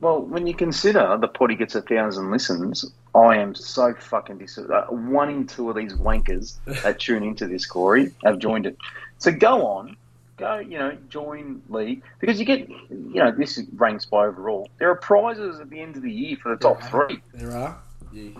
Well, 0.00 0.20
when 0.22 0.46
you 0.46 0.54
consider 0.54 1.16
the 1.20 1.28
potty 1.28 1.54
gets 1.54 1.74
a 1.74 1.82
thousand 1.82 2.30
listens, 2.30 2.84
I 3.14 3.36
am 3.36 3.54
so 3.54 3.94
fucking 3.94 4.38
dis. 4.38 4.58
Uh, 4.58 4.86
one 4.90 5.30
in 5.30 5.46
two 5.46 5.70
of 5.70 5.76
these 5.76 5.94
wankers 5.94 6.56
that 6.82 7.00
tune 7.00 7.22
into 7.22 7.46
this, 7.46 7.64
Corey, 7.64 8.12
have 8.24 8.38
joined 8.38 8.66
it. 8.66 8.76
So 9.18 9.30
go 9.30 9.66
on, 9.66 9.96
go, 10.36 10.58
you 10.58 10.78
know, 10.78 10.96
join 11.08 11.62
league 11.70 12.02
because 12.18 12.38
you 12.38 12.44
get, 12.44 12.68
you 12.68 13.14
know, 13.14 13.30
this 13.30 13.58
ranks 13.76 14.04
by 14.04 14.26
overall. 14.26 14.68
There 14.78 14.90
are 14.90 14.96
prizes 14.96 15.60
at 15.60 15.70
the 15.70 15.80
end 15.80 15.96
of 15.96 16.02
the 16.02 16.12
year 16.12 16.36
for 16.42 16.50
the 16.54 16.60
top 16.60 16.80
Yeah. 16.80 16.88
three. 16.90 17.20
There 17.32 17.56
are. 17.56 17.78
You 18.12 18.38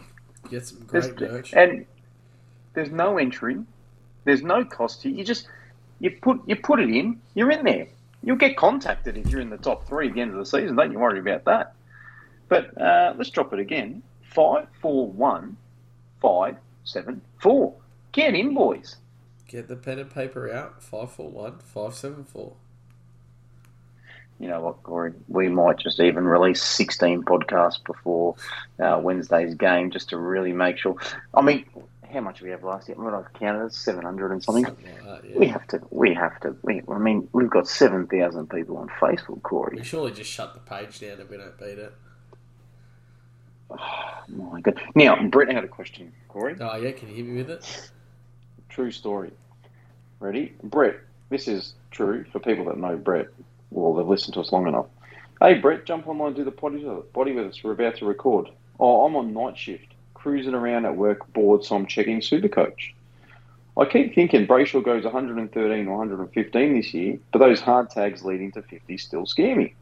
get 0.50 0.66
some 0.66 0.86
There's, 0.90 1.14
merch. 1.18 1.52
and 1.54 1.86
there's 2.74 2.90
no 2.90 3.18
entry. 3.18 3.58
There's 4.24 4.42
no 4.42 4.64
cost 4.64 5.02
to 5.02 5.10
you. 5.10 5.16
You 5.16 5.24
just 5.24 5.48
you 6.00 6.10
put 6.10 6.40
you 6.46 6.56
put 6.56 6.80
it 6.80 6.90
in. 6.90 7.20
You're 7.34 7.50
in 7.50 7.64
there. 7.64 7.88
You'll 8.22 8.36
get 8.36 8.56
contacted 8.56 9.16
if 9.16 9.28
you're 9.28 9.40
in 9.40 9.50
the 9.50 9.58
top 9.58 9.86
three 9.86 10.08
at 10.08 10.14
the 10.14 10.20
end 10.20 10.32
of 10.32 10.38
the 10.38 10.46
season. 10.46 10.76
Don't 10.76 10.92
you 10.92 10.98
worry 10.98 11.18
about 11.18 11.44
that. 11.44 11.74
But 12.48 12.80
uh, 12.80 13.14
let's 13.16 13.30
drop 13.30 13.52
it 13.52 13.58
again. 13.58 14.02
Five 14.22 14.66
four 14.80 15.08
one 15.08 15.56
five 16.20 16.56
seven 16.84 17.20
four. 17.38 17.74
Get 18.12 18.34
in, 18.34 18.54
boys. 18.54 18.96
Get 19.46 19.68
the 19.68 19.76
pen 19.76 19.98
and 19.98 20.10
paper 20.10 20.50
out. 20.50 20.82
541 20.82 21.58
574. 21.58 22.52
You 24.40 24.48
know 24.48 24.60
what, 24.60 24.82
Corey? 24.82 25.12
We 25.28 25.48
might 25.48 25.78
just 25.78 26.00
even 26.00 26.24
release 26.24 26.62
16 26.62 27.22
podcasts 27.22 27.82
before 27.84 28.34
uh, 28.80 28.98
Wednesday's 29.00 29.54
game 29.54 29.90
just 29.90 30.10
to 30.10 30.18
really 30.18 30.52
make 30.52 30.76
sure. 30.76 30.96
I 31.32 31.40
mean, 31.40 31.64
how 32.12 32.20
much 32.20 32.40
we 32.42 32.50
have 32.50 32.64
last 32.64 32.88
year? 32.88 32.96
What 32.96 33.14
I've 33.14 33.32
counted, 33.34 33.72
700 33.72 34.32
and 34.32 34.42
something. 34.42 34.64
Something 34.64 34.86
like 35.06 35.22
that, 35.22 35.38
We 35.38 35.46
have 35.48 35.66
to. 35.68 35.80
We 35.90 36.14
have 36.14 36.38
to. 36.40 36.56
We, 36.62 36.82
I 36.88 36.98
mean, 36.98 37.28
we've 37.32 37.50
got 37.50 37.68
seven 37.68 38.06
thousand 38.06 38.50
people 38.50 38.76
on 38.76 38.88
Facebook, 39.00 39.42
Corey. 39.42 39.76
We 39.78 39.84
surely 39.84 40.12
just 40.12 40.30
shut 40.30 40.54
the 40.54 40.60
page 40.60 41.00
down 41.00 41.20
if 41.20 41.30
we 41.30 41.36
don't 41.36 41.58
beat 41.58 41.78
it. 41.78 41.92
Oh 43.70 43.76
my 44.28 44.60
god! 44.60 44.80
Now, 44.94 45.22
Brett 45.28 45.50
had 45.50 45.64
a 45.64 45.68
question, 45.68 46.12
Corey. 46.28 46.56
Oh, 46.60 46.76
yeah, 46.76 46.92
can 46.92 47.08
you 47.08 47.14
hear 47.16 47.24
me 47.24 47.36
with 47.36 47.50
it? 47.50 47.90
True 48.68 48.90
story. 48.90 49.30
Ready? 50.20 50.54
Brett, 50.62 50.96
this 51.30 51.48
is 51.48 51.74
true 51.90 52.24
for 52.32 52.38
people 52.38 52.64
that 52.66 52.78
know 52.78 52.96
Brett. 52.96 53.28
Well, 53.74 53.94
they've 53.94 54.06
listened 54.06 54.34
to 54.34 54.40
us 54.40 54.52
long 54.52 54.68
enough. 54.68 54.86
Hey, 55.40 55.54
Brett, 55.54 55.84
jump 55.84 56.06
online 56.06 56.34
do 56.34 56.44
the 56.44 56.52
body 56.52 57.32
with 57.32 57.46
us. 57.46 57.62
We're 57.62 57.72
about 57.72 57.96
to 57.96 58.06
record. 58.06 58.48
Oh, 58.78 59.04
I'm 59.04 59.16
on 59.16 59.34
night 59.34 59.58
shift, 59.58 59.94
cruising 60.14 60.54
around 60.54 60.86
at 60.86 60.96
work, 60.96 61.32
bored, 61.32 61.64
so 61.64 61.74
I'm 61.74 61.86
checking 61.86 62.20
Supercoach. 62.20 62.92
I 63.76 63.84
keep 63.86 64.14
thinking 64.14 64.46
Brayshaw 64.46 64.84
goes 64.84 65.02
113 65.02 65.88
or 65.88 65.98
115 65.98 66.74
this 66.74 66.94
year, 66.94 67.18
but 67.32 67.40
those 67.40 67.60
hard 67.60 67.90
tags 67.90 68.24
leading 68.24 68.52
to 68.52 68.62
50 68.62 68.96
still 68.96 69.26
scare 69.26 69.56
me. 69.56 69.74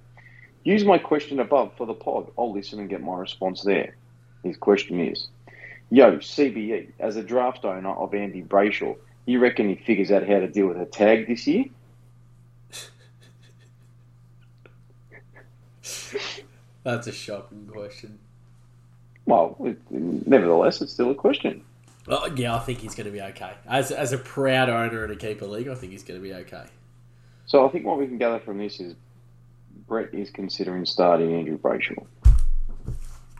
Use 0.64 0.86
my 0.86 0.96
question 0.96 1.38
above 1.38 1.76
for 1.76 1.86
the 1.86 1.92
pod. 1.92 2.30
I'll 2.38 2.50
listen 2.50 2.80
and 2.80 2.88
get 2.88 3.02
my 3.02 3.18
response 3.18 3.60
there. 3.60 3.94
His 4.42 4.56
question 4.56 5.00
is 5.00 5.28
Yo, 5.90 6.16
CBE, 6.16 6.92
as 6.98 7.16
a 7.16 7.22
draft 7.22 7.66
owner 7.66 7.90
of 7.90 8.14
Andy 8.14 8.42
Brayshaw, 8.42 8.96
you 9.26 9.38
reckon 9.38 9.68
he 9.68 9.74
figures 9.74 10.10
out 10.10 10.26
how 10.26 10.38
to 10.38 10.48
deal 10.48 10.68
with 10.68 10.80
a 10.80 10.86
tag 10.86 11.26
this 11.26 11.46
year? 11.46 11.66
That's 16.84 17.06
a 17.06 17.12
shocking 17.12 17.66
question. 17.66 18.18
Well, 19.26 19.56
it, 19.60 19.78
nevertheless, 19.90 20.80
it's 20.82 20.92
still 20.92 21.10
a 21.10 21.14
question. 21.14 21.62
Oh, 22.08 22.26
yeah, 22.34 22.56
I 22.56 22.58
think 22.58 22.80
he's 22.80 22.94
going 22.94 23.06
to 23.06 23.12
be 23.12 23.20
okay. 23.20 23.52
As, 23.68 23.92
as 23.92 24.12
a 24.12 24.18
proud 24.18 24.68
owner 24.68 25.04
in 25.04 25.10
a 25.10 25.16
keeper 25.16 25.46
league, 25.46 25.68
I 25.68 25.74
think 25.74 25.92
he's 25.92 26.02
going 26.02 26.20
to 26.20 26.22
be 26.22 26.34
okay. 26.34 26.64
So 27.46 27.66
I 27.66 27.70
think 27.70 27.86
what 27.86 27.98
we 27.98 28.06
can 28.06 28.18
gather 28.18 28.40
from 28.40 28.58
this 28.58 28.80
is 28.80 28.94
Brett 29.86 30.12
is 30.12 30.30
considering 30.30 30.84
starting 30.84 31.34
Andrew 31.34 31.58
Brayshaw. 31.58 32.04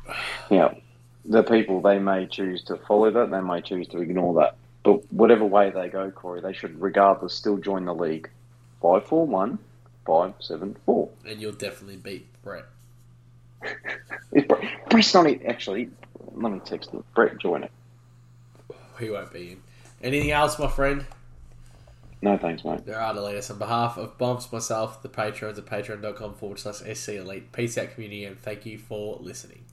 Now, 0.50 0.76
the 1.24 1.42
people, 1.42 1.80
they 1.80 1.98
may 1.98 2.26
choose 2.26 2.62
to 2.64 2.76
follow 2.76 3.10
that, 3.10 3.30
they 3.30 3.40
may 3.40 3.62
choose 3.62 3.88
to 3.88 3.98
ignore 3.98 4.34
that. 4.34 4.56
But 4.84 5.10
whatever 5.12 5.44
way 5.46 5.70
they 5.70 5.88
go, 5.88 6.10
Corey, 6.10 6.40
they 6.40 6.52
should 6.52 6.80
regardless 6.80 7.32
still 7.32 7.56
join 7.56 7.84
the 7.86 7.94
league. 7.94 8.28
541 8.82 9.58
574. 10.04 11.08
And 11.24 11.40
you'll 11.40 11.52
definitely 11.52 11.96
beat 11.96 12.26
Brett. 12.42 12.64
Is 14.32 14.44
Brett, 14.44 14.90
Brett's 14.90 15.14
not 15.14 15.26
it. 15.26 15.42
Actually, 15.46 15.90
let 16.34 16.52
me 16.52 16.60
text 16.64 16.90
him. 16.90 17.04
Brett, 17.14 17.38
join 17.38 17.64
it. 17.64 17.72
He 18.98 19.10
won't 19.10 19.32
be 19.32 19.52
in. 19.52 19.62
Anything 20.02 20.30
else, 20.30 20.58
my 20.58 20.68
friend? 20.68 21.04
No 22.20 22.38
thanks, 22.38 22.64
mate. 22.64 22.84
There 22.86 23.00
are 23.00 23.14
the 23.14 23.20
latest. 23.20 23.50
On 23.50 23.58
behalf 23.58 23.96
of 23.96 24.16
Bumps, 24.16 24.52
myself, 24.52 25.02
the 25.02 25.08
patrons 25.08 25.58
at 25.58 25.66
patreon.com 25.66 26.34
forward 26.34 26.58
slash 26.58 26.76
SC 26.96 27.10
Elite. 27.10 27.52
Peace 27.52 27.76
out, 27.76 27.92
community, 27.94 28.24
and 28.24 28.40
thank 28.40 28.64
you 28.64 28.78
for 28.78 29.16
listening. 29.20 29.64